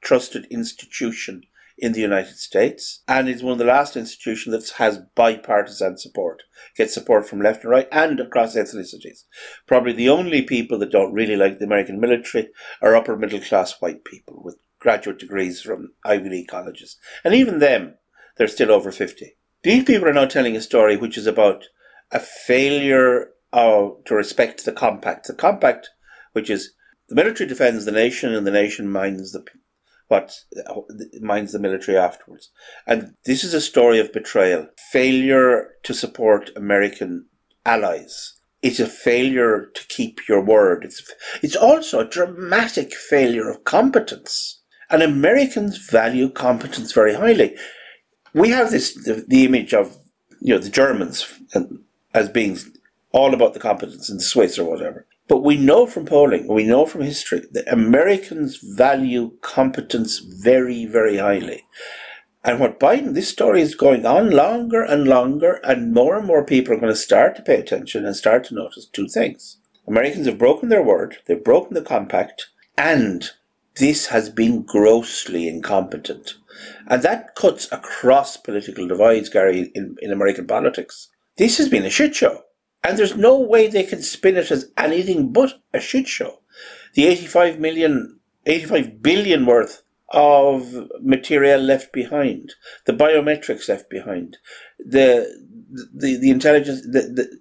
trusted 0.00 0.46
institution 0.48 1.42
in 1.78 1.92
the 1.92 2.00
United 2.00 2.36
States, 2.36 3.02
and 3.06 3.28
is 3.28 3.42
one 3.42 3.52
of 3.52 3.58
the 3.58 3.64
last 3.64 3.96
institutions 3.96 4.54
that 4.54 4.76
has 4.78 5.02
bipartisan 5.14 5.98
support, 5.98 6.42
gets 6.76 6.94
support 6.94 7.28
from 7.28 7.40
left 7.40 7.64
and 7.64 7.70
right 7.70 7.88
and 7.92 8.18
across 8.18 8.56
ethnicities. 8.56 9.24
Probably 9.66 9.92
the 9.92 10.08
only 10.08 10.42
people 10.42 10.78
that 10.78 10.90
don't 10.90 11.12
really 11.12 11.36
like 11.36 11.58
the 11.58 11.66
American 11.66 12.00
military 12.00 12.48
are 12.80 12.96
upper 12.96 13.16
middle 13.16 13.40
class 13.40 13.80
white 13.80 14.04
people 14.04 14.40
with 14.42 14.56
graduate 14.78 15.18
degrees 15.18 15.60
from 15.60 15.92
Ivy 16.04 16.30
League 16.30 16.48
colleges. 16.48 16.96
And 17.24 17.34
even 17.34 17.58
them, 17.58 17.96
they're 18.36 18.48
still 18.48 18.70
over 18.70 18.90
50. 18.90 19.36
These 19.62 19.84
people 19.84 20.08
are 20.08 20.14
now 20.14 20.26
telling 20.26 20.56
a 20.56 20.60
story 20.60 20.96
which 20.96 21.18
is 21.18 21.26
about 21.26 21.64
a 22.10 22.20
failure 22.20 23.30
of, 23.52 24.04
to 24.04 24.14
respect 24.14 24.64
the 24.64 24.72
compact. 24.72 25.26
The 25.26 25.34
compact, 25.34 25.90
which 26.32 26.48
is 26.48 26.72
the 27.08 27.14
military 27.14 27.48
defends 27.48 27.84
the 27.84 27.92
nation 27.92 28.34
and 28.34 28.46
the 28.46 28.50
nation 28.50 28.90
minds 28.90 29.32
the 29.32 29.44
what 30.08 30.32
minds 31.20 31.52
the 31.52 31.58
military 31.58 31.98
afterwards. 31.98 32.50
And 32.86 33.14
this 33.24 33.42
is 33.42 33.54
a 33.54 33.60
story 33.60 33.98
of 33.98 34.12
betrayal, 34.12 34.68
failure 34.92 35.70
to 35.82 35.94
support 35.94 36.50
American 36.56 37.26
allies. 37.64 38.34
It's 38.62 38.80
a 38.80 38.86
failure 38.86 39.70
to 39.74 39.86
keep 39.88 40.28
your 40.28 40.42
word. 40.42 40.84
It's, 40.84 41.02
it's 41.42 41.56
also 41.56 42.00
a 42.00 42.08
dramatic 42.08 42.94
failure 42.94 43.48
of 43.48 43.64
competence. 43.64 44.62
And 44.88 45.02
Americans 45.02 45.78
value 45.78 46.30
competence 46.30 46.92
very 46.92 47.14
highly. 47.14 47.56
We 48.34 48.50
have 48.50 48.70
this, 48.70 48.94
the, 48.94 49.24
the 49.26 49.44
image 49.44 49.74
of, 49.74 49.96
you 50.40 50.54
know, 50.54 50.60
the 50.60 50.70
Germans 50.70 51.26
as 52.14 52.28
being 52.28 52.58
all 53.12 53.34
about 53.34 53.54
the 53.54 53.60
competence 53.60 54.08
in 54.08 54.18
the 54.18 54.22
Swiss 54.22 54.58
or 54.58 54.68
whatever. 54.68 55.06
But 55.28 55.42
we 55.42 55.56
know 55.56 55.86
from 55.86 56.06
polling, 56.06 56.46
we 56.46 56.64
know 56.64 56.86
from 56.86 57.00
history, 57.00 57.42
that 57.52 57.72
Americans 57.72 58.58
value 58.58 59.32
competence 59.40 60.18
very, 60.18 60.86
very 60.86 61.18
highly. 61.18 61.64
And 62.44 62.60
what 62.60 62.78
Biden, 62.78 63.14
this 63.14 63.28
story 63.28 63.60
is 63.60 63.74
going 63.74 64.06
on 64.06 64.30
longer 64.30 64.82
and 64.82 65.08
longer, 65.08 65.60
and 65.64 65.92
more 65.92 66.16
and 66.16 66.26
more 66.26 66.44
people 66.44 66.74
are 66.74 66.78
going 66.78 66.92
to 66.92 66.96
start 66.96 67.34
to 67.36 67.42
pay 67.42 67.56
attention 67.56 68.06
and 68.06 68.14
start 68.14 68.44
to 68.44 68.54
notice 68.54 68.86
two 68.86 69.08
things. 69.08 69.58
Americans 69.88 70.26
have 70.26 70.38
broken 70.38 70.68
their 70.68 70.82
word, 70.82 71.18
they've 71.26 71.42
broken 71.42 71.74
the 71.74 71.82
compact, 71.82 72.46
and 72.78 73.30
this 73.76 74.06
has 74.06 74.30
been 74.30 74.62
grossly 74.62 75.48
incompetent. 75.48 76.34
And 76.86 77.02
that 77.02 77.34
cuts 77.34 77.66
across 77.72 78.36
political 78.36 78.86
divides, 78.86 79.28
Gary, 79.28 79.72
in, 79.74 79.96
in 80.00 80.12
American 80.12 80.46
politics. 80.46 81.08
This 81.36 81.58
has 81.58 81.68
been 81.68 81.84
a 81.84 81.90
shit 81.90 82.14
show. 82.14 82.44
And 82.86 82.96
there's 82.96 83.16
no 83.16 83.36
way 83.40 83.66
they 83.66 83.82
can 83.82 84.00
spin 84.00 84.36
it 84.36 84.52
as 84.52 84.70
anything 84.76 85.32
but 85.32 85.54
a 85.74 85.80
shit 85.80 86.06
show. 86.06 86.38
The 86.94 87.06
85 87.06 87.58
million, 87.58 88.20
85 88.46 89.02
billion 89.02 89.44
worth 89.44 89.82
of 90.10 90.88
material 91.02 91.60
left 91.60 91.92
behind, 91.92 92.54
the 92.84 92.92
biometrics 92.92 93.68
left 93.68 93.90
behind, 93.90 94.38
the 94.78 95.26
the, 95.92 96.16
the 96.16 96.30
intelligence, 96.30 96.82
the, 96.82 97.02
the, 97.02 97.40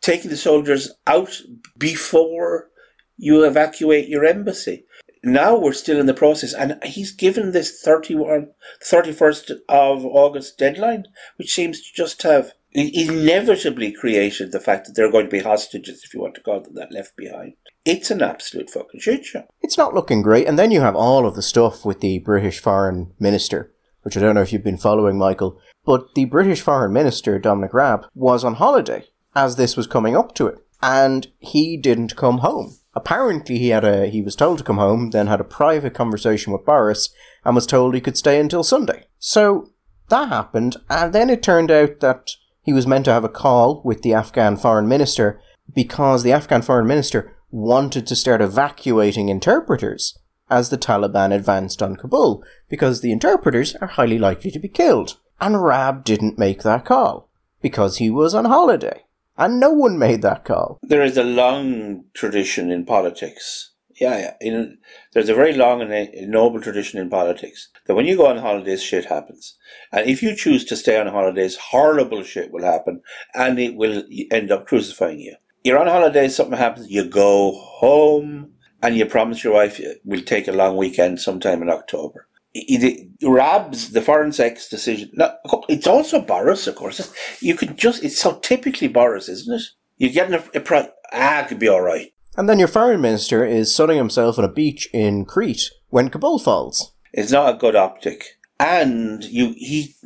taking 0.00 0.30
the 0.30 0.36
soldiers 0.36 0.92
out 1.08 1.42
before 1.76 2.70
you 3.16 3.42
evacuate 3.42 4.08
your 4.08 4.24
embassy. 4.24 4.84
Now 5.24 5.58
we're 5.58 5.72
still 5.72 5.98
in 5.98 6.06
the 6.06 6.14
process, 6.14 6.54
and 6.54 6.78
he's 6.84 7.10
given 7.10 7.50
this 7.50 7.80
31, 7.82 8.52
31st 8.80 9.50
of 9.68 10.06
August 10.06 10.56
deadline, 10.56 11.06
which 11.36 11.52
seems 11.52 11.80
to 11.80 11.88
just 11.92 12.22
have 12.22 12.52
inevitably 12.78 13.92
created 13.92 14.52
the 14.52 14.60
fact 14.60 14.86
that 14.86 14.92
there 14.94 15.06
are 15.06 15.10
going 15.10 15.26
to 15.26 15.30
be 15.30 15.40
hostages, 15.40 16.02
if 16.04 16.14
you 16.14 16.20
want 16.20 16.34
to 16.36 16.40
call 16.40 16.60
them 16.60 16.74
that, 16.74 16.92
left 16.92 17.16
behind. 17.16 17.54
It's 17.84 18.10
an 18.10 18.22
absolute 18.22 18.70
fucking 18.70 19.00
shit 19.00 19.24
show. 19.24 19.44
It's 19.62 19.78
not 19.78 19.94
looking 19.94 20.22
great. 20.22 20.46
And 20.46 20.58
then 20.58 20.70
you 20.70 20.80
have 20.80 20.96
all 20.96 21.26
of 21.26 21.34
the 21.34 21.42
stuff 21.42 21.84
with 21.84 22.00
the 22.00 22.18
British 22.18 22.60
foreign 22.60 23.12
minister, 23.18 23.72
which 24.02 24.16
I 24.16 24.20
don't 24.20 24.34
know 24.34 24.42
if 24.42 24.52
you've 24.52 24.64
been 24.64 24.76
following, 24.76 25.18
Michael, 25.18 25.60
but 25.84 26.14
the 26.14 26.26
British 26.26 26.60
foreign 26.60 26.92
minister, 26.92 27.38
Dominic 27.38 27.72
Raab, 27.72 28.06
was 28.14 28.44
on 28.44 28.54
holiday 28.54 29.04
as 29.34 29.56
this 29.56 29.76
was 29.76 29.86
coming 29.86 30.16
up 30.16 30.34
to 30.34 30.46
it. 30.46 30.58
And 30.80 31.26
he 31.38 31.76
didn't 31.76 32.16
come 32.16 32.38
home. 32.38 32.76
Apparently 32.94 33.58
he 33.58 33.68
had 33.68 33.84
a 33.84 34.06
he 34.06 34.22
was 34.22 34.36
told 34.36 34.58
to 34.58 34.64
come 34.64 34.78
home, 34.78 35.10
then 35.10 35.26
had 35.26 35.40
a 35.40 35.44
private 35.44 35.94
conversation 35.94 36.52
with 36.52 36.64
Boris 36.64 37.10
and 37.44 37.54
was 37.54 37.66
told 37.66 37.94
he 37.94 38.00
could 38.00 38.16
stay 38.16 38.38
until 38.38 38.62
Sunday. 38.62 39.06
So 39.18 39.70
that 40.08 40.28
happened, 40.28 40.76
and 40.88 41.12
then 41.12 41.30
it 41.30 41.42
turned 41.42 41.70
out 41.70 42.00
that 42.00 42.30
he 42.68 42.72
was 42.74 42.86
meant 42.86 43.06
to 43.06 43.10
have 43.10 43.24
a 43.24 43.30
call 43.30 43.80
with 43.82 44.02
the 44.02 44.12
Afghan 44.12 44.54
foreign 44.54 44.86
minister 44.86 45.40
because 45.74 46.22
the 46.22 46.32
Afghan 46.32 46.60
foreign 46.60 46.86
minister 46.86 47.34
wanted 47.50 48.06
to 48.06 48.14
start 48.14 48.42
evacuating 48.42 49.30
interpreters 49.30 50.18
as 50.50 50.68
the 50.68 50.76
Taliban 50.76 51.34
advanced 51.34 51.82
on 51.82 51.96
Kabul 51.96 52.44
because 52.68 53.00
the 53.00 53.10
interpreters 53.10 53.74
are 53.76 53.86
highly 53.88 54.18
likely 54.18 54.50
to 54.50 54.58
be 54.58 54.68
killed. 54.68 55.16
And 55.40 55.62
Raab 55.62 56.04
didn't 56.04 56.38
make 56.38 56.62
that 56.62 56.84
call 56.84 57.30
because 57.62 57.96
he 57.96 58.10
was 58.10 58.34
on 58.34 58.44
holiday. 58.44 59.06
And 59.38 59.58
no 59.58 59.70
one 59.70 59.98
made 59.98 60.20
that 60.20 60.44
call. 60.44 60.78
There 60.82 61.02
is 61.02 61.16
a 61.16 61.24
long 61.24 62.04
tradition 62.12 62.70
in 62.70 62.84
politics 62.84 63.70
yeah, 64.00 64.18
yeah. 64.18 64.34
In, 64.40 64.78
there's 65.12 65.28
a 65.28 65.34
very 65.34 65.52
long 65.52 65.82
and 65.82 66.30
noble 66.30 66.60
tradition 66.60 67.00
in 67.00 67.10
politics 67.10 67.68
that 67.86 67.94
when 67.94 68.06
you 68.06 68.16
go 68.16 68.26
on 68.26 68.38
holidays, 68.38 68.82
shit 68.82 69.06
happens. 69.06 69.56
And 69.92 70.08
if 70.08 70.22
you 70.22 70.34
choose 70.34 70.64
to 70.66 70.76
stay 70.76 70.98
on 70.98 71.06
holidays, 71.08 71.56
horrible 71.56 72.22
shit 72.22 72.52
will 72.52 72.64
happen 72.64 73.02
and 73.34 73.58
it 73.58 73.74
will 73.76 74.04
end 74.30 74.50
up 74.52 74.66
crucifying 74.66 75.20
you. 75.20 75.36
You're 75.64 75.78
on 75.78 75.86
holidays, 75.88 76.36
something 76.36 76.56
happens, 76.56 76.90
you 76.90 77.04
go 77.04 77.52
home 77.52 78.52
and 78.82 78.96
you 78.96 79.06
promise 79.06 79.42
your 79.42 79.54
wife 79.54 79.80
we'll 80.04 80.22
take 80.22 80.48
a 80.48 80.52
long 80.52 80.76
weekend 80.76 81.20
sometime 81.20 81.62
in 81.62 81.70
October. 81.70 82.28
The 82.54 83.08
Raab's, 83.22 83.90
the 83.90 84.00
foreign 84.00 84.32
sex 84.32 84.68
decision. 84.68 85.10
No, 85.12 85.34
it's 85.68 85.86
also 85.86 86.20
Boris, 86.20 86.66
of 86.66 86.76
course. 86.76 87.12
You 87.40 87.54
can 87.54 87.76
just, 87.76 88.02
it's 88.02 88.18
so 88.18 88.38
typically 88.38 88.88
Boris, 88.88 89.28
isn't 89.28 89.54
it? 89.54 89.62
You're 89.98 90.12
getting 90.12 90.34
a, 90.34 90.44
a 90.56 90.60
pro- 90.60 90.88
ah, 91.12 91.40
it 91.40 91.48
could 91.48 91.58
be 91.58 91.68
alright. 91.68 92.12
And 92.38 92.48
then 92.48 92.60
your 92.60 92.68
foreign 92.68 93.00
minister 93.00 93.44
is 93.44 93.74
sunning 93.74 93.96
himself 93.96 94.38
on 94.38 94.44
a 94.44 94.48
beach 94.48 94.88
in 94.92 95.24
Crete 95.24 95.72
when 95.88 96.08
Kabul 96.08 96.38
falls. 96.38 96.92
It's 97.12 97.32
not 97.32 97.52
a 97.52 97.58
good 97.58 97.74
optic. 97.74 98.38
And 98.60 99.24
you, 99.24 99.54
he, 99.56 99.96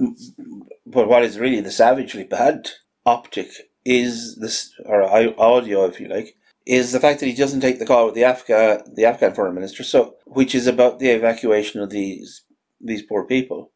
but 0.87 1.09
what 1.09 1.25
is 1.25 1.39
really 1.39 1.61
the 1.61 1.71
savagely 1.71 2.25
bad 2.25 2.71
optic 3.05 3.51
is 3.85 4.37
this, 4.37 4.73
or 4.87 5.03
audio, 5.03 5.85
if 5.85 6.01
you 6.01 6.09
like, 6.09 6.35
is 6.65 6.93
the 6.93 7.01
fact 7.01 7.21
that 7.21 7.27
he 7.27 7.35
doesn't 7.35 7.61
take 7.61 7.79
the 7.79 7.85
call 7.85 8.07
with 8.07 8.15
the 8.15 8.25
Afghan, 8.25 8.81
the 8.95 9.05
Afghan 9.05 9.35
foreign 9.35 9.55
minister, 9.55 9.83
so 9.83 10.15
which 10.25 10.55
is 10.55 10.67
about 10.67 11.01
the 11.01 11.11
evacuation 11.11 11.83
of 11.83 11.91
these 11.91 12.43
these 12.81 13.03
poor 13.03 13.25
people, 13.25 13.73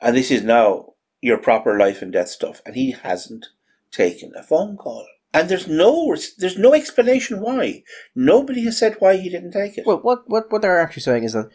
and 0.00 0.16
this 0.16 0.30
is 0.30 0.42
now 0.42 0.92
your 1.20 1.38
proper 1.38 1.76
life 1.76 2.02
and 2.02 2.12
death 2.12 2.28
stuff, 2.28 2.62
and 2.64 2.76
he 2.76 2.92
hasn't 2.92 3.46
taken 3.90 4.32
a 4.36 4.42
phone 4.42 4.76
call. 4.76 5.06
And 5.36 5.50
there's 5.50 5.68
no 5.68 6.16
there's 6.38 6.56
no 6.56 6.72
explanation 6.72 7.40
why. 7.42 7.82
Nobody 8.14 8.64
has 8.64 8.78
said 8.78 8.96
why 9.00 9.18
he 9.18 9.28
didn't 9.28 9.52
take 9.52 9.76
it. 9.76 9.84
Well, 9.84 9.98
what 9.98 10.22
what 10.26 10.50
what 10.50 10.62
they're 10.62 10.80
actually 10.80 11.02
saying 11.02 11.24
is 11.24 11.34
that 11.34 11.50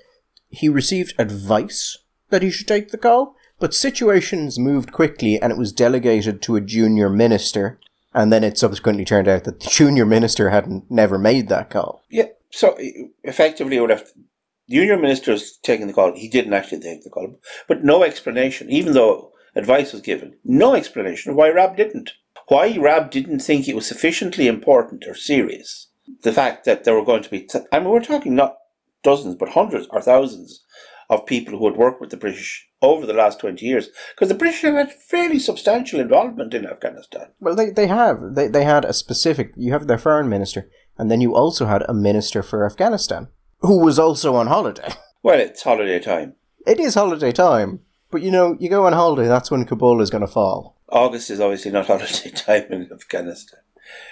he 0.49 0.69
received 0.69 1.15
advice 1.17 1.97
that 2.29 2.43
he 2.43 2.51
should 2.51 2.67
take 2.67 2.89
the 2.89 2.99
call, 2.99 3.35
but 3.59 3.73
situations 3.73 4.59
moved 4.59 4.91
quickly 4.91 5.41
and 5.41 5.51
it 5.51 5.57
was 5.57 5.73
delegated 5.73 6.43
to 6.43 6.55
a 6.55 6.61
junior 6.61 7.09
minister, 7.09 7.79
and 8.13 8.31
then 8.31 8.43
it 8.43 8.59
subsequently 8.59 9.03
turned 9.03 9.27
out 9.27 9.45
that 9.45 9.61
the 9.61 9.67
junior 9.67 10.05
minister 10.05 10.51
hadn't 10.51 10.91
never 10.91 11.17
made 11.17 11.49
that 11.49 11.71
call. 11.71 12.03
Yeah, 12.07 12.27
so 12.51 12.77
effectively, 13.23 13.79
would 13.79 13.89
have 13.89 14.11
the 14.67 14.75
junior 14.75 14.97
minister 14.97 15.31
was 15.31 15.57
taking 15.57 15.87
the 15.87 15.93
call. 15.93 16.13
He 16.13 16.29
didn't 16.29 16.53
actually 16.53 16.81
take 16.81 17.03
the 17.03 17.09
call, 17.09 17.39
but 17.67 17.83
no 17.83 18.03
explanation, 18.03 18.69
even 18.69 18.93
though 18.93 19.31
advice 19.55 19.91
was 19.91 20.03
given. 20.03 20.35
No 20.45 20.75
explanation 20.75 21.31
of 21.31 21.35
why 21.35 21.49
Raab 21.49 21.75
didn't 21.75 22.11
why 22.51 22.77
Raab 22.77 23.11
didn't 23.11 23.39
think 23.39 23.69
it 23.69 23.77
was 23.77 23.85
sufficiently 23.85 24.45
important 24.45 25.05
or 25.07 25.15
serious. 25.15 25.87
The 26.23 26.33
fact 26.33 26.65
that 26.65 26.83
there 26.83 26.93
were 26.93 27.05
going 27.05 27.23
to 27.23 27.29
be, 27.29 27.43
t- 27.43 27.59
I 27.71 27.79
mean, 27.79 27.87
we're 27.87 28.03
talking 28.03 28.35
not 28.35 28.57
dozens, 29.03 29.35
but 29.35 29.47
hundreds 29.47 29.87
or 29.89 30.01
thousands 30.01 30.61
of 31.09 31.25
people 31.25 31.57
who 31.57 31.65
had 31.69 31.77
worked 31.77 32.01
with 32.01 32.09
the 32.09 32.17
British 32.17 32.67
over 32.81 33.05
the 33.05 33.13
last 33.13 33.39
20 33.39 33.65
years, 33.65 33.87
because 34.13 34.27
the 34.27 34.35
British 34.35 34.63
have 34.63 34.73
had 34.73 34.91
fairly 34.91 35.39
substantial 35.39 36.01
involvement 36.01 36.53
in 36.53 36.65
Afghanistan. 36.65 37.27
Well, 37.39 37.55
they, 37.55 37.69
they 37.69 37.87
have. 37.87 38.35
They, 38.35 38.49
they 38.49 38.65
had 38.65 38.83
a 38.83 38.91
specific, 38.91 39.53
you 39.55 39.71
have 39.71 39.87
their 39.87 39.97
foreign 39.97 40.27
minister, 40.27 40.69
and 40.97 41.09
then 41.09 41.21
you 41.21 41.33
also 41.33 41.67
had 41.67 41.85
a 41.87 41.93
minister 41.93 42.43
for 42.43 42.65
Afghanistan, 42.65 43.29
who 43.59 43.79
was 43.79 43.97
also 43.97 44.35
on 44.35 44.47
holiday. 44.47 44.91
Well, 45.23 45.39
it's 45.39 45.61
holiday 45.61 45.99
time. 45.99 46.33
It 46.65 46.79
is 46.79 46.95
holiday 46.95 47.31
time. 47.31 47.81
But 48.09 48.23
you 48.23 48.31
know, 48.31 48.57
you 48.59 48.69
go 48.69 48.87
on 48.87 48.93
holiday, 48.93 49.27
that's 49.27 49.51
when 49.51 49.65
Kabul 49.65 50.01
is 50.01 50.09
going 50.09 50.25
to 50.25 50.27
fall. 50.27 50.80
August 50.91 51.29
is 51.29 51.39
obviously 51.39 51.71
not 51.71 51.87
holiday 51.87 52.29
time 52.29 52.65
in 52.71 52.89
Afghanistan. 52.91 53.59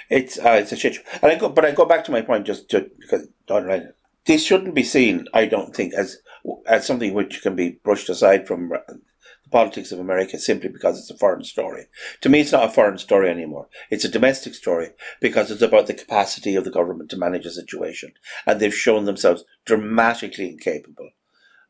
It's 0.10 0.38
uh, 0.40 0.58
it's 0.62 0.72
a 0.72 0.76
shit 0.76 0.96
show. 0.96 1.02
And 1.22 1.32
I 1.32 1.36
go, 1.36 1.50
but 1.50 1.66
I 1.66 1.72
go 1.72 1.86
back 1.86 2.04
to 2.06 2.12
my 2.12 2.22
point 2.22 2.46
just 2.46 2.70
to, 2.70 2.90
because 3.00 3.28
Don 3.48 3.66
right. 3.66 3.84
This 4.26 4.46
shouldn't 4.46 4.76
be 4.76 4.84
seen, 4.84 5.26
I 5.34 5.46
don't 5.46 5.76
think, 5.76 5.94
as 5.94 6.18
as 6.66 6.86
something 6.86 7.14
which 7.14 7.42
can 7.42 7.56
be 7.56 7.80
brushed 7.84 8.10
aside 8.10 8.48
from 8.48 8.70
the 8.70 9.50
politics 9.52 9.92
of 9.92 10.00
America 10.00 10.38
simply 10.38 10.70
because 10.70 11.00
it's 11.00 11.10
a 11.10 11.18
foreign 11.18 11.44
story. 11.44 11.86
To 12.22 12.30
me, 12.30 12.42
it's 12.42 12.52
not 12.52 12.66
a 12.66 12.72
foreign 12.72 12.98
story 12.98 13.30
anymore. 13.30 13.68
It's 13.90 14.06
a 14.06 14.10
domestic 14.10 14.54
story 14.54 14.90
because 15.22 15.52
it's 15.52 15.62
about 15.62 15.88
the 15.88 15.94
capacity 15.94 16.56
of 16.56 16.64
the 16.64 16.72
government 16.72 17.10
to 17.12 17.18
manage 17.18 17.46
a 17.46 17.52
situation, 17.52 18.14
and 18.46 18.60
they've 18.60 18.74
shown 18.74 19.06
themselves 19.06 19.44
dramatically 19.66 20.50
incapable 20.50 21.12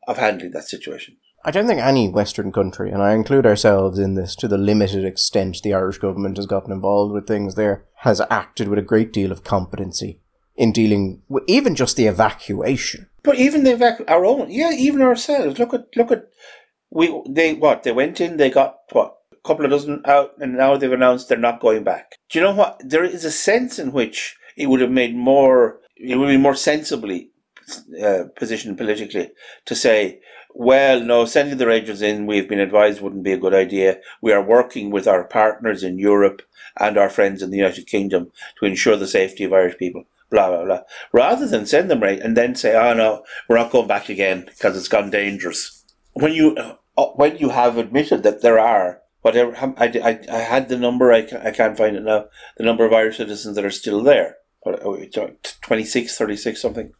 of 0.06 0.18
handling 0.18 0.52
that 0.52 0.68
situation. 0.68 1.16
I 1.44 1.50
don't 1.50 1.66
think 1.66 1.80
any 1.80 2.08
Western 2.08 2.52
country, 2.52 2.90
and 2.90 3.02
I 3.02 3.14
include 3.14 3.46
ourselves 3.46 3.98
in 3.98 4.14
this 4.14 4.36
to 4.36 4.48
the 4.48 4.58
limited 4.58 5.04
extent 5.04 5.62
the 5.62 5.72
Irish 5.72 5.98
government 5.98 6.36
has 6.36 6.46
gotten 6.46 6.72
involved 6.72 7.14
with 7.14 7.26
things 7.26 7.54
there, 7.54 7.84
has 7.96 8.20
acted 8.30 8.68
with 8.68 8.78
a 8.78 8.82
great 8.82 9.12
deal 9.12 9.32
of 9.32 9.42
competency 9.42 10.20
in 10.54 10.72
dealing 10.72 11.22
with 11.28 11.44
even 11.46 11.74
just 11.74 11.96
the 11.96 12.06
evacuation. 12.06 13.08
But 13.22 13.36
even 13.36 13.64
the 13.64 13.72
evac- 13.72 14.04
our 14.08 14.26
own, 14.26 14.50
yeah, 14.50 14.72
even 14.72 15.00
ourselves. 15.00 15.58
Look 15.58 15.72
at 15.72 15.96
look 15.96 16.12
at 16.12 16.28
we 16.90 17.22
they 17.26 17.54
what 17.54 17.84
they 17.84 17.92
went 17.92 18.20
in, 18.20 18.36
they 18.36 18.50
got 18.50 18.76
what 18.92 19.16
a 19.32 19.48
couple 19.48 19.64
of 19.64 19.70
dozen 19.70 20.02
out, 20.04 20.34
and 20.38 20.56
now 20.56 20.76
they've 20.76 20.92
announced 20.92 21.28
they're 21.28 21.38
not 21.38 21.60
going 21.60 21.84
back. 21.84 22.16
Do 22.28 22.38
you 22.38 22.44
know 22.44 22.54
what? 22.54 22.82
There 22.84 23.04
is 23.04 23.24
a 23.24 23.30
sense 23.30 23.78
in 23.78 23.92
which 23.92 24.36
it 24.56 24.66
would 24.66 24.80
have 24.82 24.90
made 24.90 25.16
more, 25.16 25.80
it 25.96 26.16
would 26.16 26.28
be 26.28 26.36
more 26.36 26.54
sensibly 26.54 27.30
uh, 28.02 28.24
position 28.36 28.76
politically 28.76 29.30
to 29.64 29.74
say, 29.74 30.20
well, 30.54 31.00
no, 31.00 31.24
sending 31.24 31.58
the 31.58 31.66
Rangers 31.66 32.02
in, 32.02 32.26
we've 32.26 32.48
been 32.48 32.60
advised 32.60 33.00
wouldn't 33.00 33.22
be 33.22 33.32
a 33.32 33.38
good 33.38 33.54
idea. 33.54 33.98
We 34.20 34.32
are 34.32 34.42
working 34.42 34.90
with 34.90 35.06
our 35.06 35.24
partners 35.24 35.82
in 35.82 35.98
Europe 35.98 36.42
and 36.78 36.96
our 36.96 37.10
friends 37.10 37.42
in 37.42 37.50
the 37.50 37.58
United 37.58 37.86
Kingdom 37.86 38.30
to 38.58 38.66
ensure 38.66 38.96
the 38.96 39.06
safety 39.06 39.44
of 39.44 39.52
Irish 39.52 39.78
people. 39.78 40.04
Blah 40.30 40.48
blah 40.48 40.64
blah. 40.64 40.80
Rather 41.12 41.46
than 41.46 41.66
send 41.66 41.90
them 41.90 42.00
right 42.00 42.20
and 42.20 42.36
then 42.36 42.54
say, 42.54 42.76
"Oh 42.76 42.94
no, 42.94 43.24
we're 43.48 43.58
not 43.58 43.72
going 43.72 43.88
back 43.88 44.08
again 44.08 44.44
because 44.46 44.76
it's 44.76 44.86
gone 44.86 45.10
dangerous." 45.10 45.84
When 46.12 46.32
you 46.32 46.54
uh, 46.54 47.06
when 47.16 47.38
you 47.38 47.48
have 47.48 47.76
admitted 47.76 48.22
that 48.22 48.42
there 48.42 48.58
are 48.58 49.00
whatever 49.22 49.56
I, 49.56 49.86
I, 49.86 50.20
I 50.30 50.38
had 50.38 50.68
the 50.68 50.78
number 50.78 51.12
I, 51.12 51.26
I 51.42 51.50
can't 51.50 51.76
find 51.76 51.96
it 51.96 52.02
now 52.02 52.26
the 52.56 52.64
number 52.64 52.84
of 52.84 52.92
Irish 52.92 53.18
citizens 53.18 53.56
that 53.56 53.64
are 53.64 53.70
still 53.70 54.02
there 54.02 54.36
26 55.62 56.16
36 56.16 56.60
something 56.60 56.92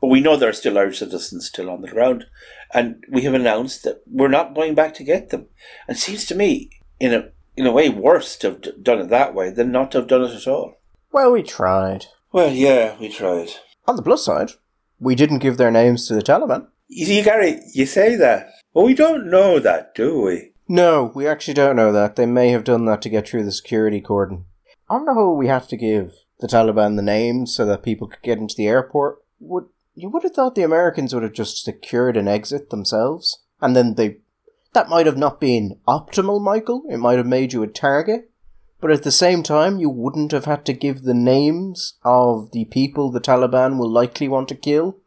but 0.00 0.08
we 0.08 0.20
know 0.20 0.36
there 0.36 0.48
are 0.48 0.54
still 0.54 0.78
Irish 0.78 0.98
citizens 0.98 1.46
still 1.46 1.70
on 1.70 1.82
the 1.82 1.88
ground 1.88 2.26
and 2.74 3.04
we 3.08 3.22
have 3.22 3.34
announced 3.34 3.84
that 3.84 4.02
we're 4.06 4.28
not 4.28 4.54
going 4.54 4.74
back 4.74 4.94
to 4.94 5.04
get 5.04 5.30
them. 5.30 5.46
And 5.88 5.96
it 5.96 6.00
seems 6.00 6.26
to 6.26 6.34
me 6.34 6.70
in 7.00 7.14
a 7.14 7.28
in 7.56 7.66
a 7.66 7.72
way 7.72 7.88
worse 7.88 8.36
to 8.38 8.50
have 8.50 8.82
done 8.82 8.98
it 8.98 9.08
that 9.10 9.34
way 9.34 9.50
than 9.50 9.70
not 9.70 9.92
to 9.92 9.98
have 9.98 10.08
done 10.08 10.22
it 10.22 10.34
at 10.34 10.48
all. 10.48 10.80
Well 11.12 11.32
we 11.32 11.42
tried. 11.42 12.06
Well 12.32 12.52
yeah 12.52 12.98
we 12.98 13.08
tried. 13.08 13.50
On 13.86 13.96
the 13.96 14.02
plus 14.02 14.24
side 14.24 14.50
we 14.98 15.14
didn't 15.14 15.38
give 15.38 15.56
their 15.56 15.70
names 15.70 16.08
to 16.08 16.14
the 16.14 16.22
Taliban. 16.22 16.66
You 16.88 17.06
see 17.06 17.22
Gary 17.22 17.60
you 17.72 17.86
say 17.86 18.16
that. 18.16 18.50
But 18.74 18.84
we 18.84 18.94
don't 18.94 19.30
know 19.30 19.60
that 19.60 19.94
do 19.94 20.20
we? 20.20 20.54
No, 20.66 21.12
we 21.14 21.26
actually 21.26 21.54
don't 21.54 21.76
know 21.76 21.92
that. 21.92 22.16
They 22.16 22.26
may 22.26 22.48
have 22.48 22.64
done 22.64 22.86
that 22.86 23.02
to 23.02 23.10
get 23.10 23.28
through 23.28 23.44
the 23.44 23.52
security 23.52 24.00
cordon. 24.00 24.46
On 24.88 25.04
the 25.04 25.14
whole, 25.14 25.36
we 25.36 25.46
have 25.46 25.68
to 25.68 25.76
give 25.76 26.12
the 26.40 26.46
Taliban 26.46 26.96
the 26.96 27.02
names 27.02 27.54
so 27.54 27.66
that 27.66 27.82
people 27.82 28.08
could 28.08 28.22
get 28.22 28.38
into 28.38 28.54
the 28.56 28.66
airport. 28.66 29.18
Would 29.40 29.66
you 29.94 30.08
would 30.10 30.22
have 30.22 30.32
thought 30.32 30.54
the 30.54 30.62
Americans 30.62 31.14
would 31.14 31.22
have 31.22 31.32
just 31.32 31.62
secured 31.64 32.16
an 32.16 32.28
exit 32.28 32.70
themselves, 32.70 33.42
and 33.60 33.74
then 33.74 33.94
they 33.94 34.18
that 34.72 34.88
might 34.88 35.06
have 35.06 35.16
not 35.16 35.40
been 35.40 35.78
optimal, 35.86 36.42
Michael. 36.42 36.82
It 36.88 36.98
might 36.98 37.16
have 37.16 37.26
made 37.26 37.52
you 37.52 37.62
a 37.62 37.68
target, 37.68 38.30
but 38.80 38.90
at 38.90 39.04
the 39.04 39.12
same 39.12 39.42
time, 39.42 39.78
you 39.78 39.88
wouldn't 39.88 40.32
have 40.32 40.46
had 40.46 40.64
to 40.66 40.72
give 40.72 41.02
the 41.02 41.14
names 41.14 41.94
of 42.04 42.50
the 42.50 42.64
people 42.66 43.10
the 43.10 43.20
Taliban 43.20 43.78
will 43.78 43.90
likely 43.90 44.26
want 44.26 44.48
to 44.48 44.56
kill 44.56 44.98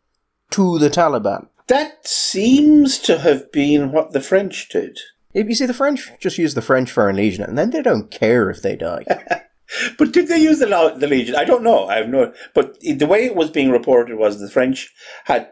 to 0.52 0.80
the 0.80 0.90
Taliban. 0.90 1.48
That 1.68 2.08
seems 2.08 2.98
to 3.00 3.20
have 3.20 3.52
been 3.52 3.92
what 3.92 4.14
the 4.14 4.22
French 4.22 4.70
did. 4.70 5.00
You 5.34 5.54
see, 5.54 5.66
the 5.66 5.74
French 5.74 6.10
just 6.20 6.38
use 6.38 6.54
the 6.54 6.62
French 6.62 6.90
Foreign 6.90 7.18
Legion, 7.18 7.44
and 7.44 7.58
then 7.58 7.72
they 7.72 7.82
don't 7.82 8.10
care 8.10 8.50
if 8.50 8.62
they 8.62 8.78
die. 8.78 9.04
but 9.98 10.12
did 10.12 10.28
they 10.28 10.38
use 10.38 10.60
the, 10.60 10.96
the 10.98 11.08
Legion? 11.08 11.36
I 11.36 11.44
don't 11.44 11.64
know. 11.64 11.88
I 11.88 11.98
have 11.98 12.10
no. 12.10 12.34
But 12.54 12.80
the 12.80 13.06
way 13.06 13.26
it 13.26 13.36
was 13.36 13.50
being 13.50 13.72
reported 13.72 14.18
was 14.18 14.40
the 14.40 14.50
French 14.50 14.94
had 15.26 15.52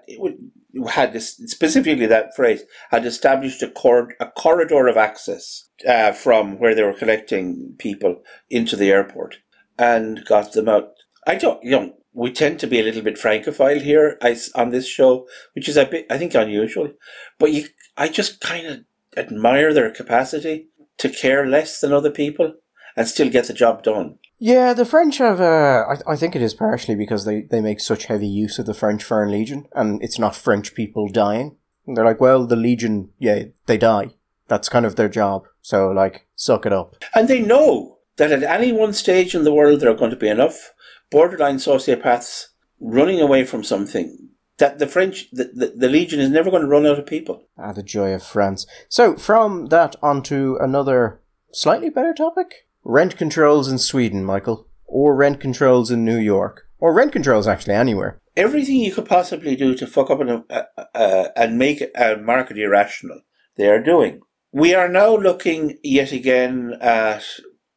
had 0.89 1.13
this, 1.13 1.37
specifically 1.45 2.05
that 2.05 2.35
phrase 2.35 2.63
had 2.91 3.05
established 3.05 3.63
a, 3.63 3.69
cor- 3.69 4.15
a 4.19 4.27
corridor 4.31 4.87
of 4.87 4.97
access 4.97 5.69
uh, 5.87 6.11
from 6.11 6.59
where 6.59 6.75
they 6.75 6.83
were 6.83 6.93
collecting 6.93 7.75
people 7.77 8.21
into 8.49 8.75
the 8.75 8.91
airport 8.91 9.37
and 9.77 10.25
got 10.25 10.53
them 10.53 10.67
out. 10.67 10.89
I 11.27 11.35
don't, 11.35 11.63
you 11.63 11.71
know, 11.71 11.93
we 12.13 12.31
tend 12.31 12.59
to 12.59 12.67
be 12.67 12.79
a 12.79 12.83
little 12.83 13.01
bit 13.01 13.17
francophile 13.17 13.79
here 13.79 14.17
on 14.55 14.69
this 14.69 14.87
show, 14.87 15.27
which 15.53 15.67
is 15.67 15.77
a 15.77 15.85
bit, 15.85 16.05
I 16.09 16.17
think, 16.17 16.33
unusual. 16.33 16.91
But 17.39 17.51
you, 17.51 17.67
I 17.97 18.07
just 18.07 18.39
kind 18.39 18.67
of 18.67 18.79
admire 19.17 19.73
their 19.73 19.91
capacity 19.91 20.67
to 20.97 21.09
care 21.09 21.45
less 21.45 21.79
than 21.79 21.91
other 21.93 22.11
people 22.11 22.53
and 22.95 23.07
still 23.07 23.29
get 23.29 23.47
the 23.47 23.53
job 23.53 23.83
done. 23.83 24.17
Yeah, 24.37 24.73
the 24.73 24.85
French 24.85 25.17
have. 25.19 25.39
Uh, 25.39 25.85
I, 25.89 26.13
I 26.13 26.15
think 26.15 26.35
it 26.35 26.41
is 26.41 26.53
partially 26.53 26.95
because 26.95 27.25
they, 27.25 27.41
they 27.41 27.61
make 27.61 27.79
such 27.79 28.05
heavy 28.05 28.27
use 28.27 28.59
of 28.59 28.65
the 28.65 28.73
French 28.73 29.03
Foreign 29.03 29.31
Legion, 29.31 29.67
and 29.73 30.03
it's 30.03 30.19
not 30.19 30.35
French 30.35 30.73
people 30.75 31.07
dying. 31.07 31.55
And 31.87 31.95
they're 31.95 32.05
like, 32.05 32.19
well, 32.19 32.45
the 32.45 32.55
Legion, 32.55 33.11
yeah, 33.19 33.43
they 33.65 33.77
die. 33.77 34.11
That's 34.47 34.69
kind 34.69 34.85
of 34.85 34.95
their 34.95 35.09
job. 35.09 35.45
So, 35.61 35.89
like, 35.89 36.27
suck 36.35 36.65
it 36.65 36.73
up. 36.73 36.95
And 37.13 37.27
they 37.27 37.39
know 37.39 37.99
that 38.17 38.31
at 38.31 38.43
any 38.43 38.71
one 38.71 38.93
stage 38.93 39.35
in 39.35 39.43
the 39.43 39.53
world, 39.53 39.79
there 39.79 39.89
are 39.89 39.95
going 39.95 40.11
to 40.11 40.17
be 40.17 40.29
enough 40.29 40.73
borderline 41.11 41.57
sociopaths 41.57 42.47
running 42.79 43.21
away 43.21 43.45
from 43.45 43.63
something 43.63 44.29
that 44.57 44.79
the 44.79 44.87
French, 44.87 45.29
the, 45.31 45.45
the, 45.53 45.73
the, 45.75 45.89
Legion 45.89 46.19
is 46.19 46.29
never 46.29 46.49
going 46.49 46.61
to 46.61 46.67
run 46.67 46.85
out 46.85 46.99
of 46.99 47.05
people. 47.05 47.43
Ah, 47.57 47.73
the 47.73 47.83
joy 47.83 48.13
of 48.13 48.23
France. 48.23 48.65
So, 48.89 49.15
from 49.15 49.67
that 49.67 49.95
onto 50.01 50.57
another 50.61 51.19
slightly 51.51 51.89
better 51.89 52.13
topic 52.13 52.64
rent 52.85 53.17
controls 53.17 53.67
in 53.67 53.79
Sweden, 53.79 54.23
Michael, 54.23 54.67
or 54.85 55.15
rent 55.15 55.41
controls 55.41 55.91
in 55.91 56.05
New 56.05 56.17
York, 56.17 56.67
or 56.79 56.93
rent 56.93 57.11
controls 57.11 57.47
actually 57.47 57.73
anywhere. 57.73 58.19
Everything 58.37 58.77
you 58.77 58.93
could 58.93 59.05
possibly 59.05 59.55
do 59.55 59.75
to 59.75 59.87
fuck 59.87 60.09
up 60.09 60.21
an, 60.21 60.43
uh, 60.49 60.63
uh, 60.93 61.27
and 61.35 61.57
make 61.57 61.81
a 61.95 62.15
market 62.17 62.57
irrational, 62.57 63.21
they 63.57 63.67
are 63.67 63.81
doing. 63.81 64.21
We 64.51 64.73
are 64.73 64.87
now 64.87 65.17
looking 65.17 65.77
yet 65.83 66.11
again 66.11 66.77
at 66.79 67.23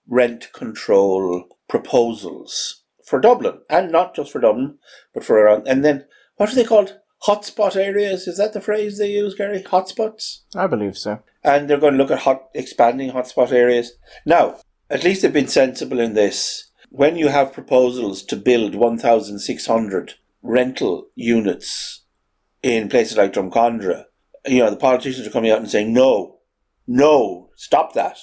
rent 0.07 0.53
control 0.53 1.49
proposals 1.69 2.85
for 3.05 3.21
Dublin, 3.21 3.61
and 3.71 3.91
not 3.91 4.15
just 4.15 4.31
for 4.31 4.41
Dublin, 4.41 4.79
but 5.15 5.25
for 5.25 5.39
around. 5.39 5.67
And 5.67 5.85
then 5.85 6.05
what 6.37 6.53
are 6.53 6.55
they 6.55 6.65
called? 6.65 6.99
Hotspot 7.27 7.75
areas? 7.75 8.29
Is 8.29 8.37
that 8.37 8.53
the 8.53 8.61
phrase 8.61 8.99
they 8.99 9.11
use, 9.11 9.35
Gary? 9.35 9.61
Hotspots? 9.63 10.43
I 10.55 10.69
believe 10.69 10.97
so. 10.97 11.21
And 11.43 11.69
they're 11.69 11.81
going 11.81 11.95
to 11.95 11.99
look 11.99 12.13
at 12.13 12.21
hot 12.21 12.45
expanding 12.55 13.11
hotspot 13.11 13.51
areas. 13.51 13.93
Now, 14.25 14.59
at 14.91 15.05
least 15.05 15.23
they've 15.23 15.33
been 15.33 15.49
sensible 15.49 16.01
in 16.01 16.15
this. 16.15 16.71
When 16.91 17.17
you 17.17 17.29
have 17.29 17.53
proposals 17.53 18.23
to 18.25 18.37
build 18.37 18.75
1,600 18.75 20.15
rental 20.43 21.09
units 21.15 22.05
in 22.63 22.89
places 22.89 23.17
like 23.17 23.33
Drumcondra, 23.35 24.05
you 24.47 24.61
know, 24.61 24.71
the 24.71 24.77
politicians 24.77 25.27
are 25.27 25.31
coming 25.31 25.51
out 25.51 25.59
and 25.59 25.71
saying, 25.71 25.93
no, 25.93 26.39
no, 26.87 27.51
stop 27.57 27.93
that. 27.93 28.19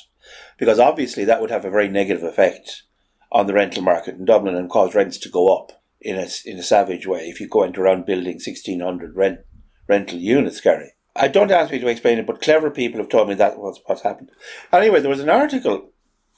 Because 0.57 0.79
obviously 0.79 1.25
that 1.25 1.41
would 1.41 1.51
have 1.51 1.65
a 1.65 1.69
very 1.69 1.87
negative 1.87 2.23
effect 2.23 2.83
on 3.31 3.45
the 3.45 3.53
rental 3.53 3.83
market 3.83 4.15
in 4.15 4.25
Dublin 4.25 4.55
and 4.55 4.69
cause 4.69 4.95
rents 4.95 5.17
to 5.19 5.29
go 5.29 5.55
up 5.55 5.83
in 6.01 6.15
a, 6.15 6.27
in 6.45 6.57
a 6.57 6.63
savage 6.63 7.05
way 7.05 7.27
if 7.27 7.39
you 7.39 7.47
go 7.47 7.63
into 7.63 7.81
around 7.81 8.05
building 8.05 8.35
1,600 8.35 9.15
rent, 9.15 9.39
rental 9.87 10.17
units, 10.17 10.61
Gary. 10.61 10.93
I 11.15 11.27
don't 11.27 11.51
ask 11.51 11.71
me 11.71 11.79
to 11.79 11.87
explain 11.87 12.17
it, 12.17 12.27
but 12.27 12.41
clever 12.41 12.69
people 12.71 12.99
have 12.99 13.09
told 13.09 13.29
me 13.29 13.35
that 13.35 13.57
was 13.57 13.79
what's 13.85 14.01
happened. 14.01 14.31
Anyway, 14.73 14.99
there 14.99 15.09
was 15.09 15.21
an 15.21 15.29
article 15.29 15.91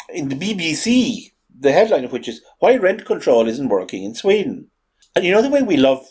in 0.09 0.29
the 0.29 0.35
BBC, 0.35 1.33
the 1.59 1.71
headline 1.71 2.05
of 2.05 2.11
which 2.11 2.27
is 2.27 2.41
Why 2.59 2.75
Rent 2.75 3.05
Control 3.05 3.47
Isn't 3.47 3.69
Working 3.69 4.03
in 4.03 4.15
Sweden. 4.15 4.69
And 5.15 5.25
you 5.25 5.31
know 5.31 5.41
the 5.41 5.49
way 5.49 5.61
we 5.61 5.77
love, 5.77 6.05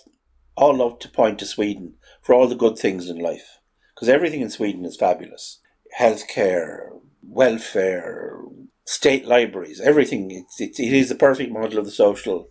all 0.56 0.76
love 0.76 0.98
to 1.00 1.08
point 1.08 1.38
to 1.38 1.46
Sweden 1.46 1.94
for 2.22 2.34
all 2.34 2.48
the 2.48 2.54
good 2.54 2.78
things 2.78 3.08
in 3.08 3.18
life? 3.18 3.58
Because 3.94 4.08
everything 4.08 4.40
in 4.40 4.50
Sweden 4.50 4.84
is 4.84 4.96
fabulous. 4.96 5.60
Healthcare, 5.98 6.88
welfare, 7.22 8.40
state 8.84 9.26
libraries, 9.26 9.80
everything. 9.80 10.30
It's, 10.30 10.60
it, 10.60 10.82
it 10.82 10.92
is 10.92 11.08
the 11.08 11.14
perfect 11.14 11.52
model 11.52 11.78
of 11.78 11.84
the 11.84 11.90
social 11.90 12.48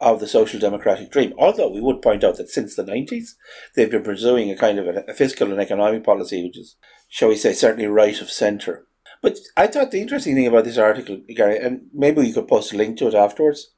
of 0.00 0.20
the 0.20 0.26
social 0.26 0.60
democratic 0.60 1.10
dream. 1.10 1.32
Although 1.38 1.70
we 1.70 1.80
would 1.80 2.02
point 2.02 2.24
out 2.24 2.36
that 2.36 2.50
since 2.50 2.74
the 2.74 2.82
90s, 2.82 3.30
they've 3.74 3.90
been 3.90 4.02
pursuing 4.02 4.50
a 4.50 4.56
kind 4.56 4.78
of 4.78 4.86
a 5.08 5.14
fiscal 5.14 5.50
and 5.50 5.60
economic 5.60 6.04
policy 6.04 6.42
which 6.42 6.58
is, 6.58 6.76
shall 7.08 7.28
we 7.28 7.36
say, 7.36 7.52
certainly 7.52 7.86
right 7.86 8.20
of 8.20 8.30
centre. 8.30 8.86
But 9.24 9.38
I 9.56 9.68
thought 9.68 9.90
the 9.90 10.02
interesting 10.02 10.34
thing 10.34 10.46
about 10.46 10.64
this 10.64 10.76
article, 10.76 11.18
Gary, 11.34 11.56
and 11.56 11.86
maybe 11.94 12.26
you 12.28 12.34
could 12.34 12.46
post 12.46 12.74
a 12.74 12.76
link 12.76 12.98
to 12.98 13.08
it 13.08 13.14
afterwards, 13.14 13.72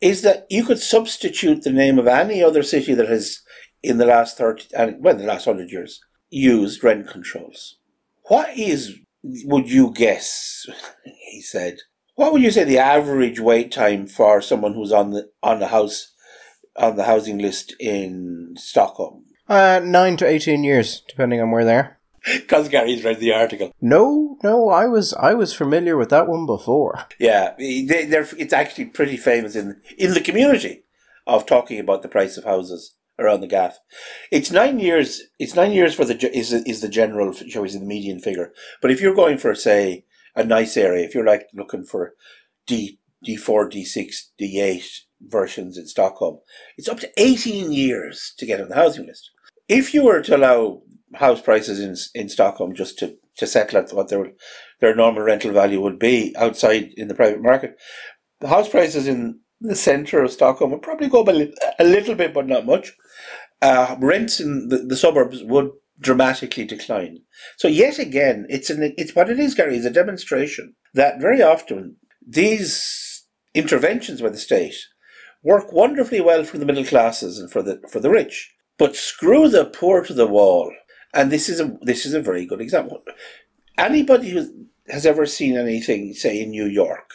is 0.00 0.22
that 0.22 0.46
you 0.48 0.64
could 0.64 0.78
substitute 0.78 1.64
the 1.64 1.70
name 1.70 1.98
of 1.98 2.06
any 2.06 2.42
other 2.42 2.62
city 2.62 2.94
that 2.94 3.06
has, 3.06 3.42
in 3.82 3.98
the 3.98 4.06
last 4.06 4.38
30, 4.38 4.68
and 4.74 5.04
well, 5.04 5.14
the 5.14 5.24
last 5.24 5.46
100 5.46 5.70
years, 5.70 6.00
used 6.30 6.82
rent 6.82 7.06
controls. 7.10 7.76
What 8.28 8.56
is, 8.56 8.96
would 9.22 9.70
you 9.70 9.92
guess, 9.92 10.64
he 11.30 11.42
said, 11.42 11.76
what 12.14 12.32
would 12.32 12.40
you 12.40 12.50
say 12.50 12.64
the 12.64 12.78
average 12.78 13.40
wait 13.40 13.70
time 13.70 14.06
for 14.06 14.40
someone 14.40 14.72
who's 14.72 14.92
on 14.92 15.10
the 15.10 15.28
on 15.42 15.58
the 15.58 15.66
house 15.66 16.14
on 16.74 16.96
the 16.96 17.04
housing 17.04 17.36
list 17.36 17.74
in 17.78 18.54
Stockholm? 18.56 19.26
Uh, 19.46 19.82
nine 19.84 20.16
to 20.16 20.26
eighteen 20.26 20.64
years, 20.64 21.02
depending 21.06 21.42
on 21.42 21.50
where 21.50 21.66
they're. 21.66 21.98
Because 22.34 22.68
Gary's 22.68 23.04
read 23.04 23.20
the 23.20 23.32
article. 23.32 23.72
No, 23.80 24.38
no, 24.42 24.70
I 24.70 24.86
was 24.86 25.12
I 25.14 25.34
was 25.34 25.52
familiar 25.52 25.96
with 25.96 26.10
that 26.10 26.28
one 26.28 26.46
before. 26.46 27.06
Yeah, 27.18 27.54
they, 27.58 28.06
it's 28.38 28.52
actually 28.52 28.86
pretty 28.86 29.16
famous 29.16 29.54
in 29.56 29.80
in 29.98 30.14
the 30.14 30.20
community 30.20 30.84
of 31.26 31.46
talking 31.46 31.78
about 31.78 32.02
the 32.02 32.08
price 32.08 32.36
of 32.36 32.44
houses 32.44 32.96
around 33.18 33.40
the 33.40 33.46
gaff. 33.46 33.78
It's 34.30 34.50
nine 34.50 34.78
years. 34.78 35.22
It's 35.38 35.54
nine 35.54 35.72
years 35.72 35.94
for 35.94 36.04
the 36.04 36.16
is 36.36 36.52
is 36.52 36.80
the 36.80 36.88
general, 36.88 37.32
shall 37.32 37.62
we 37.62 37.68
say, 37.68 37.78
the 37.78 37.84
median 37.84 38.20
figure. 38.20 38.52
But 38.80 38.90
if 38.90 39.00
you're 39.00 39.14
going 39.14 39.38
for 39.38 39.54
say 39.54 40.04
a 40.34 40.44
nice 40.44 40.76
area. 40.76 41.04
If 41.04 41.14
you're 41.14 41.26
like 41.26 41.48
looking 41.54 41.84
for 41.84 42.14
D 42.66 42.98
D4, 43.26 43.72
D6, 43.72 44.14
D8 44.40 44.84
versions 45.22 45.78
in 45.78 45.86
Stockholm, 45.86 46.40
it's 46.76 46.88
up 46.88 47.00
to 47.00 47.10
18 47.16 47.72
years 47.72 48.34
to 48.38 48.44
get 48.44 48.60
on 48.60 48.68
the 48.68 48.74
housing 48.74 49.06
list. 49.06 49.30
If 49.66 49.94
you 49.94 50.04
were 50.04 50.20
to 50.22 50.36
allow 50.36 50.82
house 51.16 51.40
prices 51.42 51.80
in 51.80 51.96
in 52.20 52.28
Stockholm 52.28 52.74
just 52.74 52.98
to, 53.00 53.16
to 53.38 53.46
settle 53.46 53.78
at 53.80 53.92
what 53.92 54.08
their 54.08 54.32
their 54.80 54.94
normal 54.96 55.22
rental 55.22 55.52
value 55.52 55.80
would 55.82 55.98
be 55.98 56.34
outside 56.38 56.90
in 56.96 57.08
the 57.08 57.14
private 57.14 57.42
market, 57.42 57.76
the 58.40 58.48
house 58.48 58.68
prices 58.68 59.08
in 59.08 59.40
the 59.60 59.76
centre 59.76 60.22
of 60.22 60.32
Stockholm 60.32 60.70
would 60.72 60.82
probably 60.82 61.08
go 61.08 61.22
up 61.22 61.28
a, 61.28 61.52
a 61.80 61.84
little 61.84 62.14
bit, 62.16 62.34
but 62.34 62.46
not 62.48 62.66
much. 62.66 62.92
uh, 63.62 63.96
rents 64.00 64.40
in 64.40 64.68
the, 64.68 64.78
the 64.78 64.96
suburbs 64.96 65.42
would 65.44 65.70
dramatically 66.00 66.64
decline. 66.64 67.18
So 67.56 67.68
yet 67.68 67.98
again, 67.98 68.46
it's 68.48 68.70
an 68.70 68.94
it's 68.96 69.14
what 69.14 69.30
it 69.30 69.40
is, 69.40 69.54
Gary, 69.54 69.76
is 69.76 69.86
a 69.86 69.90
demonstration 69.90 70.74
that 70.94 71.20
very 71.20 71.42
often 71.42 71.96
these 72.26 73.26
interventions 73.54 74.20
by 74.20 74.28
the 74.30 74.38
state 74.38 74.76
work 75.42 75.72
wonderfully 75.72 76.20
well 76.20 76.44
for 76.44 76.58
the 76.58 76.66
middle 76.66 76.84
classes 76.84 77.38
and 77.38 77.50
for 77.50 77.62
the 77.62 77.80
for 77.90 78.00
the 78.00 78.10
rich, 78.10 78.52
but 78.78 78.96
screw 78.96 79.48
the 79.48 79.64
poor 79.66 80.04
to 80.04 80.14
the 80.14 80.26
wall. 80.26 80.72
And 81.14 81.30
this 81.30 81.48
is 81.48 81.60
a 81.60 81.78
this 81.80 82.04
is 82.04 82.12
a 82.12 82.20
very 82.20 82.44
good 82.44 82.60
example. 82.60 83.02
Anybody 83.78 84.30
who 84.30 84.66
has 84.88 85.06
ever 85.06 85.24
seen 85.26 85.56
anything, 85.56 86.12
say 86.12 86.42
in 86.42 86.50
New 86.50 86.66
York, 86.66 87.10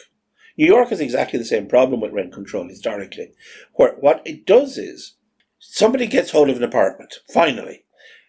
New 0.56 0.66
York 0.66 0.88
has 0.88 1.00
exactly 1.00 1.38
the 1.38 1.44
same 1.44 1.68
problem 1.68 2.00
with 2.00 2.12
rent 2.12 2.32
control 2.32 2.66
historically, 2.66 3.32
where 3.74 3.92
what 4.00 4.22
it 4.24 4.46
does 4.46 4.78
is 4.78 5.16
somebody 5.58 6.06
gets 6.06 6.30
hold 6.30 6.48
of 6.48 6.56
an 6.56 6.64
apartment 6.64 7.18
finally, 7.32 7.84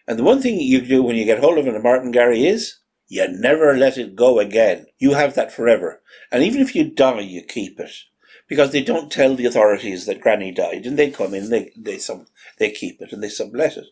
and 0.06 0.18
the 0.18 0.22
one 0.22 0.42
thing 0.42 0.60
you 0.60 0.80
do 0.80 1.02
when 1.02 1.16
you 1.16 1.24
get 1.24 1.40
hold 1.40 1.58
of 1.58 1.66
an 1.66 1.74
apartment, 1.74 2.14
Gary, 2.14 2.46
is 2.46 2.78
you 3.08 3.26
never 3.28 3.76
let 3.76 3.98
it 3.98 4.16
go 4.16 4.38
again. 4.38 4.86
You 4.98 5.14
have 5.14 5.34
that 5.34 5.52
forever. 5.52 6.02
And 6.30 6.42
even 6.42 6.60
if 6.60 6.74
you 6.74 6.90
die, 6.90 7.20
you 7.20 7.42
keep 7.42 7.78
it. 7.78 7.90
Because 8.52 8.70
they 8.70 8.82
don't 8.82 9.10
tell 9.10 9.34
the 9.34 9.46
authorities 9.46 10.04
that 10.04 10.20
Granny 10.20 10.52
died, 10.52 10.84
and 10.84 10.98
they 10.98 11.10
come 11.10 11.32
in, 11.32 11.48
they 11.48 11.72
they 11.74 11.96
sub, 11.96 12.26
they 12.58 12.70
keep 12.70 13.00
it, 13.00 13.10
and 13.10 13.22
they 13.22 13.30
sublet 13.30 13.78
it, 13.78 13.86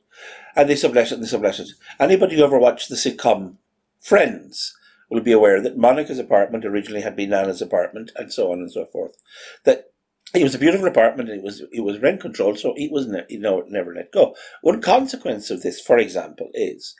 and 0.54 0.68
they 0.68 0.76
sublet 0.76 1.06
it, 1.06 1.12
and 1.12 1.22
they 1.22 1.28
sublet 1.28 1.58
it. 1.60 1.70
Anybody 1.98 2.36
who 2.36 2.44
ever 2.44 2.58
watched 2.58 2.90
the 2.90 2.94
sitcom 2.96 3.56
Friends 4.00 4.76
will 5.08 5.22
be 5.22 5.32
aware 5.32 5.62
that 5.62 5.78
Monica's 5.78 6.18
apartment 6.18 6.66
originally 6.66 7.00
had 7.00 7.16
been 7.16 7.30
Nana's 7.30 7.62
apartment, 7.62 8.12
and 8.16 8.30
so 8.30 8.52
on 8.52 8.58
and 8.58 8.70
so 8.70 8.84
forth. 8.84 9.16
That 9.64 9.86
it 10.34 10.42
was 10.42 10.54
a 10.54 10.58
beautiful 10.58 10.86
apartment 10.86 11.30
and 11.30 11.38
it 11.38 11.44
was 11.44 11.62
it 11.72 11.80
was 11.80 12.02
rent 12.02 12.20
controlled, 12.20 12.58
so 12.58 12.74
it 12.76 12.92
was 12.92 13.06
ne- 13.06 13.24
you 13.30 13.40
know 13.40 13.64
never 13.66 13.94
let 13.94 14.12
go. 14.12 14.36
One 14.60 14.82
consequence 14.82 15.50
of 15.50 15.62
this, 15.62 15.80
for 15.80 15.96
example, 15.96 16.50
is 16.52 16.94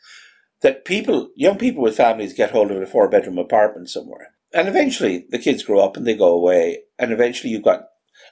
that 0.62 0.86
people, 0.86 1.30
young 1.36 1.58
people 1.58 1.82
with 1.82 1.98
families, 1.98 2.32
get 2.32 2.52
hold 2.52 2.70
of 2.70 2.80
a 2.80 2.86
four 2.86 3.06
bedroom 3.10 3.36
apartment 3.36 3.90
somewhere, 3.90 4.32
and 4.52 4.68
eventually 4.68 5.26
the 5.30 5.38
kids 5.38 5.62
grow 5.62 5.80
up 5.80 5.96
and 5.96 6.06
they 6.06 6.16
go 6.16 6.32
away, 6.32 6.80
and 6.98 7.12
eventually 7.12 7.52
you've 7.52 7.62
got 7.62 7.84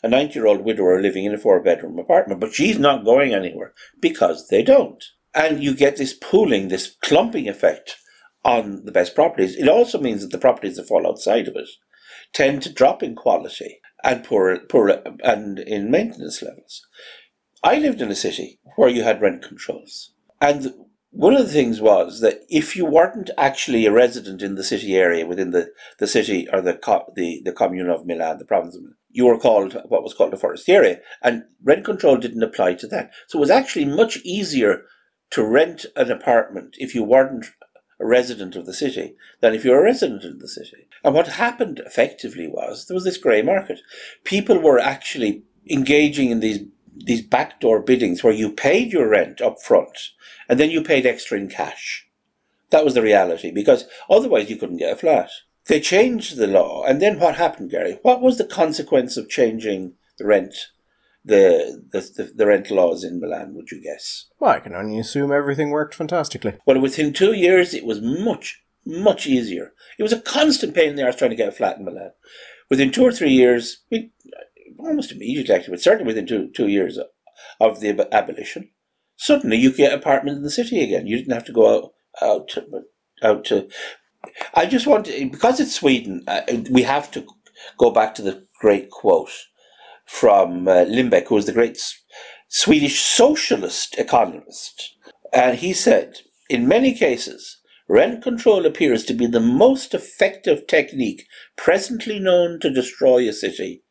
a 0.02 0.08
ninety 0.08 0.34
year 0.34 0.46
old 0.46 0.64
widower 0.64 1.00
living 1.00 1.24
in 1.24 1.34
a 1.34 1.38
four 1.38 1.62
bedroom 1.62 1.98
apartment, 1.98 2.40
but 2.40 2.52
she's 2.52 2.78
not 2.78 3.04
going 3.04 3.34
anywhere 3.34 3.72
because 4.00 4.48
they 4.48 4.62
don't, 4.62 5.04
and 5.34 5.62
you 5.62 5.74
get 5.74 5.96
this 5.96 6.14
pooling, 6.14 6.68
this 6.68 6.96
clumping 7.02 7.48
effect 7.48 7.96
on 8.44 8.84
the 8.84 8.92
best 8.92 9.14
properties. 9.14 9.56
It 9.56 9.68
also 9.68 10.00
means 10.00 10.22
that 10.22 10.30
the 10.30 10.38
properties 10.38 10.76
that 10.76 10.86
fall 10.88 11.06
outside 11.06 11.48
of 11.48 11.56
it 11.56 11.68
tend 12.32 12.62
to 12.62 12.72
drop 12.72 13.02
in 13.02 13.14
quality 13.14 13.80
and 14.04 14.24
poor, 14.24 14.58
poor 14.68 15.02
and 15.24 15.58
in 15.58 15.90
maintenance 15.90 16.42
levels. 16.42 16.86
I 17.64 17.78
lived 17.78 18.00
in 18.00 18.10
a 18.10 18.14
city 18.14 18.60
where 18.76 18.88
you 18.88 19.02
had 19.02 19.20
rent 19.20 19.42
controls, 19.42 20.12
and 20.40 20.72
one 21.10 21.34
of 21.34 21.46
the 21.46 21.52
things 21.52 21.80
was 21.80 22.20
that 22.20 22.42
if 22.48 22.76
you 22.76 22.84
weren't 22.84 23.30
actually 23.38 23.86
a 23.86 23.92
resident 23.92 24.42
in 24.42 24.54
the 24.54 24.64
city 24.64 24.96
area 24.96 25.26
within 25.26 25.50
the, 25.50 25.70
the 25.98 26.06
city 26.06 26.46
or 26.52 26.60
the, 26.60 26.78
the 27.14 27.42
the 27.44 27.52
commune 27.52 27.90
of 27.90 28.06
Milan, 28.06 28.38
the 28.38 28.44
province 28.44 28.76
of 28.76 28.82
Milan, 28.82 28.96
you 29.10 29.26
were 29.26 29.38
called 29.38 29.74
what 29.88 30.02
was 30.02 30.14
called 30.14 30.34
a 30.34 30.36
forestiere, 30.36 31.00
and 31.22 31.44
rent 31.62 31.84
control 31.84 32.16
didn't 32.16 32.42
apply 32.42 32.74
to 32.74 32.86
that. 32.88 33.10
So 33.26 33.38
it 33.38 33.40
was 33.40 33.50
actually 33.50 33.86
much 33.86 34.18
easier 34.18 34.82
to 35.30 35.44
rent 35.44 35.86
an 35.96 36.10
apartment 36.10 36.76
if 36.78 36.94
you 36.94 37.04
weren't 37.04 37.46
a 38.00 38.06
resident 38.06 38.54
of 38.54 38.66
the 38.66 38.74
city 38.74 39.16
than 39.40 39.54
if 39.54 39.64
you're 39.64 39.80
a 39.80 39.84
resident 39.84 40.24
of 40.24 40.38
the 40.38 40.48
city. 40.48 40.88
And 41.02 41.14
what 41.14 41.26
happened 41.26 41.80
effectively 41.84 42.46
was 42.46 42.86
there 42.86 42.94
was 42.94 43.04
this 43.04 43.18
grey 43.18 43.42
market. 43.42 43.80
People 44.24 44.58
were 44.58 44.78
actually 44.78 45.42
engaging 45.68 46.30
in 46.30 46.40
these 46.40 46.60
these 46.94 47.22
backdoor 47.22 47.80
biddings 47.80 48.22
where 48.22 48.32
you 48.32 48.50
paid 48.50 48.92
your 48.92 49.08
rent 49.08 49.40
up 49.40 49.60
front 49.62 50.10
and 50.48 50.58
then 50.58 50.70
you 50.70 50.82
paid 50.82 51.06
extra 51.06 51.38
in 51.38 51.48
cash. 51.48 52.06
That 52.70 52.84
was 52.84 52.94
the 52.94 53.02
reality 53.02 53.50
because 53.50 53.86
otherwise 54.10 54.50
you 54.50 54.56
couldn't 54.56 54.78
get 54.78 54.92
a 54.92 54.96
flat. 54.96 55.30
They 55.66 55.80
changed 55.80 56.36
the 56.36 56.46
law 56.46 56.84
and 56.84 57.00
then 57.00 57.18
what 57.18 57.36
happened, 57.36 57.70
Gary? 57.70 57.98
What 58.02 58.20
was 58.20 58.38
the 58.38 58.44
consequence 58.44 59.16
of 59.16 59.28
changing 59.28 59.94
the 60.18 60.26
rent 60.26 60.54
the, 61.24 61.84
the, 61.92 62.32
the, 62.34 62.46
rent 62.46 62.70
laws 62.70 63.04
in 63.04 63.20
Milan, 63.20 63.54
would 63.54 63.70
you 63.70 63.82
guess? 63.82 64.26
Well, 64.40 64.52
I 64.52 64.60
can 64.60 64.74
only 64.74 64.98
assume 64.98 65.30
everything 65.30 65.70
worked 65.70 65.94
fantastically. 65.94 66.54
Well, 66.64 66.80
within 66.80 67.12
two 67.12 67.34
years, 67.34 67.74
it 67.74 67.84
was 67.84 68.00
much, 68.00 68.62
much 68.86 69.26
easier. 69.26 69.74
It 69.98 70.02
was 70.02 70.12
a 70.12 70.20
constant 70.20 70.74
pain 70.74 70.90
in 70.90 70.96
the 70.96 71.04
arse 71.04 71.16
trying 71.16 71.30
to 71.30 71.36
get 71.36 71.48
a 71.48 71.52
flat 71.52 71.76
in 71.76 71.84
Milan. 71.84 72.12
Within 72.70 72.90
two 72.90 73.04
or 73.04 73.12
three 73.12 73.32
years, 73.32 73.82
we 73.90 74.10
almost 74.78 75.12
immediately, 75.12 75.54
actually, 75.54 75.72
but 75.72 75.82
certainly 75.82 76.06
within 76.06 76.26
two, 76.26 76.48
two 76.48 76.68
years 76.68 76.98
of 77.60 77.80
the 77.80 78.08
abolition, 78.12 78.70
suddenly 79.18 79.56
you 79.58 79.72
get 79.72 79.92
an 79.92 79.98
apartment 79.98 80.38
in 80.38 80.42
the 80.42 80.50
city 80.50 80.82
again. 80.82 81.06
You 81.06 81.18
didn't 81.18 81.34
have 81.34 81.44
to 81.46 81.52
go 81.52 81.68
out, 81.76 81.92
out, 82.22 82.48
to, 82.50 82.64
out 83.22 83.44
to. 83.46 83.68
I 84.54 84.66
just 84.66 84.86
want 84.86 85.06
to, 85.06 85.28
because 85.28 85.60
it's 85.60 85.74
Sweden, 85.74 86.24
uh, 86.26 86.42
we 86.70 86.82
have 86.82 87.10
to 87.10 87.26
go 87.76 87.90
back 87.90 88.14
to 88.14 88.22
the 88.22 88.46
great 88.60 88.90
quote 88.90 89.30
from 90.06 90.66
uh, 90.66 90.84
who 90.84 91.34
was 91.34 91.46
the 91.46 91.52
great 91.52 91.78
Swedish 92.48 93.00
socialist 93.00 93.98
economist. 93.98 94.96
And 95.32 95.58
he 95.58 95.74
said, 95.74 96.20
in 96.48 96.66
many 96.66 96.94
cases, 96.94 97.58
rent 97.88 98.22
control 98.22 98.64
appears 98.64 99.04
to 99.04 99.14
be 99.14 99.26
the 99.26 99.40
most 99.40 99.92
effective 99.92 100.66
technique 100.66 101.26
presently 101.56 102.18
known 102.18 102.58
to 102.60 102.70
destroy 102.70 103.28
a 103.28 103.32
city, 103.32 103.82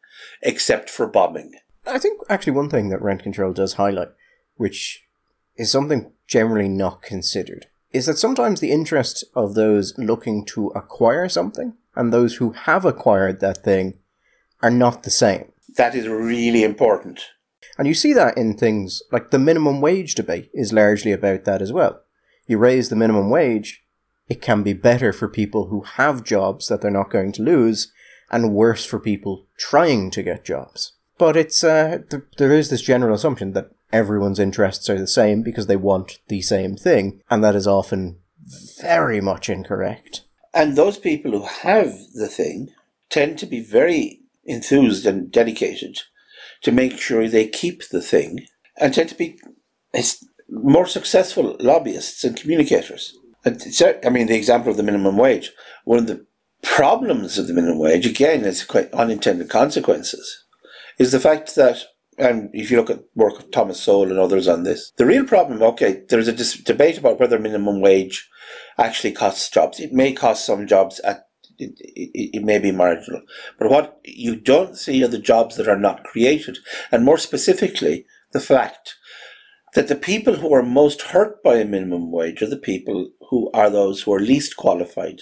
except 0.41 0.89
for 0.89 1.07
bombing. 1.07 1.51
I 1.85 1.99
think 1.99 2.19
actually 2.29 2.53
one 2.53 2.69
thing 2.69 2.89
that 2.89 3.01
rent 3.01 3.23
control 3.23 3.53
does 3.53 3.73
highlight, 3.73 4.09
which 4.55 5.03
is 5.57 5.71
something 5.71 6.11
generally 6.27 6.69
not 6.69 7.01
considered, 7.01 7.67
is 7.91 8.05
that 8.05 8.17
sometimes 8.17 8.59
the 8.59 8.71
interest 8.71 9.23
of 9.35 9.55
those 9.55 9.97
looking 9.97 10.45
to 10.45 10.67
acquire 10.69 11.27
something 11.27 11.73
and 11.95 12.13
those 12.13 12.35
who 12.35 12.51
have 12.51 12.85
acquired 12.85 13.39
that 13.39 13.63
thing 13.63 13.97
are 14.61 14.69
not 14.69 15.03
the 15.03 15.09
same. 15.09 15.51
That 15.75 15.95
is 15.95 16.07
really 16.07 16.63
important. 16.63 17.21
And 17.77 17.87
you 17.87 17.93
see 17.93 18.13
that 18.13 18.37
in 18.37 18.57
things 18.57 19.01
like 19.11 19.31
the 19.31 19.39
minimum 19.39 19.81
wage 19.81 20.15
debate 20.15 20.49
is 20.53 20.73
largely 20.73 21.11
about 21.11 21.43
that 21.45 21.61
as 21.61 21.71
well. 21.71 22.01
You 22.47 22.57
raise 22.57 22.89
the 22.89 22.95
minimum 22.95 23.29
wage, 23.29 23.83
it 24.29 24.41
can 24.41 24.63
be 24.63 24.73
better 24.73 25.13
for 25.13 25.27
people 25.27 25.67
who 25.67 25.81
have 25.81 26.23
jobs 26.23 26.67
that 26.67 26.81
they're 26.81 26.91
not 26.91 27.09
going 27.09 27.31
to 27.33 27.43
lose, 27.43 27.91
and 28.29 28.53
worse 28.53 28.85
for 28.85 28.99
people 28.99 29.45
trying 29.57 30.11
to 30.11 30.23
get 30.23 30.43
jobs. 30.43 30.93
But 31.17 31.37
it's 31.37 31.63
uh, 31.63 31.99
th- 32.09 32.23
there 32.37 32.51
is 32.51 32.69
this 32.69 32.81
general 32.81 33.15
assumption 33.15 33.53
that 33.53 33.71
everyone's 33.91 34.39
interests 34.39 34.89
are 34.89 34.97
the 34.97 35.07
same 35.07 35.43
because 35.43 35.67
they 35.67 35.75
want 35.75 36.19
the 36.27 36.41
same 36.41 36.75
thing, 36.75 37.21
and 37.29 37.43
that 37.43 37.55
is 37.55 37.67
often 37.67 38.17
very 38.81 39.21
much 39.21 39.49
incorrect. 39.49 40.21
And 40.53 40.75
those 40.75 40.97
people 40.97 41.31
who 41.31 41.45
have 41.45 41.93
the 42.13 42.27
thing 42.27 42.69
tend 43.09 43.37
to 43.39 43.45
be 43.45 43.61
very 43.61 44.21
enthused 44.45 45.05
and 45.05 45.31
dedicated 45.31 45.99
to 46.61 46.71
make 46.71 46.97
sure 46.97 47.27
they 47.27 47.47
keep 47.47 47.89
the 47.89 48.01
thing 48.01 48.45
and 48.77 48.93
tend 48.93 49.09
to 49.09 49.15
be 49.15 49.39
more 50.49 50.87
successful 50.87 51.57
lobbyists 51.59 52.23
and 52.23 52.37
communicators. 52.37 53.15
And 53.45 53.61
I 54.05 54.09
mean, 54.09 54.27
the 54.27 54.35
example 54.35 54.71
of 54.71 54.77
the 54.77 54.83
minimum 54.83 55.17
wage, 55.17 55.51
one 55.85 55.99
of 55.99 56.07
the 56.07 56.25
problems 56.63 57.37
of 57.37 57.47
the 57.47 57.53
minimum 57.53 57.79
wage, 57.79 58.05
again, 58.05 58.43
it's 58.43 58.63
quite 58.65 58.91
unintended 58.93 59.49
consequences, 59.49 60.45
is 60.97 61.11
the 61.11 61.19
fact 61.19 61.55
that, 61.55 61.83
and 62.17 62.49
if 62.53 62.71
you 62.71 62.77
look 62.77 62.89
at 62.89 63.03
work 63.15 63.39
of 63.39 63.51
Thomas 63.51 63.79
Sowell 63.79 64.09
and 64.09 64.19
others 64.19 64.47
on 64.47 64.63
this, 64.63 64.91
the 64.97 65.05
real 65.05 65.25
problem, 65.25 65.61
okay, 65.61 66.03
there's 66.09 66.27
a 66.27 66.33
dis- 66.33 66.57
debate 66.57 66.97
about 66.97 67.19
whether 67.19 67.37
minimum 67.37 67.79
wage 67.79 68.27
actually 68.77 69.11
costs 69.11 69.49
jobs. 69.49 69.79
It 69.79 69.93
may 69.93 70.13
cost 70.13 70.45
some 70.45 70.67
jobs 70.67 70.99
at 71.01 71.25
it, 71.59 71.73
it, 71.79 72.37
it, 72.37 72.43
may 72.43 72.59
be 72.59 72.71
marginal. 72.71 73.21
But 73.57 73.71
what 73.71 73.99
you 74.03 74.35
don't 74.35 74.77
see 74.77 75.03
are 75.03 75.07
the 75.07 75.17
jobs 75.17 75.55
that 75.55 75.67
are 75.67 75.79
not 75.79 76.03
created. 76.03 76.59
And 76.91 77.03
more 77.03 77.17
specifically, 77.17 78.05
the 78.31 78.39
fact 78.39 78.95
that 79.73 79.87
the 79.87 79.95
people 79.95 80.35
who 80.35 80.53
are 80.53 80.61
most 80.61 81.01
hurt 81.01 81.41
by 81.41 81.55
a 81.55 81.65
minimum 81.65 82.11
wage 82.11 82.43
are 82.43 82.49
the 82.49 82.57
people 82.57 83.09
who 83.29 83.49
are 83.55 83.71
those 83.71 84.03
who 84.03 84.13
are 84.13 84.19
least 84.19 84.55
qualified 84.55 85.21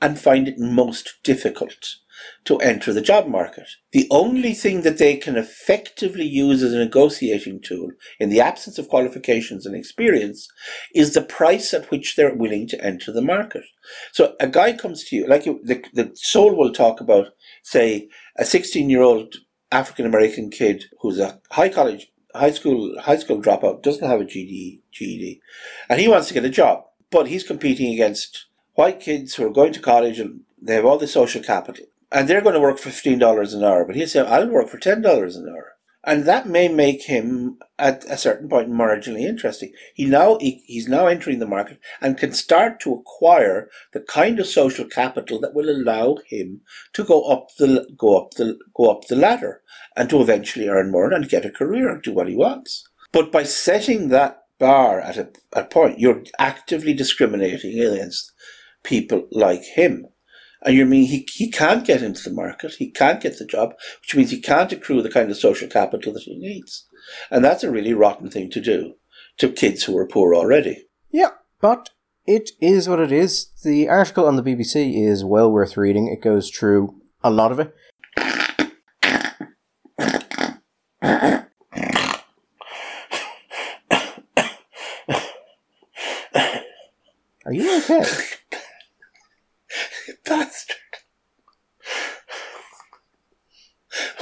and 0.00 0.18
find 0.18 0.48
it 0.48 0.58
most 0.58 1.18
difficult 1.22 1.96
to 2.44 2.58
enter 2.58 2.92
the 2.92 3.00
job 3.00 3.26
market. 3.26 3.68
The 3.92 4.06
only 4.10 4.54
thing 4.54 4.82
that 4.82 4.98
they 4.98 5.16
can 5.16 5.36
effectively 5.36 6.24
use 6.24 6.62
as 6.62 6.72
a 6.72 6.78
negotiating 6.78 7.60
tool 7.62 7.90
in 8.20 8.28
the 8.28 8.40
absence 8.40 8.78
of 8.78 8.88
qualifications 8.88 9.66
and 9.66 9.74
experience 9.74 10.48
is 10.94 11.14
the 11.14 11.22
price 11.22 11.72
at 11.72 11.90
which 11.90 12.16
they're 12.16 12.34
willing 12.34 12.66
to 12.68 12.84
enter 12.84 13.12
the 13.12 13.22
market. 13.22 13.64
So 14.12 14.34
a 14.40 14.46
guy 14.46 14.72
comes 14.72 15.04
to 15.04 15.16
you, 15.16 15.26
like 15.26 15.46
you, 15.46 15.60
the, 15.62 15.84
the 15.92 16.10
Sowell 16.14 16.56
will 16.56 16.72
talk 16.72 17.00
about, 17.00 17.28
say, 17.62 18.08
a 18.36 18.44
16 18.44 18.90
year 18.90 19.02
old 19.02 19.36
African 19.72 20.06
American 20.06 20.50
kid 20.50 20.84
who's 21.00 21.18
a 21.18 21.40
high 21.50 21.68
college, 21.68 22.10
high 22.34 22.52
school, 22.52 22.94
high 23.00 23.16
school 23.16 23.40
dropout, 23.40 23.82
doesn't 23.82 24.08
have 24.08 24.20
a 24.20 24.24
GED, 24.24 24.82
GED, 24.92 25.40
and 25.88 26.00
he 26.00 26.08
wants 26.08 26.28
to 26.28 26.34
get 26.34 26.44
a 26.44 26.50
job, 26.50 26.84
but 27.10 27.28
he's 27.28 27.44
competing 27.44 27.92
against 27.92 28.46
white 28.74 29.00
kids 29.00 29.34
who 29.34 29.46
are 29.46 29.52
going 29.52 29.72
to 29.72 29.80
college 29.80 30.18
and 30.18 30.40
they 30.60 30.74
have 30.74 30.84
all 30.84 30.98
the 30.98 31.06
social 31.06 31.42
capital 31.42 31.84
and 32.14 32.28
they're 32.28 32.40
going 32.40 32.54
to 32.54 32.60
work 32.60 32.78
fifteen 32.78 33.18
dollars 33.18 33.52
an 33.52 33.64
hour. 33.64 33.84
But 33.84 33.96
he 33.96 34.06
said, 34.06 34.26
"I'll 34.26 34.48
work 34.48 34.68
for 34.68 34.78
ten 34.78 35.02
dollars 35.02 35.36
an 35.36 35.48
hour." 35.48 35.74
and 36.06 36.24
that 36.24 36.46
may 36.46 36.68
make 36.68 37.04
him 37.04 37.58
at 37.78 38.04
a 38.04 38.18
certain 38.18 38.48
point 38.48 38.70
marginally 38.70 39.22
interesting. 39.22 39.72
He 39.94 40.04
now 40.04 40.38
he, 40.38 40.62
he's 40.66 40.86
now 40.86 41.06
entering 41.06 41.38
the 41.38 41.46
market 41.46 41.80
and 42.00 42.18
can 42.18 42.32
start 42.32 42.78
to 42.80 42.94
acquire 42.94 43.70
the 43.92 44.00
kind 44.00 44.38
of 44.38 44.46
social 44.46 44.84
capital 44.84 45.40
that 45.40 45.54
will 45.54 45.70
allow 45.70 46.18
him 46.26 46.60
to 46.92 47.04
go 47.04 47.24
up 47.24 47.48
the 47.58 47.86
go 47.96 48.18
up 48.18 48.34
the 48.34 48.58
go 48.74 48.90
up 48.90 49.06
the 49.06 49.16
ladder 49.16 49.62
and 49.96 50.10
to 50.10 50.20
eventually 50.20 50.68
earn 50.68 50.90
more 50.90 51.12
and 51.12 51.28
get 51.28 51.46
a 51.46 51.50
career 51.50 51.88
and 51.88 52.02
do 52.02 52.12
what 52.12 52.28
he 52.28 52.36
wants. 52.36 52.86
But 53.12 53.32
by 53.32 53.44
setting 53.44 54.08
that 54.08 54.42
bar 54.58 55.00
at 55.00 55.16
a, 55.16 55.30
a 55.52 55.64
point, 55.64 55.98
you're 55.98 56.22
actively 56.38 56.92
discriminating 56.92 57.78
against 57.78 58.32
people 58.82 59.26
like 59.30 59.62
him. 59.62 60.08
And 60.64 60.74
you 60.74 60.86
mean 60.86 61.06
he, 61.06 61.26
he 61.30 61.50
can't 61.50 61.86
get 61.86 62.02
into 62.02 62.28
the 62.28 62.34
market, 62.34 62.74
he 62.78 62.90
can't 62.90 63.20
get 63.20 63.38
the 63.38 63.44
job, 63.44 63.74
which 64.00 64.14
means 64.14 64.30
he 64.30 64.40
can't 64.40 64.72
accrue 64.72 65.02
the 65.02 65.10
kind 65.10 65.30
of 65.30 65.36
social 65.36 65.68
capital 65.68 66.12
that 66.14 66.22
he 66.22 66.36
needs. 66.36 66.86
And 67.30 67.44
that's 67.44 67.62
a 67.62 67.70
really 67.70 67.92
rotten 67.92 68.30
thing 68.30 68.50
to 68.50 68.60
do 68.60 68.94
to 69.38 69.50
kids 69.50 69.84
who 69.84 69.96
are 69.98 70.06
poor 70.06 70.34
already. 70.34 70.86
Yeah, 71.10 71.30
but 71.60 71.90
it 72.26 72.52
is 72.60 72.88
what 72.88 73.00
it 73.00 73.12
is. 73.12 73.48
The 73.62 73.88
article 73.88 74.26
on 74.26 74.36
the 74.36 74.42
BBC 74.42 75.06
is 75.06 75.24
well 75.24 75.52
worth 75.52 75.76
reading. 75.76 76.08
It 76.08 76.22
goes 76.22 76.50
through 76.50 76.94
a 77.22 77.30
lot 77.30 77.52
of 77.52 77.60
it. 77.60 77.74
Are 87.46 87.52
you 87.52 87.78
okay? 87.78 88.04
Bastard. 90.24 90.76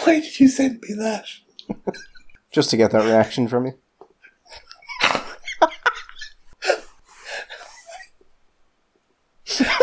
Why 0.03 0.21
did 0.83 0.89
you 0.89 0.95
send 0.97 0.99
me 0.99 1.05
that? 1.05 1.27
Just 2.51 2.71
to 2.71 2.77
get 2.77 2.91
that 2.91 3.05
reaction 3.05 3.49
from 3.49 3.67
you. 3.67 3.75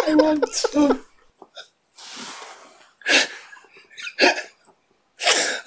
I 0.08 0.16
want 0.16 0.48
some. 0.50 1.06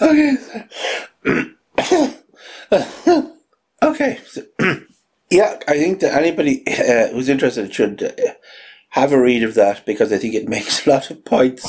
okay. 0.01 0.37
okay. 3.83 4.19
yeah, 5.31 5.59
I 5.69 5.79
think 5.79 6.01
that 6.01 6.15
anybody 6.15 6.65
uh, 6.67 7.09
who's 7.09 7.29
interested 7.29 7.73
should 7.73 8.03
uh, 8.03 8.33
have 8.91 9.13
a 9.13 9.21
read 9.21 9.43
of 9.43 9.55
that 9.55 9.87
because 9.87 10.13
I 10.13 10.19
think 10.19 10.35
it 10.35 10.49
makes 10.49 10.87
a 10.87 10.91
lot 10.91 11.11
of 11.11 11.25
points 11.25 11.69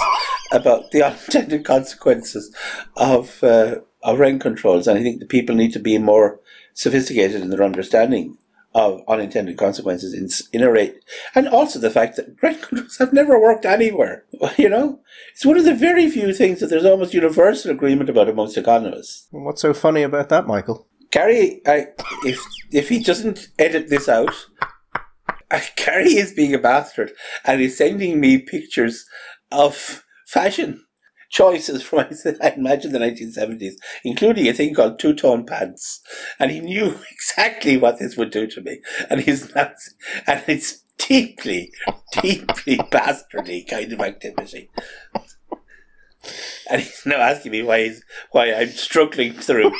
about 0.54 0.92
the 0.92 1.04
unintended 1.08 1.66
consequences 1.66 2.56
of 2.96 3.44
uh, 3.44 3.78
of 4.04 4.20
rent 4.20 4.42
controls, 4.42 4.88
and 4.88 4.98
I 4.98 5.04
think 5.04 5.20
the 5.20 5.26
people 5.26 5.56
need 5.56 5.74
to 5.74 5.80
be 5.80 5.98
more 5.98 6.40
sophisticated 6.74 7.42
in 7.42 7.50
their 7.50 7.64
understanding 7.64 8.38
of 8.76 9.02
unintended 9.08 9.56
consequences 9.56 10.14
in, 10.14 10.28
in 10.52 10.66
a 10.66 10.72
rate, 10.72 11.04
and 11.36 11.48
also 11.48 11.80
the 11.80 11.90
fact 11.90 12.16
that 12.16 12.42
rent 12.42 12.62
controls 12.68 12.98
have 12.98 13.14
never 13.14 13.40
worked 13.40 13.66
anywhere. 13.66 14.26
You 14.58 14.70
know, 14.70 15.00
it's 15.32 15.46
one 15.46 15.58
of 15.58 15.64
the 15.64 15.74
very 15.74 16.10
few 16.10 16.34
things 16.34 16.60
that 16.60 16.68
there's 16.68 16.86
almost 16.86 17.14
universal 17.14 17.72
agreement 17.72 18.10
about 18.10 18.30
amongst 18.30 18.58
economists. 18.58 19.28
What's 19.32 19.62
so 19.62 19.74
funny 19.74 20.04
about 20.04 20.30
that, 20.30 20.48
Michael? 20.48 20.88
Gary, 21.12 21.62
I, 21.66 21.88
if 22.26 22.40
if 22.72 22.90
he 22.90 23.00
doesn't 23.00 23.48
edit 23.58 23.90
this 23.90 24.10
out, 24.10 24.34
Gary 25.76 26.16
is 26.16 26.34
being 26.34 26.54
a 26.54 26.60
bastard 26.60 27.12
and 27.46 27.62
he's 27.62 27.78
sending 27.78 28.20
me 28.20 28.40
pictures 28.40 29.06
of 29.52 30.03
fashion 30.34 30.84
choices 31.30 31.84
from 31.84 32.00
I 32.42 32.50
imagine 32.52 32.92
the 32.92 33.00
1970s, 33.00 33.74
including 34.04 34.48
a 34.48 34.54
thing 34.54 34.74
called 34.74 35.00
two 35.00 35.14
tone 35.14 35.46
pants, 35.46 36.02
and 36.40 36.52
he 36.52 36.60
knew 36.60 36.98
exactly 37.12 37.78
what 37.78 38.00
this 38.00 38.18
would 38.18 38.32
do 38.32 38.48
to 38.48 38.62
me, 38.62 38.82
and 39.10 39.22
he's 39.22 39.54
not, 39.54 39.74
and 40.26 40.44
it's 40.48 40.84
deeply, 40.98 41.72
deeply 42.22 42.78
bastardy 42.92 43.68
kind 43.68 43.92
of 43.92 44.00
activity. 44.00 44.70
And 46.70 46.82
he's 46.82 47.06
now 47.06 47.18
asking 47.18 47.52
me 47.52 47.64
why 47.64 47.92
why 48.32 48.54
I'm 48.54 48.70
struggling 48.70 49.34
through 49.34 49.74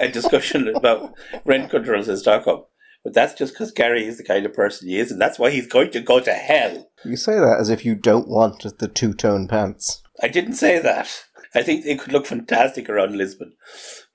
a 0.00 0.08
discussion 0.08 0.66
about 0.68 1.14
rent 1.44 1.70
controls 1.70 2.08
in 2.08 2.16
Stockholm. 2.16 2.64
But 3.04 3.12
that's 3.12 3.34
just 3.34 3.52
because 3.52 3.70
Gary 3.70 4.06
is 4.06 4.16
the 4.16 4.24
kind 4.24 4.46
of 4.46 4.54
person 4.54 4.88
he 4.88 4.98
is, 4.98 5.12
and 5.12 5.20
that's 5.20 5.38
why 5.38 5.50
he's 5.50 5.66
going 5.66 5.90
to 5.90 6.00
go 6.00 6.20
to 6.20 6.32
hell. 6.32 6.90
You 7.04 7.16
say 7.16 7.34
that 7.34 7.58
as 7.60 7.68
if 7.68 7.84
you 7.84 7.94
don't 7.94 8.28
want 8.28 8.64
the 8.78 8.88
two 8.88 9.12
tone 9.12 9.46
pants. 9.46 10.02
I 10.22 10.28
didn't 10.28 10.54
say 10.54 10.78
that. 10.78 11.24
I 11.54 11.62
think 11.62 11.84
they 11.84 11.96
could 11.96 12.12
look 12.12 12.26
fantastic 12.26 12.88
around 12.88 13.16
Lisbon. 13.16 13.52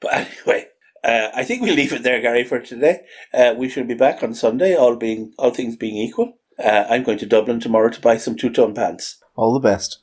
But 0.02 0.14
anyway, 0.14 0.68
uh, 1.04 1.30
I 1.34 1.44
think 1.44 1.62
we'll 1.62 1.76
leave 1.76 1.94
it 1.94 2.04
there, 2.04 2.20
Gary, 2.20 2.44
for 2.44 2.60
today. 2.60 3.02
Uh, 3.34 3.54
we 3.56 3.70
should 3.70 3.88
be 3.88 3.94
back 3.94 4.24
on 4.24 4.34
Sunday, 4.34 4.76
all 4.76 4.96
being 4.96 5.34
all 5.38 5.52
things 5.52 5.76
being 5.76 5.96
equal. 5.96 6.40
Uh, 6.58 6.86
I'm 6.90 7.04
going 7.04 7.20
to 7.20 7.26
Dublin 7.26 7.60
tomorrow 7.60 7.90
to 7.90 8.02
buy 8.02 8.18
some 8.18 8.36
two 8.36 8.50
tone 8.50 8.74
pants. 8.74 9.18
All 9.36 9.54
the 9.54 9.60
best. 9.60 10.00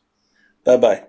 Bye 0.64 0.78
bye. 0.78 1.04